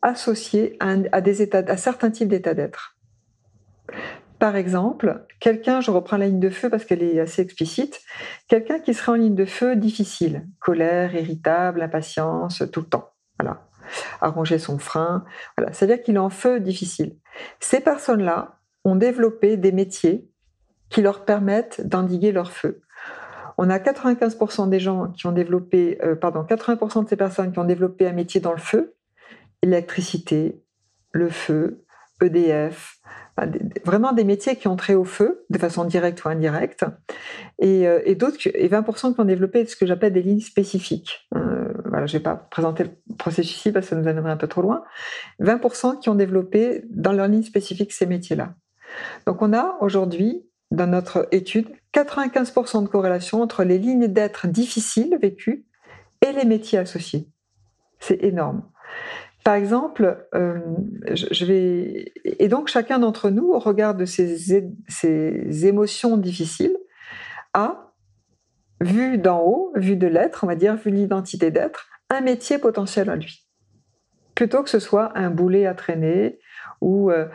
associé 0.01 0.77
à, 0.79 1.21
des 1.21 1.41
états, 1.41 1.77
certains 1.77 2.11
types 2.11 2.29
d'états 2.29 2.53
d'être. 2.53 2.95
Par 4.39 4.55
exemple, 4.55 5.25
quelqu'un, 5.39 5.81
je 5.81 5.89
reprends 5.89 6.17
la 6.17 6.27
ligne 6.27 6.39
de 6.39 6.51
feu 6.51 6.69
parce 6.69 6.85
qu'elle 6.85 7.01
est 7.01 7.19
assez 7.19 7.41
explicite, 7.41 8.01
quelqu'un 8.47 8.79
qui 8.79 8.93
serait 8.93 9.13
en 9.13 9.15
ligne 9.15 9.35
de 9.35 9.45
feu 9.45 9.75
difficile, 9.75 10.47
colère, 10.59 11.15
irritable, 11.15 11.81
impatience, 11.81 12.63
tout 12.71 12.81
le 12.81 12.87
temps. 12.87 13.11
Arranger 14.19 14.59
son 14.59 14.79
frein. 14.79 15.23
Voilà. 15.57 15.71
C'est-à-dire 15.71 16.03
qu'il 16.03 16.15
est 16.15 16.19
en 16.19 16.29
feu 16.29 16.59
difficile. 16.59 17.15
Ces 17.61 17.79
personnes-là 17.79 18.59
ont 18.83 18.97
développé 18.97 19.55
des 19.55 19.71
métiers 19.71 20.29
qui 20.89 21.01
leur 21.01 21.23
permettent 21.23 21.87
d'endiguer 21.87 22.33
leur 22.33 22.51
feu. 22.51 22.81
On 23.57 23.69
a 23.69 23.79
95% 23.79 24.69
des 24.69 24.79
gens 24.79 25.07
qui 25.07 25.25
ont 25.25 25.31
développé, 25.31 25.97
euh, 26.03 26.15
pardon, 26.15 26.43
80% 26.43 27.05
de 27.05 27.09
ces 27.09 27.15
personnes 27.15 27.51
qui 27.51 27.59
ont 27.59 27.63
développé 27.63 28.07
un 28.07 28.13
métier 28.13 28.39
dans 28.39 28.51
le 28.51 28.59
feu 28.59 28.96
l'électricité, 29.63 30.63
le 31.11 31.29
feu, 31.29 31.85
EDF, 32.21 32.99
vraiment 33.85 34.13
des 34.13 34.23
métiers 34.23 34.55
qui 34.55 34.67
ont 34.67 34.75
trait 34.75 34.95
au 34.95 35.03
feu 35.03 35.45
de 35.49 35.57
façon 35.57 35.85
directe 35.85 36.23
ou 36.25 36.29
indirecte, 36.29 36.85
et, 37.59 37.87
euh, 37.87 38.15
d'autres, 38.15 38.37
et 38.45 38.67
20% 38.67 39.13
qui 39.13 39.19
ont 39.19 39.25
développé 39.25 39.65
ce 39.65 39.75
que 39.75 39.85
j'appelle 39.85 40.13
des 40.13 40.23
lignes 40.23 40.39
spécifiques. 40.39 41.27
Euh, 41.35 41.71
voilà, 41.85 42.07
je 42.07 42.15
ne 42.15 42.19
vais 42.19 42.23
pas 42.23 42.35
présenter 42.35 42.85
le 42.85 43.15
processus 43.17 43.57
ici 43.57 43.71
parce 43.71 43.85
que 43.85 43.89
ça 43.91 44.01
nous 44.01 44.07
amènerait 44.07 44.31
un 44.31 44.37
peu 44.37 44.47
trop 44.47 44.61
loin. 44.61 44.83
20% 45.39 45.99
qui 45.99 46.09
ont 46.09 46.15
développé 46.15 46.83
dans 46.89 47.13
leur 47.13 47.27
ligne 47.27 47.43
spécifique 47.43 47.93
ces 47.93 48.07
métiers-là. 48.07 48.55
Donc 49.25 49.41
on 49.41 49.53
a 49.53 49.77
aujourd'hui, 49.81 50.47
dans 50.71 50.87
notre 50.87 51.27
étude, 51.31 51.67
95% 51.93 52.83
de 52.83 52.87
corrélation 52.87 53.41
entre 53.41 53.63
les 53.63 53.77
lignes 53.77 54.07
d'être 54.07 54.47
difficiles 54.47 55.17
vécues 55.21 55.65
et 56.25 56.31
les 56.31 56.45
métiers 56.45 56.79
associés. 56.79 57.29
C'est 57.99 58.23
énorme. 58.23 58.63
Par 59.47 59.55
exemple, 59.55 60.27
euh, 60.35 60.59
je 61.09 61.45
vais 61.45 62.11
et 62.25 62.49
donc 62.49 62.67
chacun 62.67 62.99
d'entre 62.99 63.29
nous, 63.29 63.53
au 63.53 63.59
regard 63.59 63.95
de 63.95 64.03
ces, 64.03 65.65
émotions 65.65 66.17
difficiles, 66.17 66.75
a 67.53 67.93
vu 68.81 69.17
d'en 69.17 69.39
haut, 69.39 69.71
vu 69.77 69.95
de 69.95 70.05
l'être, 70.05 70.43
on 70.43 70.47
va 70.47 70.55
dire, 70.55 70.75
vu 70.75 70.91
l'identité 70.91 71.49
d'être, 71.49 71.87
un 72.09 72.19
métier 72.19 72.57
potentiel 72.57 73.09
à 73.09 73.15
lui, 73.15 73.47
plutôt 74.35 74.63
que 74.63 74.69
ce 74.69 74.79
soit 74.79 75.17
un 75.17 75.29
boulet 75.29 75.65
à 75.65 75.75
traîner 75.75 76.39
ou 76.81 77.09
euh, 77.09 77.29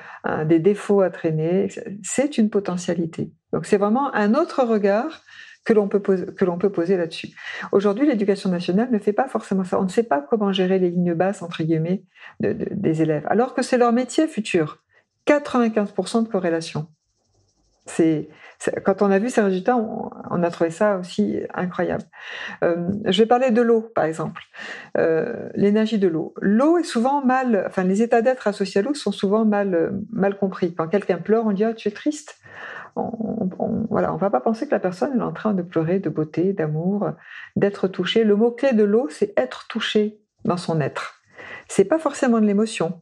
des 0.45 0.59
défauts 0.59 1.01
à 1.01 1.09
traîner. 1.09 1.69
C'est 2.03 2.37
une 2.37 2.51
potentialité. 2.51 3.33
Donc 3.55 3.65
c'est 3.65 3.79
vraiment 3.79 4.15
un 4.15 4.35
autre 4.35 4.65
regard 4.65 5.23
que 5.65 5.73
l'on 5.73 5.89
peut 5.89 6.01
poser, 6.01 6.27
poser 6.73 6.97
là-dessus. 6.97 7.29
Aujourd'hui, 7.71 8.07
l'éducation 8.07 8.51
nationale 8.51 8.91
ne 8.91 8.99
fait 8.99 9.13
pas 9.13 9.29
forcément 9.29 9.65
ça. 9.65 9.79
On 9.79 9.85
ne 9.85 9.89
sait 9.89 10.03
pas 10.03 10.21
comment 10.21 10.53
gérer 10.53 10.79
les 10.79 10.91
lignes 10.91 11.15
basses 11.15 11.43
entre 11.43 11.63
guillemets 11.63 12.03
des 12.41 13.03
élèves, 13.03 13.27
alors 13.29 13.55
que 13.55 13.63
c'est 13.63 13.79
leur 13.79 13.93
métier 13.93 14.27
futur. 14.27 14.83
95% 15.27 16.25
de 16.25 16.29
corrélation. 16.29 16.89
C'est 17.87 18.29
quand 18.85 19.03
on 19.03 19.11
a 19.11 19.19
vu 19.19 19.29
ces 19.29 19.41
résultats, 19.41 19.77
on, 19.77 20.43
a 20.43 20.51
trouvé 20.51 20.71
ça 20.71 20.97
aussi 20.97 21.41
incroyable. 21.53 22.05
Euh, 22.63 22.77
je 23.07 23.23
vais 23.23 23.27
parler 23.27 23.51
de 23.51 23.61
l'eau, 23.61 23.81
par 23.81 24.05
exemple, 24.05 24.43
euh, 24.97 25.49
l'énergie 25.57 25.99
de 25.99 26.07
l'eau. 26.07 26.33
L'eau 26.41 26.79
est 26.79 26.85
souvent 26.85 27.25
mal, 27.25 27.65
enfin 27.67 27.83
les 27.83 28.03
états 28.03 28.23
d'être 28.23 28.47
associés 28.47 28.81
à 28.81 28.85
l'eau 28.85 28.95
sont 28.95 29.11
souvent 29.11 29.45
mal 29.45 29.93
mal 30.13 30.39
compris. 30.39 30.77
Quand 30.77 30.87
quelqu'un 30.87 31.19
pleure, 31.19 31.45
on 31.45 31.53
dit 31.53 31.65
oh, 31.67 31.73
tu 31.73 31.89
es 31.89 31.91
triste 31.91 32.39
on, 32.97 33.51
on, 33.59 33.87
voilà, 33.91 34.13
on 34.13 34.17
va 34.17 34.31
pas 34.31 34.41
penser 34.41 34.67
que 34.67 34.73
la 34.73 34.81
personne 34.81 35.19
est 35.19 35.23
en 35.23 35.33
train 35.33 35.55
de 35.55 35.63
pleurer 35.63 35.99
de 35.99 36.11
beauté, 36.11 36.53
d'amour, 36.53 37.11
d'être 37.57 37.89
touchée. 37.89 38.25
Le 38.25 38.37
mot 38.37 38.51
clé 38.51 38.73
de 38.73 38.85
l'eau, 38.85 39.09
c'est 39.11 39.33
être 39.39 39.67
touché 39.69 40.21
dans 40.45 40.57
son 40.57 40.81
être. 40.81 41.23
C'est 41.69 41.85
pas 41.85 41.99
forcément 41.99 42.41
de 42.41 42.47
l'émotion. 42.47 43.01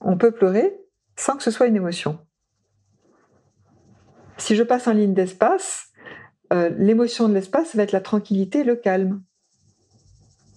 On 0.00 0.16
peut 0.16 0.32
pleurer 0.32 0.78
sans 1.16 1.36
que 1.36 1.42
ce 1.42 1.50
soit 1.50 1.66
une 1.66 1.76
émotion. 1.76 2.20
Si 4.36 4.54
je 4.54 4.62
passe 4.62 4.86
en 4.86 4.92
ligne 4.92 5.14
d'espace, 5.14 5.88
euh, 6.52 6.70
l'émotion 6.78 7.28
de 7.28 7.34
l'espace, 7.34 7.74
va 7.74 7.82
être 7.82 7.92
la 7.92 8.00
tranquillité, 8.00 8.62
le 8.62 8.76
calme. 8.76 9.22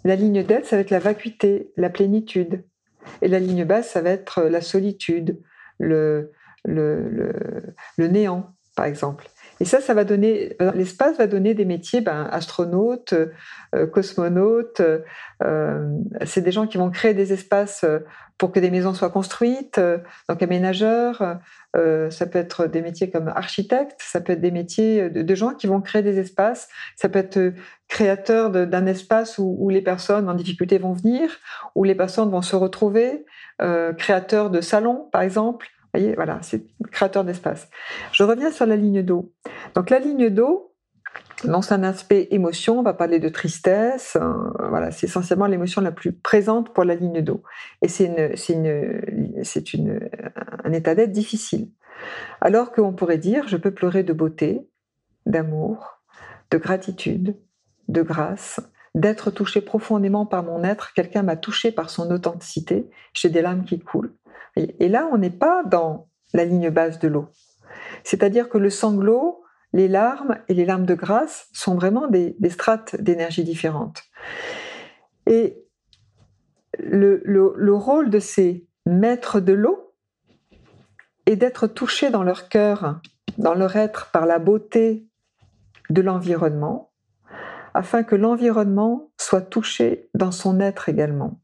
La 0.03 0.15
ligne 0.15 0.43
d'aide, 0.43 0.65
ça 0.65 0.75
va 0.75 0.81
être 0.81 0.91
la 0.91 0.99
vacuité, 0.99 1.73
la 1.77 1.89
plénitude. 1.89 2.63
Et 3.21 3.27
la 3.27 3.39
ligne 3.39 3.65
basse, 3.65 3.89
ça 3.89 4.01
va 4.01 4.11
être 4.11 4.43
la 4.43 4.61
solitude, 4.61 5.41
le, 5.79 6.31
le, 6.65 7.33
le, 7.97 8.07
néant, 8.07 8.53
par 8.75 8.85
exemple. 8.85 9.27
Et 9.59 9.65
ça, 9.65 9.79
ça 9.79 9.93
va 9.93 10.05
donner, 10.05 10.57
l'espace 10.73 11.17
va 11.17 11.27
donner 11.27 11.53
des 11.53 11.65
métiers, 11.65 12.01
ben, 12.01 12.27
astronautes, 12.31 13.13
euh, 13.75 13.85
cosmonautes. 13.85 14.81
Euh, 15.43 15.97
c'est 16.25 16.41
des 16.41 16.51
gens 16.51 16.65
qui 16.65 16.79
vont 16.79 16.89
créer 16.89 17.13
des 17.13 17.31
espaces 17.31 17.83
euh, 17.83 17.99
pour 18.39 18.51
que 18.51 18.59
des 18.59 18.71
maisons 18.71 18.95
soient 18.95 19.11
construites. 19.11 19.79
donc 20.27 20.41
aménageurs, 20.41 21.37
ça 21.75 22.25
peut 22.25 22.39
être 22.39 22.65
des 22.65 22.81
métiers 22.81 23.11
comme 23.11 23.27
architecte, 23.27 24.01
ça 24.01 24.19
peut 24.19 24.33
être 24.33 24.41
des 24.41 24.49
métiers 24.49 25.11
de, 25.11 25.35
gens 25.35 25.53
qui 25.53 25.67
vont 25.67 25.79
créer 25.79 26.01
des 26.01 26.17
espaces. 26.17 26.67
Ça 26.95 27.07
peut 27.07 27.19
être 27.19 27.53
créateur 27.87 28.49
d'un 28.49 28.87
espace 28.87 29.37
où, 29.37 29.57
où, 29.59 29.69
les 29.69 29.83
personnes 29.83 30.27
en 30.27 30.33
difficulté 30.33 30.79
vont 30.79 30.93
venir, 30.93 31.29
où 31.75 31.83
les 31.83 31.93
personnes 31.93 32.31
vont 32.31 32.41
se 32.41 32.55
retrouver. 32.55 33.25
créateur 33.99 34.49
de 34.49 34.59
salons, 34.59 35.07
par 35.11 35.21
exemple 35.21 35.67
voyez, 35.93 36.15
voilà, 36.15 36.39
c'est 36.41 36.63
créateur 36.91 37.23
d'espace. 37.23 37.69
Je 38.11 38.23
reviens 38.23 38.51
sur 38.51 38.65
la 38.65 38.75
ligne 38.75 39.03
d'eau. 39.03 39.33
Donc 39.75 39.89
la 39.89 39.99
ligne 39.99 40.29
d'eau, 40.29 40.73
dans 41.43 41.61
son 41.61 41.83
aspect 41.83 42.27
émotion, 42.31 42.79
on 42.79 42.83
va 42.83 42.93
parler 42.93 43.19
de 43.19 43.29
tristesse. 43.29 44.17
Euh, 44.19 44.33
voilà, 44.69 44.91
c'est 44.91 45.07
essentiellement 45.07 45.47
l'émotion 45.47 45.81
la 45.81 45.91
plus 45.91 46.13
présente 46.13 46.73
pour 46.73 46.83
la 46.83 46.95
ligne 46.95 47.21
d'eau. 47.21 47.43
Et 47.81 47.87
c'est 47.87 48.05
une, 48.49 49.99
un 50.63 50.71
état 50.71 50.95
d'être 50.95 51.11
difficile. 51.11 51.69
Alors 52.41 52.71
qu'on 52.71 52.93
pourrait 52.93 53.17
dire, 53.17 53.47
je 53.47 53.57
peux 53.57 53.71
pleurer 53.71 54.03
de 54.03 54.13
beauté, 54.13 54.67
d'amour, 55.25 56.01
de 56.51 56.57
gratitude, 56.57 57.35
de 57.87 58.01
grâce, 58.01 58.59
d'être 58.95 59.31
touché 59.31 59.61
profondément 59.61 60.25
par 60.25 60.43
mon 60.43 60.63
être. 60.63 60.93
Quelqu'un 60.93 61.23
m'a 61.23 61.37
touché 61.37 61.71
par 61.71 61.89
son 61.89 62.11
authenticité. 62.11 62.89
J'ai 63.13 63.29
des 63.29 63.41
larmes 63.41 63.63
qui 63.63 63.79
coulent. 63.79 64.13
Et, 64.55 64.89
là, 64.89 65.09
on 65.11 65.17
n'est 65.17 65.29
pas 65.29 65.63
dans 65.63 66.09
la 66.33 66.45
ligne 66.45 66.69
basse 66.69 66.99
de 66.99 67.07
l'eau. 67.07 67.29
C'est-à-dire 68.03 68.49
que 68.49 68.57
le 68.57 68.69
sanglot, 68.69 69.43
les 69.73 69.87
larmes 69.87 70.37
et 70.49 70.53
les 70.53 70.65
larmes 70.65 70.85
de 70.85 70.95
grâce 70.95 71.47
sont 71.53 71.75
vraiment 71.75 72.07
des, 72.07 72.35
strates 72.49 72.99
d'énergie 73.01 73.43
différentes. 73.43 74.03
Et 75.27 75.63
le, 76.77 77.73
rôle 77.73 78.09
de 78.09 78.19
ces 78.19 78.67
maîtres 78.85 79.39
de 79.39 79.53
l'eau 79.53 79.93
et 81.25 81.35
d'être 81.35 81.67
touchés 81.67 82.09
dans 82.09 82.23
leur 82.23 82.49
cœur, 82.49 82.99
dans 83.37 83.53
leur 83.53 83.75
être 83.75 84.09
par 84.11 84.25
la 84.25 84.39
beauté 84.39 85.07
de 85.89 86.01
l'environnement, 86.01 86.91
afin 87.73 88.03
que 88.03 88.15
l'environnement 88.15 89.11
soit 89.17 89.41
touché 89.41 90.09
dans 90.13 90.31
son 90.31 90.59
être 90.59 90.89
également. 90.89 91.39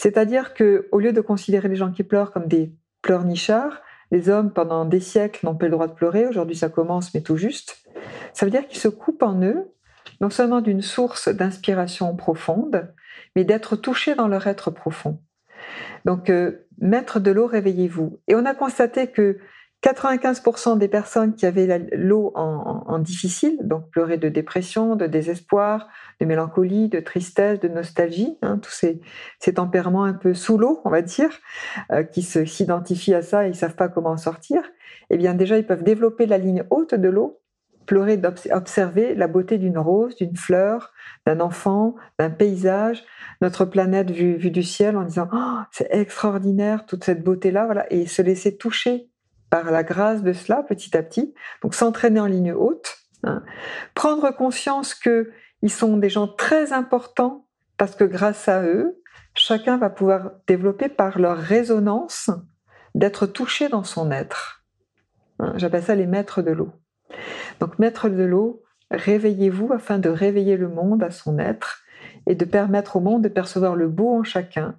C'est-à-dire 0.00 0.54
que, 0.54 0.88
au 0.92 0.98
lieu 0.98 1.12
de 1.12 1.20
considérer 1.20 1.68
les 1.68 1.76
gens 1.76 1.92
qui 1.92 2.04
pleurent 2.04 2.32
comme 2.32 2.46
des 2.46 2.72
pleurnichards, 3.02 3.82
les 4.10 4.30
hommes 4.30 4.50
pendant 4.50 4.86
des 4.86 4.98
siècles 4.98 5.44
n'ont 5.44 5.54
pas 5.54 5.66
le 5.66 5.72
droit 5.72 5.88
de 5.88 5.92
pleurer. 5.92 6.26
Aujourd'hui, 6.26 6.56
ça 6.56 6.70
commence, 6.70 7.12
mais 7.12 7.20
tout 7.20 7.36
juste. 7.36 7.84
Ça 8.32 8.46
veut 8.46 8.50
dire 8.50 8.66
qu'ils 8.66 8.80
se 8.80 8.88
coupent 8.88 9.22
en 9.22 9.42
eux, 9.42 9.74
non 10.22 10.30
seulement 10.30 10.62
d'une 10.62 10.80
source 10.80 11.28
d'inspiration 11.28 12.16
profonde, 12.16 12.94
mais 13.36 13.44
d'être 13.44 13.76
touchés 13.76 14.14
dans 14.14 14.26
leur 14.26 14.46
être 14.46 14.70
profond. 14.70 15.20
Donc, 16.06 16.30
euh, 16.30 16.66
maître 16.78 17.20
de 17.20 17.30
l'eau, 17.30 17.46
réveillez-vous. 17.46 18.22
Et 18.26 18.34
on 18.34 18.46
a 18.46 18.54
constaté 18.54 19.08
que 19.08 19.36
95% 19.82 20.76
des 20.76 20.88
personnes 20.88 21.34
qui 21.34 21.46
avaient 21.46 21.88
l'eau 21.92 22.32
en, 22.34 22.98
difficile, 22.98 23.56
donc 23.62 23.88
pleuraient 23.90 24.18
de 24.18 24.28
dépression, 24.28 24.94
de 24.94 25.06
désespoir, 25.06 25.88
de 26.20 26.26
mélancolie, 26.26 26.88
de 26.88 27.00
tristesse, 27.00 27.60
de 27.60 27.68
nostalgie, 27.68 28.36
hein, 28.42 28.58
tous 28.58 28.70
ces, 28.70 29.00
tempéraments 29.54 30.04
un 30.04 30.12
peu 30.12 30.34
sous 30.34 30.58
l'eau, 30.58 30.82
on 30.84 30.90
va 30.90 31.00
dire, 31.00 31.30
euh, 31.92 32.02
qui 32.02 32.22
s'identifient 32.22 33.14
à 33.14 33.22
ça 33.22 33.46
et 33.46 33.50
ils 33.50 33.54
savent 33.54 33.74
pas 33.74 33.88
comment 33.88 34.10
en 34.10 34.16
sortir, 34.18 34.62
eh 35.08 35.16
bien 35.16 35.32
déjà 35.34 35.56
ils 35.56 35.66
peuvent 35.66 35.82
développer 35.82 36.26
la 36.26 36.36
ligne 36.36 36.64
haute 36.68 36.94
de 36.94 37.08
l'eau, 37.08 37.40
pleurer 37.86 38.18
d'observer 38.18 39.14
la 39.14 39.26
beauté 39.28 39.56
d'une 39.56 39.78
rose, 39.78 40.14
d'une 40.14 40.36
fleur, 40.36 40.92
d'un 41.26 41.40
enfant, 41.40 41.96
d'un 42.18 42.30
paysage, 42.30 43.02
notre 43.40 43.64
planète 43.64 44.10
vue, 44.10 44.36
vue 44.36 44.50
du 44.50 44.62
ciel 44.62 44.96
en 44.96 45.04
disant 45.04 45.28
oh, 45.32 45.58
c'est 45.72 45.88
extraordinaire 45.90 46.84
toute 46.84 47.02
cette 47.02 47.24
beauté 47.24 47.50
là, 47.50 47.64
voilà, 47.64 47.90
et 47.92 48.06
se 48.06 48.20
laisser 48.20 48.56
toucher 48.56 49.09
par 49.50 49.70
la 49.70 49.82
grâce 49.82 50.22
de 50.22 50.32
cela 50.32 50.62
petit 50.62 50.96
à 50.96 51.02
petit. 51.02 51.34
Donc 51.62 51.74
s'entraîner 51.74 52.20
en 52.20 52.26
ligne 52.26 52.52
haute, 52.52 52.98
hein. 53.24 53.42
prendre 53.94 54.30
conscience 54.30 54.94
que 54.94 55.30
ils 55.62 55.70
sont 55.70 55.96
des 55.96 56.08
gens 56.08 56.28
très 56.28 56.72
importants 56.72 57.46
parce 57.76 57.94
que 57.94 58.04
grâce 58.04 58.48
à 58.48 58.62
eux, 58.62 59.00
chacun 59.34 59.76
va 59.76 59.90
pouvoir 59.90 60.32
développer 60.46 60.88
par 60.88 61.18
leur 61.18 61.36
résonance 61.36 62.30
d'être 62.94 63.26
touché 63.26 63.68
dans 63.68 63.84
son 63.84 64.10
être. 64.10 64.64
Hein. 65.38 65.52
J'appelle 65.56 65.82
ça 65.82 65.94
les 65.94 66.06
maîtres 66.06 66.42
de 66.42 66.50
l'eau. 66.50 66.72
Donc 67.58 67.78
maîtres 67.78 68.08
de 68.08 68.22
l'eau, 68.22 68.62
réveillez-vous 68.90 69.72
afin 69.72 69.98
de 69.98 70.08
réveiller 70.08 70.56
le 70.56 70.68
monde 70.68 71.02
à 71.02 71.10
son 71.10 71.38
être 71.38 71.82
et 72.26 72.34
de 72.34 72.44
permettre 72.44 72.96
au 72.96 73.00
monde 73.00 73.22
de 73.22 73.28
percevoir 73.28 73.76
le 73.76 73.88
beau 73.88 74.18
en 74.18 74.24
chacun 74.24 74.76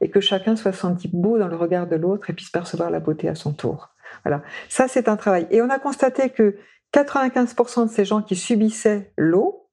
et 0.00 0.10
que 0.10 0.20
chacun 0.20 0.56
soit 0.56 0.72
senti 0.72 1.08
beau 1.08 1.38
dans 1.38 1.48
le 1.48 1.56
regard 1.56 1.86
de 1.86 1.96
l'autre 1.96 2.30
et 2.30 2.32
puisse 2.32 2.50
percevoir 2.50 2.90
la 2.90 3.00
beauté 3.00 3.28
à 3.28 3.34
son 3.34 3.52
tour. 3.52 3.90
Voilà, 4.24 4.42
ça 4.68 4.88
c'est 4.88 5.08
un 5.08 5.16
travail. 5.16 5.46
Et 5.50 5.62
on 5.62 5.70
a 5.70 5.78
constaté 5.78 6.30
que 6.30 6.56
95% 6.94 7.86
de 7.86 7.90
ces 7.90 8.04
gens 8.04 8.22
qui 8.22 8.36
subissaient 8.36 9.12
l'eau 9.16 9.68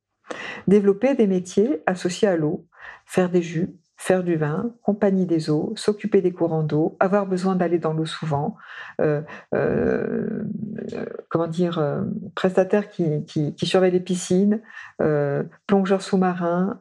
développaient 0.68 1.16
des 1.16 1.28
métiers 1.28 1.82
associés 1.86 2.28
à 2.28 2.36
l'eau, 2.36 2.68
faire 3.06 3.30
des 3.30 3.42
jus, 3.42 3.76
faire 3.98 4.24
du 4.24 4.36
vin, 4.36 4.74
compagnie 4.82 5.26
des 5.26 5.50
eaux, 5.50 5.74
s'occuper 5.76 6.22
des 6.22 6.34
courants 6.34 6.64
d'eau, 6.64 6.98
avoir 7.00 7.26
besoin 7.26 7.56
d'aller 7.56 7.80
dans 7.80 7.94
l'eau 7.94 8.06
souvent, 8.06 8.56
euh, 9.02 9.22
euh, 9.54 10.44
comment 11.30 11.48
dire, 11.48 11.80
euh, 11.80 12.02
prestataires 12.36 12.90
qui, 12.90 13.26
qui, 13.26 13.66
surveillent 13.66 13.92
les 13.92 14.00
piscines, 14.00 14.62
plongeurs 15.66 16.02
sous-marins, 16.02 16.78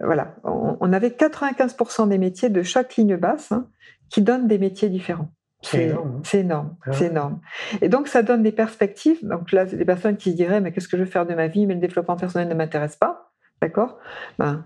voilà. 0.00 0.36
On, 0.44 0.92
avait 0.92 1.08
95% 1.08 2.08
des 2.08 2.18
métiers 2.18 2.48
de 2.48 2.62
chaque 2.62 2.96
ligne 2.96 3.16
basse 3.16 3.50
hein, 3.52 3.68
qui 4.08 4.22
donnent 4.22 4.46
des 4.46 4.58
métiers 4.58 4.88
différents. 4.88 5.30
C'est 5.64 5.84
énorme. 5.84 6.20
C'est 6.24 6.40
énorme, 6.40 6.76
ah 6.86 6.92
c'est 6.92 7.06
énorme. 7.06 7.40
Et 7.80 7.88
donc, 7.88 8.08
ça 8.08 8.22
donne 8.22 8.42
des 8.42 8.52
perspectives. 8.52 9.18
Donc 9.26 9.52
là, 9.52 9.66
c'est 9.66 9.76
des 9.76 9.84
personnes 9.84 10.16
qui 10.16 10.32
se 10.32 10.36
diraient, 10.36 10.60
mais 10.60 10.72
qu'est-ce 10.72 10.88
que 10.88 10.96
je 10.96 11.02
veux 11.02 11.10
faire 11.10 11.26
de 11.26 11.34
ma 11.34 11.46
vie? 11.46 11.66
Mais 11.66 11.74
le 11.74 11.80
développement 11.80 12.16
personnel 12.16 12.48
ne 12.48 12.54
m'intéresse 12.54 12.96
pas. 12.96 13.32
D'accord? 13.60 13.98
Ben, 14.38 14.64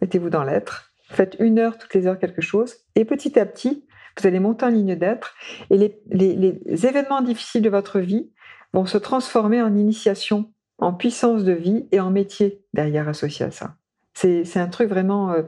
Mettez-vous 0.00 0.30
dans 0.30 0.44
l'être. 0.44 0.92
Faites 1.08 1.36
une 1.38 1.58
heure 1.58 1.78
toutes 1.78 1.94
les 1.94 2.06
heures 2.06 2.18
quelque 2.18 2.42
chose. 2.42 2.76
Et 2.94 3.04
petit 3.04 3.38
à 3.38 3.46
petit, 3.46 3.86
vous 4.18 4.26
allez 4.26 4.40
monter 4.40 4.66
en 4.66 4.68
ligne 4.68 4.96
d'être. 4.96 5.34
Et 5.70 5.78
les, 5.78 6.02
les 6.10 6.86
événements 6.86 7.22
difficiles 7.22 7.62
de 7.62 7.70
votre 7.70 8.00
vie 8.00 8.30
vont 8.72 8.86
se 8.86 8.98
transformer 8.98 9.62
en 9.62 9.74
initiation, 9.74 10.52
en 10.78 10.92
puissance 10.92 11.44
de 11.44 11.52
vie 11.52 11.88
et 11.92 12.00
en 12.00 12.10
métier 12.10 12.64
derrière 12.74 13.08
associé 13.08 13.46
à 13.46 13.50
ça. 13.50 13.76
C'est 14.14 14.56
un 14.56 14.68
truc 14.68 14.88
vraiment. 14.88 15.32
Euh, 15.32 15.42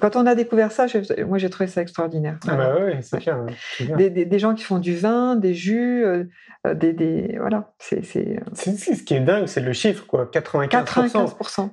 quand 0.00 0.14
on 0.14 0.24
a 0.26 0.34
découvert 0.36 0.70
ça, 0.70 0.86
moi 1.26 1.38
j'ai 1.38 1.50
trouvé 1.50 1.66
ça 1.66 1.82
extraordinaire. 1.82 2.38
Ah 2.46 2.56
bah 2.56 2.74
oui, 2.80 2.92
c'est 3.02 3.18
clair. 3.18 3.44
Des, 3.96 4.10
des, 4.10 4.38
gens 4.38 4.54
qui 4.54 4.62
font 4.62 4.78
du 4.78 4.94
vin, 4.96 5.34
des 5.34 5.54
jus, 5.54 6.04
euh, 6.04 6.24
euh, 6.66 6.74
des, 6.74 6.92
des, 6.92 7.36
voilà. 7.38 7.72
C'est 7.78 8.02
ce 8.04 9.02
qui 9.02 9.14
est 9.14 9.20
dingue, 9.20 9.46
c'est 9.46 9.60
le 9.60 9.72
chiffre 9.72 10.06
quoi, 10.06 10.30
95%. 10.32 10.68
95%. 10.68 11.70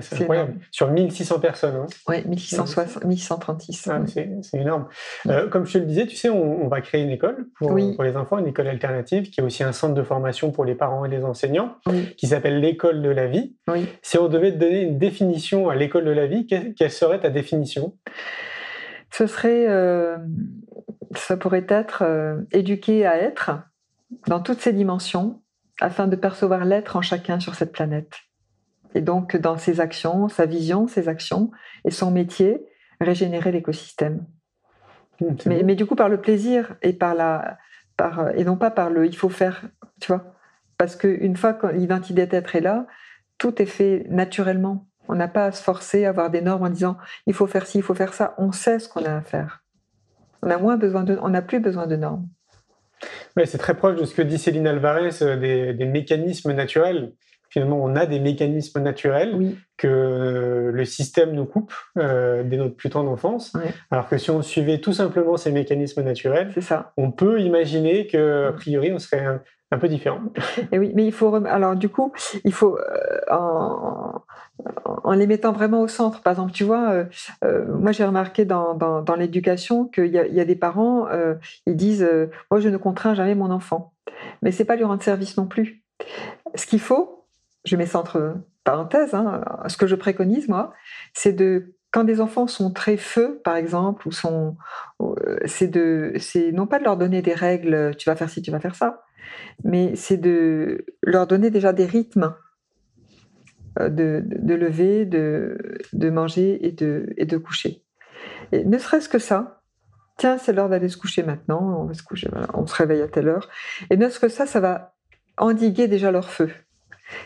C'est 0.00 0.20
incroyable. 0.20 0.54
Sur 0.72 0.90
1600 0.90 1.38
personnes. 1.38 1.76
Hein. 1.76 1.86
Oui, 2.08 2.16
1636. 2.26 3.88
Ah, 3.90 4.00
c'est 4.06 4.58
énorme. 4.58 4.86
comme 5.50 5.64
je 5.64 5.74
te 5.74 5.78
le 5.78 5.84
disais, 5.84 6.06
tu 6.06 6.16
sais, 6.16 6.28
on, 6.28 6.66
va 6.66 6.80
créer 6.80 7.02
une 7.02 7.10
école 7.10 7.46
pour, 7.56 7.68
pour, 7.68 8.02
les 8.02 8.16
enfants, 8.16 8.38
une 8.38 8.48
école 8.48 8.66
alternative 8.66 9.30
qui 9.30 9.40
est 9.40 9.44
aussi 9.44 9.62
un 9.62 9.72
centre 9.72 9.94
de 9.94 10.02
formation 10.02 10.50
pour 10.50 10.64
les 10.64 10.74
parents 10.74 11.04
et 11.04 11.08
les 11.08 11.24
enseignants, 11.24 11.76
qui 12.16 12.26
s'appelle 12.26 12.60
l'école 12.60 13.00
de 13.00 13.10
la 13.10 13.28
vie. 13.28 13.54
Si 14.02 14.18
on 14.18 14.28
devait 14.28 14.52
te 14.52 14.58
donner 14.58 14.82
une 14.82 14.98
définition 15.04 15.68
à 15.68 15.74
l'école 15.74 16.04
de 16.04 16.10
la 16.10 16.26
vie, 16.26 16.46
quelle 16.46 16.90
serait 16.90 17.20
ta 17.20 17.30
définition? 17.30 17.96
Ce 19.10 19.26
serait, 19.26 19.66
euh, 19.68 20.16
ça 21.14 21.36
pourrait 21.36 21.66
être 21.68 22.02
euh, 22.02 22.40
éduquer 22.52 23.06
à 23.06 23.16
être 23.16 23.60
dans 24.26 24.40
toutes 24.40 24.60
ses 24.60 24.72
dimensions 24.72 25.42
afin 25.80 26.06
de 26.06 26.16
percevoir 26.16 26.64
l'être 26.64 26.96
en 26.96 27.02
chacun 27.02 27.40
sur 27.40 27.54
cette 27.54 27.72
planète. 27.72 28.12
Et 28.94 29.00
donc, 29.00 29.36
dans 29.36 29.58
ses 29.58 29.80
actions, 29.80 30.28
sa 30.28 30.46
vision, 30.46 30.86
ses 30.86 31.08
actions 31.08 31.50
et 31.84 31.90
son 31.90 32.10
métier, 32.10 32.64
régénérer 33.00 33.52
l'écosystème. 33.52 34.24
Mmh, 35.20 35.26
mais, 35.46 35.62
mais, 35.64 35.74
du 35.74 35.84
coup, 35.86 35.96
par 35.96 36.08
le 36.08 36.20
plaisir 36.20 36.76
et 36.82 36.92
par 36.92 37.14
la, 37.14 37.58
par, 37.96 38.30
et 38.36 38.44
non 38.44 38.56
pas 38.56 38.70
par 38.70 38.90
le 38.90 39.06
il 39.06 39.16
faut 39.16 39.28
faire, 39.28 39.62
tu 40.00 40.12
vois. 40.12 40.34
Parce 40.78 40.96
qu'une 40.96 41.36
fois 41.36 41.54
que 41.54 41.66
l'identité 41.68 42.26
d'être 42.26 42.56
est 42.56 42.60
là, 42.60 42.86
tout 43.38 43.60
est 43.60 43.66
fait 43.66 44.06
naturellement. 44.08 44.86
On 45.08 45.14
n'a 45.14 45.28
pas 45.28 45.46
à 45.46 45.52
se 45.52 45.62
forcer 45.62 46.04
à 46.04 46.10
avoir 46.10 46.30
des 46.30 46.40
normes 46.40 46.64
en 46.64 46.70
disant 46.70 46.96
il 47.26 47.34
faut 47.34 47.46
faire 47.46 47.66
ci, 47.66 47.78
il 47.78 47.84
faut 47.84 47.94
faire 47.94 48.14
ça. 48.14 48.34
On 48.38 48.52
sait 48.52 48.78
ce 48.78 48.88
qu'on 48.88 49.04
a 49.04 49.16
à 49.16 49.20
faire. 49.20 49.62
On 50.42 50.50
a 50.50 50.58
moins 50.58 50.76
besoin 50.76 51.04
de, 51.04 51.18
on 51.22 51.30
n'a 51.30 51.42
plus 51.42 51.60
besoin 51.60 51.86
de 51.86 51.96
normes. 51.96 52.28
Ouais, 53.36 53.46
c'est 53.46 53.58
très 53.58 53.74
proche 53.74 53.96
de 53.96 54.04
ce 54.04 54.14
que 54.14 54.22
dit 54.22 54.38
Céline 54.38 54.66
Alvarez 54.66 55.22
euh, 55.22 55.72
des, 55.72 55.86
mécanismes 55.86 56.52
naturels. 56.52 57.12
Finalement, 57.50 57.82
on 57.82 57.94
a 57.94 58.06
des 58.06 58.18
mécanismes 58.18 58.80
naturels 58.80 59.54
que 59.76 59.86
euh, 59.86 60.72
le 60.72 60.84
système 60.84 61.32
nous 61.32 61.44
coupe 61.44 61.72
euh, 61.98 62.42
dès 62.42 62.56
notre 62.56 62.74
plus 62.74 62.90
tendre 62.90 63.10
enfance. 63.10 63.52
Alors 63.90 64.08
que 64.08 64.18
si 64.18 64.30
on 64.30 64.42
suivait 64.42 64.78
tout 64.78 64.92
simplement 64.92 65.36
ces 65.36 65.52
mécanismes 65.52 66.02
naturels, 66.02 66.52
ça. 66.60 66.92
on 66.96 67.12
peut 67.12 67.40
imaginer 67.40 68.06
que 68.06 68.48
a 68.48 68.52
priori 68.52 68.92
on 68.92 68.98
serait 68.98 69.40
un, 69.74 69.78
peu 69.78 69.88
différent. 69.88 70.20
Et 70.72 70.78
oui, 70.78 70.92
mais 70.94 71.06
il 71.06 71.12
faut 71.12 71.34
alors 71.46 71.76
du 71.76 71.88
coup, 71.88 72.12
il 72.44 72.52
faut 72.52 72.78
en, 73.30 74.22
en 75.04 75.12
les 75.12 75.26
mettant 75.26 75.52
vraiment 75.52 75.80
au 75.80 75.88
centre. 75.88 76.22
Par 76.22 76.32
exemple, 76.32 76.52
tu 76.52 76.64
vois, 76.64 76.90
euh, 76.90 77.04
euh, 77.44 77.64
moi 77.78 77.92
j'ai 77.92 78.04
remarqué 78.04 78.44
dans, 78.44 78.74
dans, 78.74 79.14
l'éducation 79.14 79.86
qu'il 79.86 80.06
y, 80.06 80.18
a 80.18 80.44
des 80.44 80.56
parents, 80.56 81.08
euh, 81.08 81.34
ils 81.66 81.76
disent 81.76 82.08
Moi 82.50 82.60
je 82.60 82.68
ne 82.68 82.76
contrains 82.76 83.14
jamais 83.14 83.34
mon 83.34 83.50
enfant. 83.50 83.92
Mais 84.42 84.52
c'est 84.52 84.64
pas 84.64 84.76
lui 84.76 84.84
rendre 84.84 85.02
service 85.02 85.36
non 85.36 85.46
plus. 85.46 85.82
Ce 86.54 86.66
qu'il 86.66 86.80
faut, 86.80 87.26
je 87.64 87.76
mets 87.76 87.86
ça 87.86 87.98
entre 87.98 88.36
parenthèses, 88.64 89.14
hein, 89.14 89.42
ce 89.66 89.76
que 89.76 89.86
je 89.86 89.94
préconise 89.94 90.48
moi, 90.48 90.72
c'est 91.12 91.32
de 91.32 91.74
quand 91.90 92.04
des 92.04 92.20
enfants 92.20 92.48
sont 92.48 92.72
très 92.72 92.96
feux, 92.96 93.40
par 93.44 93.54
exemple, 93.54 94.08
ou 94.08 94.10
sont, 94.10 94.56
c'est 95.44 95.68
de, 95.68 96.12
c'est 96.18 96.50
non 96.50 96.66
pas 96.66 96.80
de 96.80 96.84
leur 96.84 96.96
donner 96.96 97.22
des 97.22 97.34
règles, 97.34 97.94
tu 97.96 98.08
vas 98.08 98.16
faire 98.16 98.28
ci, 98.28 98.42
tu 98.42 98.50
vas 98.50 98.58
faire 98.58 98.74
ça, 98.74 99.03
mais 99.62 99.96
c'est 99.96 100.16
de 100.16 100.84
leur 101.02 101.26
donner 101.26 101.50
déjà 101.50 101.72
des 101.72 101.86
rythmes 101.86 102.34
euh, 103.80 103.88
de, 103.88 104.54
lever, 104.54 105.04
de, 105.04 106.10
manger 106.10 106.64
et 106.66 106.70
de, 106.70 107.12
et 107.16 107.24
de 107.24 107.36
coucher. 107.38 107.82
Et 108.52 108.64
ne 108.64 108.78
serait-ce 108.78 109.08
que 109.08 109.18
ça, 109.18 109.62
tiens, 110.16 110.38
c'est 110.38 110.52
l'heure 110.52 110.68
d'aller 110.68 110.88
se 110.88 110.96
coucher 110.96 111.24
maintenant, 111.24 111.80
on 111.80 111.84
va 111.84 111.94
se 111.94 112.02
coucher, 112.02 112.30
on 112.52 112.66
se 112.66 112.74
réveille 112.74 113.02
à 113.02 113.08
telle 113.08 113.28
heure. 113.28 113.48
Et 113.90 113.96
ne 113.96 114.08
serait-ce 114.08 114.20
que 114.20 114.28
ça, 114.28 114.46
ça 114.46 114.60
va 114.60 114.94
endiguer 115.38 115.88
déjà 115.88 116.12
leur 116.12 116.30
feu. 116.30 116.50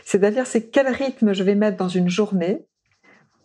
C'est-à-dire, 0.03 0.47
c'est 0.47 0.69
quel 0.69 0.87
rythme 0.87 1.33
je 1.33 1.43
vais 1.43 1.55
mettre 1.55 1.77
dans 1.77 1.87
une 1.87 2.09
journée 2.09 2.65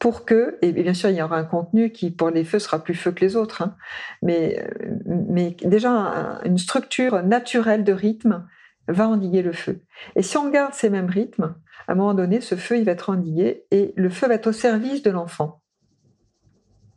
pour 0.04 0.26
que, 0.26 0.58
et 0.60 0.72
bien 0.72 0.92
sûr, 0.92 1.08
il 1.08 1.16
y 1.16 1.22
aura 1.22 1.38
un 1.38 1.44
contenu 1.44 1.90
qui, 1.90 2.10
pour 2.10 2.28
les 2.28 2.44
feux, 2.44 2.58
sera 2.58 2.84
plus 2.84 2.92
feu 2.92 3.10
que 3.10 3.24
les 3.24 3.36
autres, 3.36 3.62
hein, 3.62 3.74
mais, 4.20 4.62
mais 5.06 5.56
déjà 5.64 6.42
une 6.44 6.58
structure 6.58 7.22
naturelle 7.22 7.84
de 7.84 7.92
rythme 7.94 8.46
va 8.86 9.08
endiguer 9.08 9.40
le 9.40 9.52
feu. 9.52 9.80
Et 10.14 10.20
si 10.20 10.36
on 10.36 10.50
garde 10.50 10.74
ces 10.74 10.90
mêmes 10.90 11.08
rythmes, 11.08 11.54
à 11.88 11.92
un 11.92 11.94
moment 11.94 12.12
donné, 12.12 12.42
ce 12.42 12.54
feu, 12.54 12.76
il 12.76 12.84
va 12.84 12.92
être 12.92 13.08
endigué 13.08 13.64
et 13.70 13.94
le 13.96 14.10
feu 14.10 14.28
va 14.28 14.34
être 14.34 14.48
au 14.48 14.52
service 14.52 15.02
de 15.02 15.10
l'enfant 15.10 15.62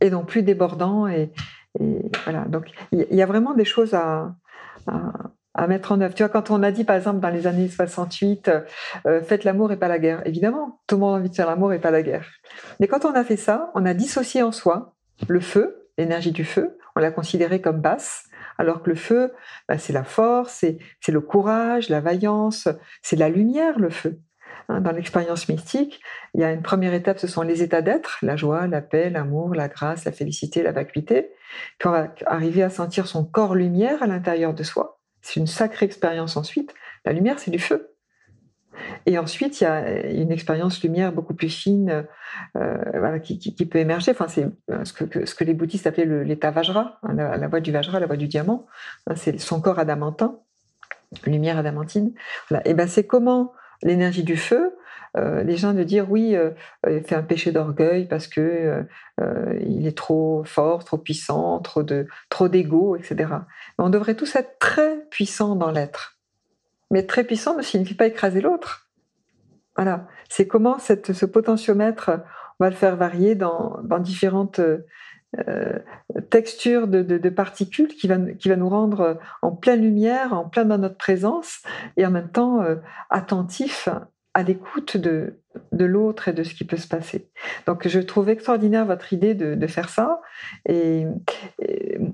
et 0.02 0.10
non 0.10 0.26
plus 0.26 0.42
débordant 0.42 1.06
et, 1.06 1.32
voilà. 2.24 2.44
Donc, 2.44 2.70
il 2.92 3.06
y, 3.10 3.22
a 3.22 3.26
vraiment 3.26 3.54
des 3.54 3.64
choses 3.64 3.94
à, 3.94 4.34
mettre 5.66 5.92
en 5.92 6.00
œuvre. 6.00 6.14
Tu 6.14 6.22
vois, 6.22 6.30
quand 6.30 6.50
on 6.50 6.62
a 6.62 6.70
dit, 6.70 6.84
par 6.84 6.96
exemple, 6.96 7.20
dans 7.20 7.30
les 7.30 7.46
années 7.46 7.68
68, 7.68 8.50
euh, 9.06 9.22
faites 9.22 9.44
l'amour 9.44 9.72
et 9.72 9.76
pas 9.76 9.88
la 9.88 9.98
guerre, 9.98 10.22
évidemment, 10.26 10.80
tout 10.86 10.96
le 10.96 11.00
monde 11.00 11.14
a 11.16 11.18
envie 11.18 11.30
de 11.30 11.34
faire 11.34 11.48
l'amour 11.48 11.72
et 11.72 11.78
pas 11.78 11.90
la 11.90 12.02
guerre. 12.02 12.26
Mais 12.80 12.86
quand 12.86 13.04
on 13.04 13.14
a 13.14 13.24
fait 13.24 13.36
ça, 13.36 13.70
on 13.74 13.84
a 13.84 13.94
dissocié 13.94 14.42
en 14.42 14.52
soi 14.52 14.94
le 15.28 15.40
feu, 15.40 15.88
l'énergie 15.98 16.32
du 16.32 16.44
feu, 16.44 16.78
on 16.94 17.00
l'a 17.00 17.10
considéré 17.10 17.60
comme 17.60 17.80
basse, 17.80 18.24
alors 18.56 18.82
que 18.82 18.90
le 18.90 18.96
feu, 18.96 19.32
bah, 19.68 19.78
c'est 19.78 19.92
la 19.92 20.04
force, 20.04 20.64
c'est 21.00 21.12
le 21.12 21.20
courage, 21.20 21.88
la 21.88 22.00
vaillance, 22.00 22.68
c'est 23.02 23.16
la 23.16 23.28
lumière, 23.28 23.78
le 23.78 23.90
feu. 23.90 24.20
Hein, 24.68 24.80
dans 24.82 24.92
l'expérience 24.92 25.48
mystique, 25.48 26.00
il 26.34 26.40
y 26.40 26.44
a 26.44 26.52
une 26.52 26.62
première 26.62 26.92
étape, 26.92 27.18
ce 27.18 27.26
sont 27.26 27.42
les 27.42 27.62
états 27.62 27.80
d'être, 27.80 28.18
la 28.20 28.36
joie, 28.36 28.66
la 28.66 28.82
paix, 28.82 29.08
l'amour, 29.08 29.54
la 29.54 29.68
grâce, 29.68 30.04
la 30.04 30.12
félicité, 30.12 30.62
la 30.62 30.72
vacuité. 30.72 31.30
Puis 31.78 31.88
on 31.88 31.92
va 31.92 32.08
arriver 32.26 32.62
à 32.62 32.68
sentir 32.68 33.06
son 33.06 33.24
corps 33.24 33.54
lumière 33.54 34.02
à 34.02 34.06
l'intérieur 34.06 34.52
de 34.52 34.62
soi. 34.62 34.97
C'est 35.28 35.40
une 35.40 35.46
sacrée 35.46 35.84
expérience 35.84 36.38
ensuite. 36.38 36.72
La 37.04 37.12
lumière, 37.12 37.38
c'est 37.38 37.50
du 37.50 37.58
feu. 37.58 37.94
Et 39.04 39.18
ensuite, 39.18 39.60
il 39.60 39.64
y 39.64 39.66
a 39.66 40.10
une 40.10 40.32
expérience 40.32 40.82
lumière 40.82 41.12
beaucoup 41.12 41.34
plus 41.34 41.50
fine 41.50 42.06
euh, 42.56 43.18
qui, 43.18 43.66
peut 43.66 43.78
émerger. 43.78 44.12
Enfin, 44.12 44.26
c'est 44.26 44.46
euh, 44.70 44.84
ce 44.84 44.94
que, 44.94 45.44
les 45.44 45.52
bouddhistes 45.52 45.86
appelaient 45.86 46.24
l'état 46.24 46.50
Vajra, 46.50 46.98
hein, 47.02 47.12
la, 47.12 47.46
voie 47.46 47.60
du 47.60 47.72
Vajra, 47.72 48.00
la 48.00 48.06
voie 48.06 48.16
du 48.16 48.26
diamant. 48.26 48.66
Hein, 49.06 49.16
c'est 49.16 49.38
son 49.38 49.60
corps 49.60 49.78
adamantin, 49.78 50.38
lumière 51.26 51.58
adamantine. 51.58 52.14
Et 52.64 52.72
ben, 52.72 52.88
c'est 52.88 53.06
comment 53.06 53.52
l'énergie 53.82 54.24
du 54.24 54.38
feu, 54.38 54.78
euh, 55.18 55.42
les 55.42 55.58
gens 55.58 55.74
de 55.74 55.82
dire 55.82 56.10
oui, 56.10 56.34
il 56.88 57.02
fait 57.02 57.16
un 57.16 57.22
péché 57.22 57.52
d'orgueil 57.52 58.06
parce 58.06 58.28
que 58.28 58.86
il 59.60 59.86
est 59.86 59.96
trop 59.96 60.42
fort, 60.44 60.84
trop 60.84 60.96
puissant, 60.96 61.58
trop 61.60 61.82
de 61.82 62.06
trop 62.30 62.48
etc. 62.48 63.26
On 63.78 63.90
devrait 63.90 64.16
tous 64.16 64.34
être 64.36 64.58
très 64.58 65.06
puissants 65.10 65.54
dans 65.54 65.70
l'être. 65.70 66.18
Mais 66.90 67.04
très 67.06 67.24
puissant 67.24 67.56
ne 67.56 67.62
signifie 67.62 67.94
pas 67.94 68.06
écraser 68.06 68.40
l'autre. 68.40 68.88
Voilà. 69.76 70.08
C'est 70.28 70.46
comment 70.46 70.78
ce 70.78 71.26
potentiomètre, 71.26 72.10
on 72.58 72.64
va 72.64 72.70
le 72.70 72.76
faire 72.76 72.96
varier 72.96 73.34
dans, 73.34 73.80
différentes 74.00 74.60
euh, 75.38 75.78
textures 76.30 76.88
de, 76.88 77.28
particules 77.28 77.88
qui 77.88 78.08
va, 78.08 78.18
qui 78.18 78.48
va 78.48 78.56
nous 78.56 78.68
rendre 78.68 79.18
en 79.42 79.52
pleine 79.52 79.82
lumière, 79.82 80.32
en 80.32 80.48
plein 80.48 80.64
dans 80.64 80.78
notre 80.78 80.96
présence 80.96 81.62
et 81.96 82.04
en 82.04 82.10
même 82.10 82.30
temps 82.30 82.62
euh, 82.62 82.76
attentif 83.10 83.88
à 84.34 84.42
l'écoute 84.42 84.96
de, 84.96 85.40
de 85.72 85.84
l'autre 85.84 86.28
et 86.28 86.32
de 86.32 86.42
ce 86.42 86.54
qui 86.54 86.64
peut 86.64 86.76
se 86.76 86.88
passer. 86.88 87.28
Donc 87.66 87.86
je 87.86 88.00
trouve 88.00 88.28
extraordinaire 88.28 88.86
votre 88.86 89.12
idée 89.12 89.34
de, 89.34 89.66
faire 89.66 89.88
ça. 89.88 90.20
Et, 90.68 91.04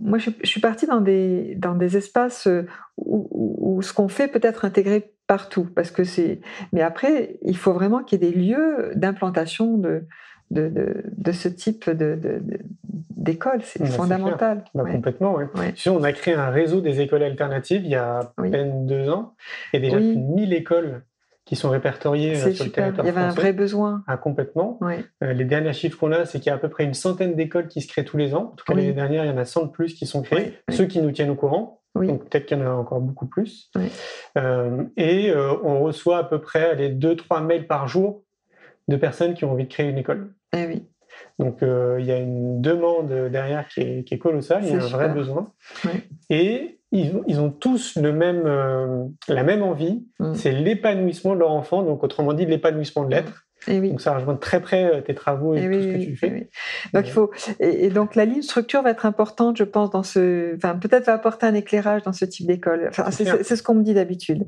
moi, 0.01 0.19
je, 0.19 0.31
suis 0.43 0.61
partie 0.61 0.87
dans 0.87 1.01
des, 1.01 1.55
dans 1.57 1.75
des 1.75 1.97
espaces 1.97 2.49
où, 2.97 3.81
ce 3.83 3.93
qu'on 3.93 4.09
fait 4.09 4.29
peut 4.29 4.41
être 4.43 4.65
intégré 4.65 5.13
partout. 5.27 5.69
Parce 5.75 5.91
que 5.91 6.05
c'est. 6.05 6.41
Mais 6.73 6.83
après, 6.83 7.39
il 7.43 7.57
faut 7.57 7.73
vraiment 7.73 8.03
qu'il 8.03 8.23
y 8.23 8.27
ait 8.27 8.31
des 8.31 8.39
lieux 8.39 8.93
d'implantation 8.95 9.79
de, 9.79 10.05
de, 10.51 11.05
de, 11.17 11.33
ce 11.33 11.49
type 11.49 11.91
d'école. 13.17 13.61
C'est 13.63 13.87
fondamental. 13.87 14.65
Bah, 14.75 14.85
complètement, 14.91 15.37
oui. 15.37 15.45
On 15.87 16.03
a 16.03 16.13
créé 16.13 16.35
un 16.35 16.51
réseau 16.51 16.81
des 16.81 17.01
écoles 17.01 17.23
alternatives 17.23 17.83
il 17.85 17.91
y 17.91 17.97
a 17.97 18.19
à 18.19 18.43
peine 18.43 18.87
deux 18.87 19.09
ans. 19.09 19.35
Il 19.73 19.83
y 19.83 19.87
a 19.87 19.91
déjà 19.91 19.97
plus 19.97 20.17
de 20.17 20.21
1000 20.21 20.53
écoles 20.53 21.03
qui 21.45 21.57
sont 21.57 21.71
répertoriés 21.71 22.37
euh, 22.37 22.53
sur 22.53 22.65
le 22.65 22.71
territoire 22.71 23.07
Il 23.07 23.09
y 23.09 23.11
avait 23.11 23.27
un 23.27 23.31
vrai 23.31 23.53
besoin. 23.53 24.03
Ah, 24.07 24.17
complètement. 24.17 24.79
Euh, 24.83 25.33
les 25.33 25.45
derniers 25.45 25.73
chiffres 25.73 25.99
qu'on 25.99 26.13
a, 26.13 26.25
c'est 26.25 26.39
qu'il 26.39 26.49
y 26.49 26.51
a 26.51 26.55
à 26.55 26.59
peu 26.59 26.71
près 26.71 26.85
une 26.85 26.95
centaine 26.95 27.35
d'écoles 27.35 27.69
qui 27.69 27.83
se 27.83 27.89
créent 27.89 28.05
tous 28.05 28.17
les 28.17 28.35
ans. 28.35 28.53
En 28.53 28.57
tout 28.57 28.65
cas, 28.65 28.75
l'année 28.75 28.93
dernière, 28.93 29.25
il 29.25 29.31
y 29.31 29.33
en 29.33 29.39
a 29.39 29.45
100 29.45 29.67
de 29.67 29.71
plus 29.71 29.95
qui 29.95 30.07
sont 30.07 30.23
créés. 30.23 30.55
Ceux 30.71 30.87
qui 30.87 31.01
nous 31.01 31.13
tiennent 31.13 31.31
au 31.31 31.35
courant. 31.35 31.81
Donc 31.95 32.29
peut-être 32.29 32.47
qu'il 32.47 32.59
y 32.59 32.61
en 32.61 32.67
a 32.67 32.71
encore 32.71 33.01
beaucoup 33.01 33.27
plus. 33.27 33.71
Euh, 34.37 34.83
et 34.97 35.33
on 35.35 35.81
reçoit 35.81 36.19
à 36.19 36.25
peu 36.25 36.41
près 36.41 36.75
les 36.75 36.91
2-3 36.91 37.45
mails 37.45 37.67
par 37.67 37.87
jour 37.87 38.25
de 38.89 38.97
personnes 38.97 39.35
qui 39.35 39.45
ont 39.45 39.53
envie 39.53 39.65
de 39.65 39.73
créer 39.73 39.89
une 39.89 39.99
école. 39.99 40.35
Eh 40.57 40.67
oui. 40.67 40.89
Donc 41.39 41.59
il 41.61 42.05
y 42.05 42.11
a 42.11 42.19
une 42.19 42.61
demande 42.61 43.13
derrière 43.31 43.69
qui 43.69 43.81
est, 43.81 44.05
qui 44.05 44.15
est 44.15 44.19
colossale, 44.19 44.65
il 44.65 44.71
y 44.71 44.73
a 44.73 44.83
un 44.83 44.89
vrai 44.89 45.09
besoin. 45.11 45.53
Et 46.31 46.81
ils, 46.95 47.41
ont 47.41 47.51
tous 47.51 47.97
le 47.97 48.13
même, 48.13 48.43
euh, 48.47 49.05
la 49.29 49.43
même 49.43 49.63
envie, 49.63 50.07
mm. 50.21 50.35
c'est 50.35 50.53
l'épanouissement 50.53 51.35
de 51.35 51.41
leur 51.41 51.51
enfant, 51.51 51.83
donc 51.83 52.05
autrement 52.05 52.33
dit 52.33 52.47
l'épanouissement 52.47 53.05
de 53.05 53.11
l'être. 53.11 53.47
Et 53.69 53.81
oui. 53.81 53.91
Donc 53.91 54.01
ça 54.01 54.17
rejoint 54.17 54.37
très 54.37 54.61
près 54.61 54.85
euh, 54.85 55.01
tes 55.01 55.15
travaux 55.15 55.55
et, 55.55 55.61
tout 55.61 55.81
ce 55.81 55.87
que 55.87 56.05
tu 56.05 56.17
fais. 56.17 56.49
Donc 56.93 57.07
il 57.07 57.13
faut 57.13 57.31
et, 57.61 57.89
donc 57.89 58.15
la 58.15 58.25
ligne 58.25 58.43
structure 58.43 58.83
va 58.83 58.91
être 58.91 59.07
importante, 59.07 59.57
je 59.57 59.65
pense, 59.65 59.91
dans 59.91 60.03
ce, 60.03 60.55
enfin 60.57 60.77
peut-être 60.77 61.07
va 61.07 61.15
apporter 61.15 61.47
un 61.47 61.55
éclairage 61.55 62.03
dans 62.03 62.13
ce 62.13 62.25
type 62.25 62.47
d'école. 62.47 62.87
Enfin, 62.89 63.11
c'est 63.11 63.57
ce 63.57 63.63
qu'on 63.63 63.75
me 63.75 63.83
dit 63.83 63.95
d'habitude, 63.95 64.47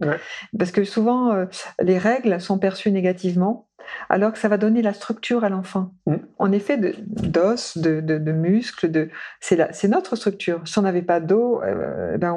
parce 0.58 0.70
que 0.70 0.84
souvent 0.84 1.32
euh, 1.32 1.46
les 1.80 1.98
règles 1.98 2.40
sont 2.40 2.58
perçues 2.58 2.90
négativement 2.90 3.66
alors 4.08 4.32
que 4.32 4.38
ça 4.38 4.48
va 4.48 4.56
donner 4.56 4.82
la 4.82 4.92
structure 4.92 5.44
à 5.44 5.48
l'enfant. 5.48 5.92
Mm. 6.06 6.16
En 6.38 6.52
effet, 6.52 6.76
d'os, 6.76 7.78
de, 7.78 8.00
de, 8.00 8.18
de, 8.18 8.32
muscles, 8.32 8.90
de, 8.90 9.10
c'est 9.40 9.88
notre 9.88 10.16
structure. 10.16 10.60
Si 10.64 10.78
on 10.78 10.82
n'avait 10.82 11.02
pas 11.02 11.20
d'eau, 11.20 11.62
euh, 11.62 12.18
ben 12.18 12.36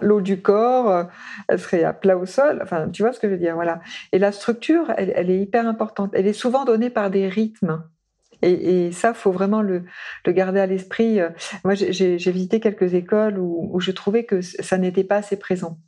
l'eau 0.00 0.20
du 0.20 0.40
corps, 0.42 0.90
euh, 0.90 1.04
elle 1.48 1.58
serait 1.58 1.84
à 1.84 1.92
plat 1.92 2.16
au 2.16 2.26
sol. 2.26 2.60
Enfin, 2.62 2.88
tu 2.90 3.02
vois 3.02 3.12
ce 3.12 3.20
que 3.20 3.28
je 3.28 3.32
veux 3.32 3.38
dire, 3.38 3.54
voilà. 3.54 3.80
Et 4.12 4.18
la 4.18 4.32
structure, 4.32 4.92
elle, 4.96 5.30
est 5.30 5.38
hyper 5.38 5.66
importante. 5.66 6.10
Elle 6.14 6.26
est 6.26 6.32
souvent 6.32 6.64
donnée 6.64 6.90
par 6.90 7.10
des 7.10 7.28
rythmes. 7.28 7.82
Et, 8.42 8.86
et 8.86 8.92
ça, 8.92 9.14
faut 9.14 9.32
vraiment 9.32 9.62
le, 9.62 9.84
garder 10.26 10.60
à 10.60 10.66
l'esprit. 10.66 11.18
Moi, 11.64 11.74
j'ai 11.74 12.16
visité 12.16 12.60
quelques 12.60 12.94
écoles 12.94 13.38
où 13.38 13.80
je 13.80 13.90
trouvais 13.90 14.24
que 14.24 14.40
ça 14.42 14.76
n'était 14.76 15.04
pas 15.04 15.16
assez 15.16 15.38
présent. 15.38 15.78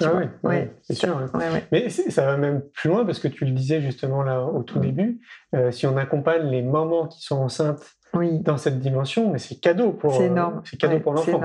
Ah 0.00 0.12
oui, 0.42 0.54
c'est 0.82 0.94
sûr. 0.94 1.20
Mais 1.70 1.88
ça 1.88 2.26
va 2.26 2.36
même 2.36 2.62
plus 2.72 2.88
loin 2.88 3.04
parce 3.04 3.18
que 3.18 3.28
tu 3.28 3.44
le 3.44 3.52
disais 3.52 3.80
justement 3.80 4.22
là 4.22 4.42
au 4.42 4.62
tout 4.62 4.78
début. 4.78 5.20
Euh, 5.54 5.70
si 5.70 5.86
on 5.86 5.96
accompagne 5.96 6.48
les 6.48 6.62
mamans 6.62 7.06
qui 7.06 7.22
sont 7.22 7.36
enceintes 7.36 7.96
dans 8.14 8.56
cette 8.56 8.78
dimension, 8.78 9.30
mais 9.30 9.38
c'est 9.38 9.56
cadeau 9.56 9.92
pour. 9.92 10.14
C'est 10.14 10.26
énorme. 10.26 10.62
C'est 10.64 10.78
cadeau 10.78 11.00
pour 11.00 11.14
l'enfant. 11.14 11.40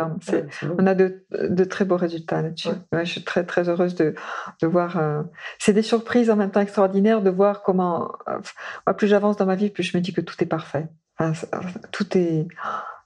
On 0.77 0.85
a 0.85 0.95
de, 0.95 1.25
de, 1.31 1.63
très 1.63 1.85
beaux 1.85 1.97
résultats 1.97 2.41
là-dessus. 2.41 2.69
je 2.91 3.03
suis 3.03 3.23
très 3.23 3.45
très 3.45 3.69
heureuse 3.69 3.95
de, 3.95 4.15
de 4.61 4.67
voir. 4.67 4.97
Euh, 4.97 5.23
c'est 5.59 5.73
des 5.73 5.81
surprises 5.81 6.29
en 6.29 6.35
même 6.35 6.51
temps 6.51 6.61
extraordinaires 6.61 7.21
de 7.21 7.29
voir 7.29 7.61
comment. 7.63 8.11
Euh, 8.27 8.93
plus 8.93 9.07
j'avance 9.07 9.37
dans 9.37 9.45
ma 9.45 9.55
vie, 9.55 9.69
plus 9.69 9.83
je 9.83 9.95
me 9.97 10.01
dis 10.01 10.13
que 10.13 10.21
tout 10.21 10.35
est 10.41 10.47
parfait. 10.47 10.87
tout 11.91 12.17
est 12.17 12.47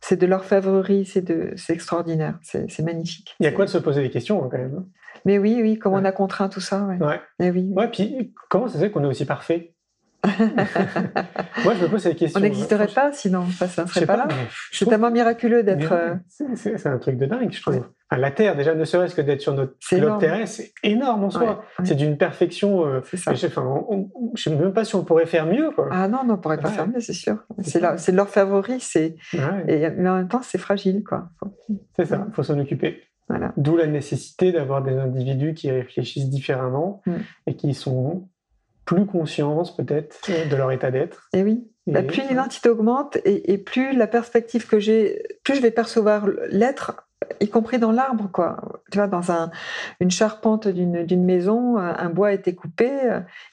c'est 0.01 0.17
de 0.17 0.25
l'orfèvrerie, 0.25 1.05
c'est 1.05 1.21
de, 1.21 1.53
c'est 1.55 1.73
extraordinaire, 1.73 2.39
c'est 2.41 2.79
magnifique. 2.79 3.35
Il 3.39 3.43
y 3.43 3.47
a 3.47 3.51
quoi 3.51 3.65
de 3.65 3.69
se 3.69 3.77
poser 3.77 4.01
des 4.01 4.09
questions 4.09 4.39
quand 4.49 4.57
même. 4.57 4.75
Hein? 4.79 4.85
Mais 5.25 5.37
oui, 5.37 5.59
oui, 5.61 5.77
comment 5.77 5.97
on 5.97 6.05
a 6.05 6.11
contraint 6.11 6.49
tout 6.49 6.59
ça. 6.59 6.83
Ouais. 6.83 7.21
Et 7.39 7.51
oui. 7.51 7.71
Puis 7.91 8.33
comment 8.49 8.67
ça 8.67 8.79
se 8.79 8.79
fait 8.79 8.89
qu'on 8.89 9.03
est 9.03 9.07
aussi 9.07 9.25
parfait? 9.25 9.75
Moi, 11.63 11.73
je 11.73 11.83
me 11.83 11.87
pose 11.87 12.01
cette 12.01 12.17
question. 12.17 12.39
On 12.39 12.43
n'existerait 12.43 12.87
pas 12.87 13.11
sinon, 13.11 13.45
ça 13.47 13.65
ne 13.83 13.87
serait 13.87 14.05
pas, 14.05 14.17
là. 14.17 14.27
C'est 14.71 14.85
tellement 14.85 15.09
miraculeux 15.09 15.63
d'être. 15.63 15.91
Euh, 15.91 16.15
c'est 16.55 16.85
un 16.85 16.97
truc 16.99 17.17
de 17.17 17.25
dingue, 17.25 17.51
je 17.51 17.61
trouve. 17.61 17.87
la 18.11 18.31
Terre, 18.31 18.55
déjà, 18.55 18.75
ne 18.75 18.85
serait-ce 18.85 19.15
que 19.15 19.21
d'être 19.21 19.41
sur 19.41 19.53
notre 19.53 19.73
globe 19.91 20.19
terrestre, 20.19 20.57
c'est 20.57 20.73
énorme 20.83 21.23
en 21.23 21.29
soi. 21.29 21.63
C'est 21.83 21.95
d'une 21.95 22.17
perfection. 22.17 22.85
Euh, 22.85 23.01
ça. 23.13 23.33
Je 23.33 23.47
ne 23.47 24.35
sais 24.35 24.55
même 24.55 24.73
pas 24.73 24.85
si 24.85 24.95
on 24.95 25.03
pourrait 25.03 25.25
faire 25.25 25.45
mieux. 25.45 25.71
Quoi. 25.71 25.89
Ah 25.91 26.07
non, 26.07 26.23
non, 26.23 26.35
on 26.35 26.37
pourrait 26.37 26.59
pas 26.59 26.69
faire 26.69 26.87
mieux, 26.87 26.99
c'est 26.99 27.13
sûr. 27.13 27.37
C'est 27.61 28.11
leur 28.11 28.29
favori, 28.29 28.79
c'est. 28.79 29.15
Et 29.67 29.89
mais 29.89 30.09
en 30.09 30.17
même 30.17 30.27
temps, 30.27 30.41
c'est 30.43 30.59
fragile, 30.59 31.03
quoi. 31.03 31.29
C'est 31.95 32.05
ça. 32.05 32.25
Il 32.27 32.33
faut 32.33 32.43
s'en 32.43 32.59
occuper. 32.59 33.01
D'où 33.57 33.77
la 33.77 33.87
nécessité 33.87 34.51
d'avoir 34.51 34.83
des 34.83 34.97
individus 34.97 35.53
qui 35.53 35.71
réfléchissent 35.71 36.29
différemment 36.29 37.01
mm. 37.05 37.13
et 37.47 37.55
qui 37.55 37.73
sont 37.73 38.27
plus 38.95 39.05
conscients 39.05 39.63
peut-être 39.77 40.19
de 40.29 40.55
leur 40.55 40.71
état 40.71 40.91
d'être. 40.91 41.29
Et 41.33 41.43
oui. 41.43 41.65
Bah, 41.87 42.03
plus 42.03 42.21
l'identité 42.27 42.69
augmente 42.69 43.17
et, 43.25 43.57
plus 43.57 43.95
la 43.95 44.05
perspective 44.05 44.67
que 44.67 44.79
j'ai, 44.79 45.23
plus 45.43 45.55
je 45.55 45.61
vais 45.61 45.71
percevoir 45.71 46.27
l'être, 46.49 47.07
y 47.39 47.49
compris 47.49 47.79
dans 47.79 47.91
l'arbre, 47.91 48.29
quoi. 48.31 48.81
Tu 48.91 48.97
vois, 48.97 49.07
dans 49.07 49.31
un, 49.31 49.49
une 49.99 50.11
charpente 50.11 50.67
d'une 50.67 51.25
maison, 51.25 51.77
un 51.77 52.09
bois 52.09 52.33
été 52.33 52.53
coupé, 52.53 52.89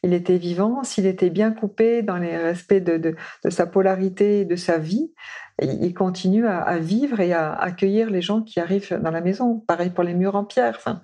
il 0.03 0.13
était 0.13 0.37
vivant. 0.37 0.83
S'il 0.83 1.07
était 1.07 1.31
bien 1.31 1.53
coupé 1.53 2.03
dans 2.03 2.19
les 2.19 2.37
respects 2.37 2.85
de, 2.85 2.99
de, 2.99 3.17
de 3.45 3.51
sa 3.51 3.67
polarité 3.67 4.41
et 4.41 4.45
de 4.45 4.57
sa 4.57 4.77
vie, 4.77 5.13
il 5.61 5.93
continue 5.95 6.47
à, 6.47 6.79
vivre 6.79 7.21
et 7.21 7.33
à 7.33 7.53
accueillir 7.53 8.11
les 8.11 8.23
gens 8.23 8.43
qui 8.43 8.61
arrivent 8.61 8.99
dans 9.03 9.11
la 9.11 9.21
maison. 9.21 9.59
Pareil 9.67 9.91
pour 9.91 10.05
les 10.05 10.15
murs 10.15 10.37
en 10.37 10.45
pierre. 10.45 10.75
Enfin, 10.77 11.03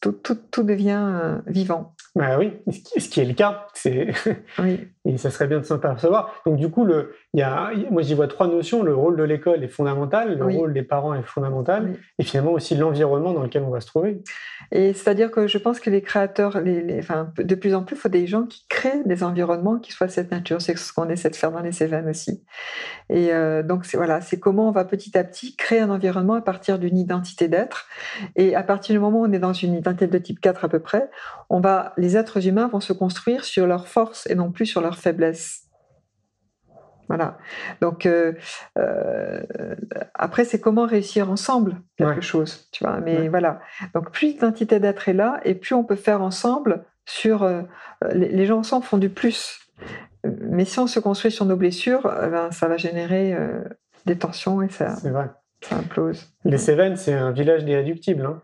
tout, 0.00 0.12
tout, 0.12 0.38
tout, 0.50 0.62
devient 0.62 1.00
euh, 1.00 1.38
vivant. 1.46 1.94
Bah 2.14 2.38
oui, 2.38 2.52
ce 2.98 3.08
qui 3.08 3.20
est 3.20 3.24
le 3.24 3.34
cas. 3.34 3.66
C'est... 3.74 4.12
Oui. 4.58 4.88
Et 5.06 5.16
ça 5.16 5.30
serait 5.30 5.46
bien 5.46 5.58
de 5.58 5.64
s'en 5.64 5.78
percevoir. 5.78 6.34
Donc 6.44 6.56
du 6.56 6.70
coup, 6.70 6.84
le, 6.84 7.14
y 7.32 7.40
a, 7.40 7.70
moi 7.90 8.02
j'y 8.02 8.12
vois 8.12 8.28
trois 8.28 8.46
notions. 8.48 8.82
Le 8.82 8.94
rôle 8.94 9.16
de 9.16 9.22
l'école 9.22 9.64
est 9.64 9.68
fondamental, 9.68 10.36
le 10.36 10.44
rôle 10.44 10.74
des 10.74 10.82
parents 10.82 11.14
est 11.14 11.22
fondamental, 11.22 11.94
et 12.18 12.22
finalement 12.22 12.52
aussi 12.52 12.76
l'environnement 12.76 13.32
dans 13.32 13.42
lequel 13.42 13.62
on 13.62 13.70
va 13.70 13.80
se 13.80 13.86
trouver. 13.86 14.22
Et 14.72 14.92
c'est-à-dire 14.92 15.30
que 15.30 15.46
je 15.46 15.56
pense 15.56 15.80
que 15.80 15.88
les 15.88 16.02
créateurs, 16.02 16.60
les, 16.60 16.98
enfin, 16.98 17.32
de 17.38 17.54
plus 17.54 17.74
en 17.74 17.82
plus, 17.82 17.96
il 17.96 17.98
faut 17.98 18.08
des 18.10 18.26
gens 18.26 18.44
qui 18.44 18.66
créent 18.68 19.02
des 19.06 19.22
environnements 19.22 19.78
qui 19.78 19.90
soient 19.92 20.06
de 20.06 20.12
cette 20.12 20.30
nature. 20.30 20.60
C'est 20.60 20.76
ce 20.76 20.92
qu'on 20.92 21.08
essaie 21.08 21.30
de 21.30 21.36
faire 21.36 21.50
dans 21.50 21.60
les 21.60 21.72
Cévennes 21.72 22.08
aussi. 22.08 22.44
Et 23.10 23.32
euh, 23.32 23.62
donc 23.62 23.84
c'est 23.84 23.96
voilà, 23.96 24.20
c'est 24.20 24.38
comment 24.38 24.68
on 24.68 24.72
va 24.72 24.84
petit 24.84 25.18
à 25.18 25.24
petit 25.24 25.56
créer 25.56 25.80
un 25.80 25.90
environnement 25.90 26.34
à 26.34 26.40
partir 26.40 26.78
d'une 26.78 26.96
identité 26.96 27.48
d'être. 27.48 27.86
Et 28.36 28.54
à 28.54 28.62
partir 28.62 28.94
du 28.94 29.00
moment 29.00 29.20
où 29.20 29.26
on 29.26 29.32
est 29.32 29.38
dans 29.38 29.52
une 29.52 29.74
identité 29.74 30.06
de 30.06 30.18
type 30.18 30.40
4 30.40 30.64
à 30.64 30.68
peu 30.68 30.78
près, 30.78 31.10
on 31.48 31.60
va, 31.60 31.92
les 31.96 32.16
êtres 32.16 32.46
humains 32.46 32.68
vont 32.68 32.80
se 32.80 32.92
construire 32.92 33.44
sur 33.44 33.66
leurs 33.66 33.88
forces 33.88 34.26
et 34.28 34.34
non 34.34 34.52
plus 34.52 34.66
sur 34.66 34.80
leurs 34.80 34.98
faiblesses. 34.98 35.70
Voilà. 37.10 37.38
Donc 37.80 38.06
euh, 38.06 38.34
euh, 38.78 39.42
après, 40.14 40.44
c'est 40.44 40.60
comment 40.60 40.86
réussir 40.86 41.28
ensemble 41.28 41.82
quelque 41.96 42.20
chose, 42.20 42.68
tu 42.70 42.84
vois. 42.84 43.00
Mais 43.00 43.28
voilà. 43.28 43.60
Donc 43.94 44.12
plus 44.12 44.28
l'identité 44.28 44.78
d'être 44.78 45.08
est 45.08 45.12
là, 45.12 45.40
et 45.44 45.56
plus 45.56 45.74
on 45.74 45.82
peut 45.82 45.96
faire 45.96 46.22
ensemble 46.22 46.84
sur 47.06 47.42
euh, 47.42 47.62
les, 48.12 48.46
gens 48.46 48.58
ensemble 48.58 48.84
font 48.84 48.96
du 48.96 49.10
plus. 49.10 49.58
Mais 50.60 50.66
si 50.66 50.78
on 50.78 50.86
se 50.86 51.00
construit 51.00 51.30
sur 51.32 51.46
nos 51.46 51.56
blessures, 51.56 52.02
eh 52.22 52.28
ben, 52.28 52.50
ça 52.50 52.68
va 52.68 52.76
générer 52.76 53.34
des 54.04 54.18
tensions 54.18 54.60
et 54.60 54.68
ça, 54.68 54.94
ça 55.62 55.76
implose. 55.76 56.26
Les 56.44 56.58
Cévennes, 56.58 56.96
c'est 56.96 57.14
un 57.14 57.30
village 57.30 57.64
d'irréductibles. 57.64 58.26
Hein. 58.26 58.42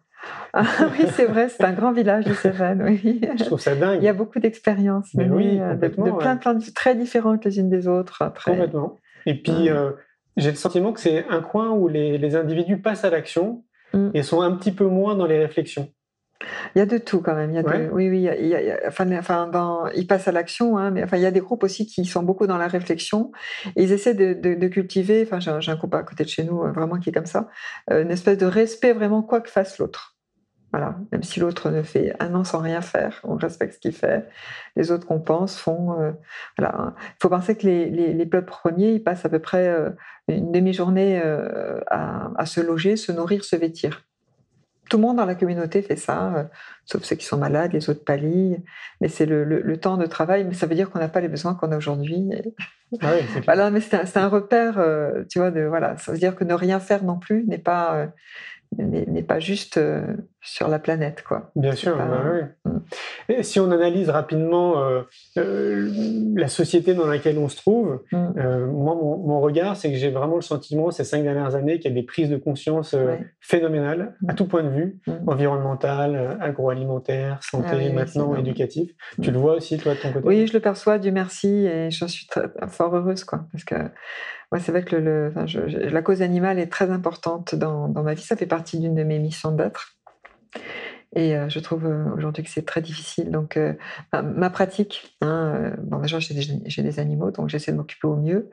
Ah, 0.55 0.65
oui, 0.93 1.07
c'est 1.13 1.27
vrai, 1.27 1.51
c'est 1.51 1.63
un 1.65 1.75
grand 1.75 1.93
village 1.93 2.25
de 2.25 2.33
Cévennes. 2.33 2.83
Oui. 2.83 3.21
Je 3.39 3.45
trouve 3.45 3.61
ça 3.61 3.75
dingue. 3.75 3.99
Il 4.01 4.05
y 4.07 4.09
a 4.09 4.15
beaucoup 4.15 4.39
d'expériences, 4.39 5.11
oui, 5.13 5.61
euh, 5.61 5.75
de, 5.75 5.89
plein, 5.89 6.37
plein 6.37 6.55
de 6.55 6.65
très 6.75 6.95
différentes 6.95 7.45
les 7.45 7.59
unes 7.59 7.69
des 7.69 7.87
autres. 7.87 8.23
Après. 8.23 8.53
Complètement. 8.53 8.97
Et 9.27 9.35
puis, 9.35 9.69
euh, 9.69 9.91
j'ai 10.39 10.49
le 10.49 10.57
sentiment 10.57 10.95
que 10.95 11.01
c'est 11.01 11.27
un 11.29 11.43
coin 11.43 11.69
où 11.73 11.87
les, 11.87 12.17
les 12.17 12.35
individus 12.35 12.79
passent 12.79 13.05
à 13.05 13.11
l'action 13.11 13.63
mm. 13.93 14.13
et 14.15 14.23
sont 14.23 14.41
un 14.41 14.53
petit 14.53 14.73
peu 14.73 14.87
moins 14.87 15.17
dans 15.17 15.27
les 15.27 15.39
réflexions. 15.39 15.91
Il 16.75 16.79
y 16.79 16.83
a 16.83 16.87
de 16.87 16.99
tout 16.99 17.21
quand 17.21 17.35
même. 17.35 17.51
Il 17.51 17.57
y 17.57 17.59
a 17.59 17.63
oui, 17.93 18.09
oui. 18.09 18.29
Il, 18.39 18.47
y 18.47 18.55
a, 18.55 18.79
enfin, 18.87 19.11
enfin, 19.17 19.47
dans, 19.47 19.89
ils 19.89 20.07
passent 20.07 20.29
à 20.29 20.33
l'action, 20.33 20.77
hein, 20.77 20.91
mais 20.91 21.03
enfin, 21.03 21.17
il 21.17 21.23
y 21.23 21.27
a 21.27 21.31
des 21.31 21.41
groupes 21.41 21.65
aussi 21.65 21.87
qui 21.87 22.05
sont 22.05 22.23
beaucoup 22.23 22.47
dans 22.47 22.59
la 22.59 22.69
réflexion. 22.69 23.33
Et 23.77 23.85
ils 23.85 23.93
essaient 23.93 24.15
de, 24.15 24.33
de, 24.35 24.55
de 24.55 24.69
cultiver. 24.69 25.27
Enfin, 25.27 25.41
j'ai 25.41 25.71
un, 25.71 25.77
groupe 25.77 25.95
à 25.95 26.03
côté 26.03 26.25
de 26.25 26.29
chez 26.29 26.45
nous, 26.45 26.63
euh, 26.63 26.73
vraiment 26.73 26.99
qui 26.99 27.11
est 27.11 27.13
comme 27.13 27.27
ça, 27.27 27.49
une 27.91 28.11
espèce 28.11 28.39
de 28.39 28.47
respect 28.47 28.93
vraiment 28.93 29.23
quoi 29.23 29.41
que 29.41 29.51
fasse 29.51 29.79
l'autre. 29.79 30.17
Voilà, 30.73 30.99
même 31.13 31.23
si 31.23 31.41
l'autre 31.41 31.71
ne 31.71 31.83
fait 31.83 32.15
un 32.21 32.35
an 32.35 32.45
sans 32.45 32.59
rien 32.59 32.81
faire, 32.81 33.21
on 33.25 33.37
respecte 33.37 33.75
ce 33.75 33.79
qu'il 33.79 33.93
fait. 33.93 34.29
Les 34.75 34.91
autres 34.91 35.07
qu'on 35.07 35.21
pense 35.21 35.57
font. 35.59 35.99
Euh, 36.01 36.13
voilà, 36.59 36.95
il 36.99 37.17
faut 37.23 37.29
penser 37.29 37.57
que 37.57 37.67
les, 37.67 37.89
les, 37.89 38.27
peuples 38.27 38.51
premiers, 38.51 38.91
ils 38.91 39.03
passent 39.03 39.25
à 39.25 39.29
peu 39.29 39.39
près 39.39 39.69
euh, 39.69 39.91
une 40.29 40.53
demi-journée 40.53 41.21
euh, 41.25 41.81
à, 41.87 42.45
se 42.47 42.61
loger, 42.61 42.97
se 42.97 43.13
nourrir, 43.13 43.45
se 43.45 43.57
vêtir. 43.57 44.06
Tout 44.89 44.97
le 44.99 45.03
monde 45.03 45.17
dans 45.17 45.25
la 45.25 45.35
communauté 45.35 45.83
fait 45.83 45.97
ça, 45.97 46.49
sauf 46.85 47.03
ceux 47.03 47.17
qui 47.17 47.27
sont 47.27 47.39
malades, 47.39 47.73
les 47.73 47.91
autres 47.91 48.05
pallient. 48.05 48.63
Mais 49.01 49.09
c'est 49.09 49.27
le, 49.27 49.45
le, 49.45 49.77
temps 49.77 49.97
de 49.97 50.07
travail, 50.07 50.45
mais 50.45 50.55
ça 50.55 50.67
veut 50.67 50.75
dire 50.75 50.91
qu'on 50.91 50.99
n'a 50.99 51.09
pas 51.09 51.21
les 51.21 51.29
besoins 51.29 51.55
qu'on 51.55 51.73
a 51.73 51.77
aujourd'hui. 51.77 52.31
Ah 53.01 53.13
voilà, 53.45 53.71
mais 53.71 53.81
c'est 53.81 54.17
un, 54.17 54.23
un, 54.23 54.29
repère, 54.29 54.75
tu 55.29 55.39
vois, 55.39 55.51
de 55.51 55.63
voilà. 55.63 55.97
Ça 55.99 56.13
veut 56.13 56.19
dire 56.19 56.37
que 56.37 56.45
ne 56.45 56.55
rien 56.55 56.81
faire 56.81 57.05
non 57.05 57.19
plus 57.19 57.45
n'est 57.47 57.59
pas 57.59 58.09
n'est 58.79 59.23
pas 59.23 59.41
juste 59.41 59.77
euh, 59.79 60.03
sur 60.41 60.69
la 60.69 60.79
planète, 60.79 61.23
quoi. 61.27 61.51
Bien 61.57 61.73
sûr. 61.73 61.97
Bah 61.97 62.23
oui. 62.33 62.41
Mm. 62.65 62.79
Et 63.29 63.43
si 63.43 63.61
on 63.61 63.71
analyse 63.71 64.11
rapidement 64.11 64.83
euh, 64.83 65.03
euh, 65.39 65.91
la 66.35 66.49
société 66.49 66.95
dans 66.95 67.07
laquelle 67.07 67.39
on 67.39 67.49
se 67.49 67.57
trouve, 67.57 68.03
mm. 68.13 68.67
moi, 68.67 68.95
mon, 68.95 69.41
regard, 69.41 69.77
c'est 69.77 69.91
que 69.91 69.97
j'ai 69.97 70.11
vraiment 70.11 70.37
le 70.37 70.43
sentiment 70.43 70.91
ces 70.91 71.05
cinq 71.05 71.23
dernières 71.23 71.55
années 71.55 71.79
qu'il 71.79 71.91
y 71.91 71.95
a 71.95 72.01
des 72.01 72.07
prises 72.07 72.29
de 72.29 72.37
conscience 72.37 72.95
phénoménales 73.41 74.17
à 74.29 74.33
mm. 74.33 74.37
tout 74.37 74.47
point 74.47 74.63
de 74.63 74.71
vue, 74.71 75.01
environnemental, 75.27 76.39
agroalimentaire, 76.41 77.43
santé, 77.43 77.89
ah 77.91 77.93
maintenant 77.93 78.35
éducatif. 78.37 78.93
Tu 79.23 79.31
le 79.31 79.39
vois 79.39 79.55
aussi, 79.55 79.79
toi, 79.79 79.95
de 79.95 80.01
ton 80.01 80.13
côté? 80.13 80.27
Oui, 80.27 80.47
je 80.47 80.53
le 80.53 80.61
perçois, 80.61 80.99
Dieu 80.99 81.13
merci, 81.13 81.67
et 81.67 81.91
j'en 81.91 82.09
suis 82.09 82.27
très, 82.27 82.49
fort 82.69 82.95
heureuse, 82.95 83.25
quoi, 83.25 83.47
parce 83.53 83.65
que 83.65 83.77
Ouais, 84.53 84.61
c'est 84.61 84.71
vrai 84.73 84.85
que 84.85 84.97
le, 84.97 85.33
la 85.91 86.03
cause 86.03 86.23
animale 86.23 86.59
est 86.59 86.69
très 86.69 86.91
importante 86.91 87.55
dans, 87.55 87.89
dans 87.89 88.03
ma 88.03 88.15
vie. 88.15 88.23
Ça 88.23 88.37
fait 88.37 88.47
partie 88.47 88.79
d'une 88.79 88.95
de 88.95 89.03
mes 89.03 89.19
missions 89.19 89.53
d'être. 89.53 89.97
Et 91.17 91.35
euh, 91.35 91.49
je 91.49 91.59
trouve 91.61 91.87
euh, 91.87 92.05
aujourd'hui 92.15 92.45
que 92.45 92.51
c'est 92.51 92.67
très 92.67 92.83
difficile. 92.83 93.31
Donc, 93.31 93.57
euh, 93.57 93.73
ma 94.13 94.51
pratique, 94.51 95.17
hein, 95.23 95.73
bon, 95.83 95.99
déjà, 95.99 96.19
j'ai 96.19 96.35
des, 96.35 96.83
des, 96.83 97.01
animaux, 97.01 97.31
donc 97.31 97.49
j'essaie 97.49 97.73
de 97.73 97.77
m'occuper 97.77 98.07
au 98.07 98.17
mieux. 98.17 98.51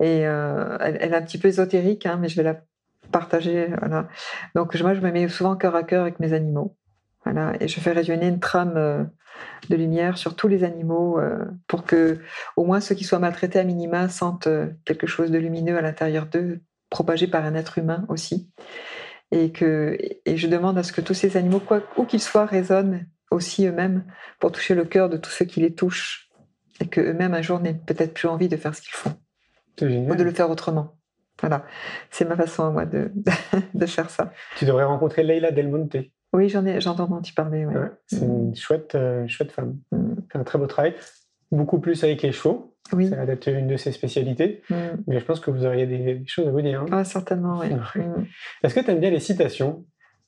Et 0.00 0.20
elle, 0.20 1.12
est 1.12 1.14
un 1.14 1.22
petit 1.22 1.38
peu 1.38 1.48
ésotérique, 1.48 2.06
hein, 2.06 2.18
mais 2.20 2.28
je 2.28 2.36
vais 2.36 2.42
la 2.42 2.60
partager. 3.10 3.68
Donc, 4.54 4.80
moi, 4.80 4.94
je 4.94 5.00
me 5.00 5.10
mets 5.10 5.28
souvent 5.28 5.56
cœur 5.56 5.74
à 5.74 5.82
cœur 5.82 6.02
avec 6.02 6.20
mes 6.20 6.32
animaux. 6.32 6.76
Voilà, 7.24 7.54
et 7.60 7.68
je 7.68 7.80
fais 7.80 7.92
résonner 7.92 8.28
une 8.28 8.40
trame 8.40 8.74
euh, 8.76 9.04
de 9.70 9.76
lumière 9.76 10.18
sur 10.18 10.36
tous 10.36 10.48
les 10.48 10.62
animaux 10.62 11.18
euh, 11.18 11.44
pour 11.66 11.84
que 11.84 12.18
au 12.56 12.64
moins 12.64 12.80
ceux 12.80 12.94
qui 12.94 13.04
soient 13.04 13.18
maltraités 13.18 13.58
à 13.58 13.64
minima 13.64 14.08
sentent 14.08 14.46
euh, 14.46 14.68
quelque 14.84 15.06
chose 15.06 15.30
de 15.30 15.38
lumineux 15.38 15.78
à 15.78 15.80
l'intérieur 15.80 16.26
d'eux, 16.26 16.60
propagé 16.90 17.26
par 17.26 17.44
un 17.44 17.54
être 17.54 17.78
humain 17.78 18.04
aussi. 18.08 18.50
Et, 19.30 19.50
que, 19.52 19.96
et 20.26 20.36
je 20.36 20.46
demande 20.46 20.78
à 20.78 20.82
ce 20.82 20.92
que 20.92 21.00
tous 21.00 21.14
ces 21.14 21.36
animaux, 21.36 21.60
quoi, 21.60 21.82
où 21.96 22.04
qu'ils 22.04 22.20
soient, 22.20 22.46
résonnent 22.46 23.06
aussi 23.30 23.66
eux-mêmes 23.66 24.04
pour 24.38 24.52
toucher 24.52 24.74
le 24.74 24.84
cœur 24.84 25.08
de 25.08 25.16
tous 25.16 25.30
ceux 25.30 25.44
qui 25.44 25.60
les 25.60 25.74
touchent. 25.74 26.30
Et 26.80 26.86
qu'eux-mêmes, 26.86 27.34
un 27.34 27.42
jour, 27.42 27.58
n'aient 27.58 27.74
peut-être 27.74 28.14
plus 28.14 28.28
envie 28.28 28.48
de 28.48 28.56
faire 28.56 28.74
ce 28.74 28.82
qu'ils 28.82 28.92
font. 28.92 29.14
Ou 29.82 30.14
de 30.14 30.22
le 30.22 30.30
faire 30.30 30.50
autrement. 30.50 30.96
Voilà. 31.40 31.64
C'est 32.10 32.28
ma 32.28 32.36
façon, 32.36 32.70
moi, 32.70 32.84
de, 32.84 33.10
de 33.74 33.86
faire 33.86 34.10
ça. 34.10 34.32
Tu 34.56 34.66
devrais 34.66 34.84
rencontrer 34.84 35.24
Leila 35.24 35.50
Del 35.50 35.68
Monte. 35.68 35.96
Oui, 36.34 36.48
j'en 36.48 36.66
ai, 36.66 36.80
j'entends 36.80 37.04
entendu 37.04 37.32
parler. 37.32 37.64
c'est 38.08 38.22
une 38.22 38.50
mm. 38.50 38.56
chouette, 38.56 38.94
euh, 38.96 39.26
chouette 39.28 39.52
femme. 39.52 39.78
Mm. 39.92 40.14
un 40.34 40.44
très 40.44 40.58
beau 40.58 40.66
travail. 40.66 40.94
Beaucoup 41.52 41.78
plus 41.78 42.02
avec 42.02 42.22
les 42.22 42.32
chevaux. 42.32 42.76
Oui. 42.92 43.08
Ça 43.08 43.24
va 43.24 43.32
être 43.32 43.48
une 43.48 43.68
de 43.68 43.76
ses 43.76 43.92
spécialités. 43.92 44.62
Mm. 44.68 44.74
Mais 45.06 45.20
je 45.20 45.24
pense 45.24 45.38
que 45.38 45.52
vous 45.52 45.64
auriez 45.64 45.86
des, 45.86 46.24
choses 46.26 46.48
à 46.48 46.50
vous 46.50 46.60
dire. 46.60 46.82
Hein. 46.82 46.86
Ah, 46.90 47.04
certainement, 47.04 47.60
oui. 47.60 47.68
Est-ce 48.64 48.74
que 48.74 48.80
tu 48.80 48.90
aimes 48.90 48.98
bien 48.98 49.10
les 49.10 49.20
citations? 49.20 49.86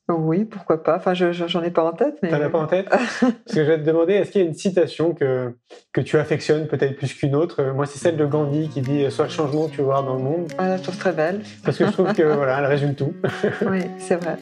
Oui, 0.09 0.45
pourquoi 0.45 0.83
pas. 0.83 0.97
Enfin, 0.97 1.13
je 1.13 1.31
j'en 1.31 1.61
ai 1.63 1.71
pas 1.71 1.83
en 1.83 1.91
tête. 1.91 2.17
Mais... 2.23 2.29
T'en 2.29 2.41
as 2.41 2.49
pas 2.49 2.59
en 2.59 2.67
tête? 2.67 2.87
Parce 2.89 3.19
que 3.21 3.31
je 3.55 3.61
vais 3.61 3.77
te 3.77 3.83
demander, 3.83 4.13
est-ce 4.13 4.31
qu'il 4.31 4.41
y 4.41 4.43
a 4.43 4.47
une 4.47 4.53
citation 4.53 5.13
que, 5.13 5.53
que 5.91 5.99
tu 5.99 6.17
affectionnes 6.17 6.67
peut-être 6.67 6.95
plus 6.95 7.13
qu'une 7.13 7.35
autre? 7.35 7.61
Moi, 7.75 7.85
c'est 7.85 7.99
celle 7.99 8.15
de 8.15 8.25
Gandhi 8.25 8.69
qui 8.69 8.81
dit 8.81 9.05
«Sois 9.11 9.25
le 9.25 9.31
changement 9.31 9.67
que 9.67 9.71
tu 9.71 9.77
veux 9.77 9.85
voir 9.85 10.03
dans 10.03 10.15
le 10.15 10.23
monde». 10.23 10.47
Ah, 10.57 10.77
je 10.77 10.83
trouve 10.83 10.97
très 10.97 11.11
belle. 11.11 11.41
Parce 11.65 11.77
que 11.77 11.85
je 11.85 11.91
trouve 11.91 12.13
que 12.13 12.23
voilà, 12.23 12.59
elle 12.59 12.65
résume 12.65 12.95
tout. 12.95 13.13
oui, 13.69 13.81
c'est 13.97 14.15
vrai. 14.15 14.37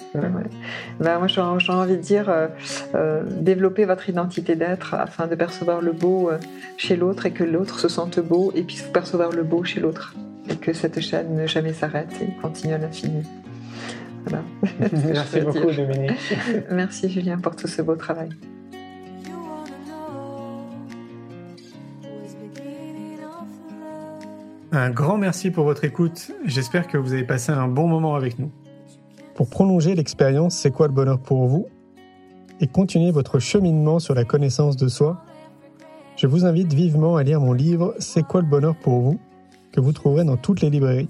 Ben, 0.99 1.17
moi, 1.17 1.27
j'ai 1.27 1.41
envie 1.41 1.97
de 1.97 2.01
dire 2.01 2.29
euh, 2.29 2.47
euh, 2.93 3.23
développer 3.25 3.85
votre 3.85 4.07
identité 4.07 4.55
d'être 4.55 4.93
afin 4.93 5.27
de 5.27 5.35
percevoir 5.35 5.81
le 5.81 5.93
beau 5.93 6.29
euh, 6.29 6.37
chez 6.77 6.95
l'autre 6.95 7.25
et 7.25 7.31
que 7.31 7.43
l'autre 7.43 7.79
se 7.79 7.87
sente 7.87 8.19
beau 8.19 8.51
et 8.55 8.63
puisse 8.63 8.83
percevoir 8.83 9.31
le 9.31 9.43
beau 9.43 9.63
chez 9.63 9.79
l'autre. 9.79 10.13
Et 10.47 10.57
que 10.57 10.73
cette 10.73 10.99
chaîne 10.99 11.35
ne 11.35 11.47
jamais 11.47 11.73
s'arrête 11.73 12.13
et 12.21 12.29
continue 12.39 12.73
à 12.73 12.77
l'infini. 12.77 13.23
Merci 14.91 15.41
beaucoup, 15.41 15.71
Dominique. 15.71 16.37
Merci, 16.71 17.09
Julien, 17.09 17.37
pour 17.37 17.55
tout 17.55 17.67
ce 17.67 17.81
beau 17.81 17.95
travail. 17.95 18.29
Un 24.71 24.89
grand 24.89 25.17
merci 25.17 25.51
pour 25.51 25.63
votre 25.63 25.85
écoute. 25.85 26.31
J'espère 26.43 26.87
que 26.87 26.97
vous 26.97 27.13
avez 27.13 27.23
passé 27.23 27.53
un 27.53 27.69
bon 27.69 27.87
moment 27.87 28.15
avec 28.15 28.39
nous. 28.39 28.51
Pour 29.33 29.49
prolonger 29.49 29.95
l'expérience 29.95 30.55
C'est 30.55 30.71
quoi 30.71 30.87
le 30.87 30.93
bonheur 30.93 31.19
pour 31.19 31.47
vous? 31.47 31.67
Et 32.59 32.67
continuer 32.67 33.11
votre 33.11 33.39
cheminement 33.39 33.99
sur 33.99 34.15
la 34.15 34.25
connaissance 34.25 34.75
de 34.75 34.89
soi, 34.89 35.21
je 36.17 36.27
vous 36.27 36.45
invite 36.45 36.73
vivement 36.73 37.15
à 37.15 37.23
lire 37.23 37.39
mon 37.39 37.53
livre 37.53 37.95
C'est 37.99 38.23
quoi 38.23 38.41
le 38.41 38.47
bonheur 38.47 38.75
pour 38.75 38.99
vous 38.99 39.19
que 39.71 39.79
vous 39.79 39.93
trouverez 39.93 40.23
dans 40.25 40.37
toutes 40.37 40.61
les 40.61 40.69
librairies. 40.69 41.09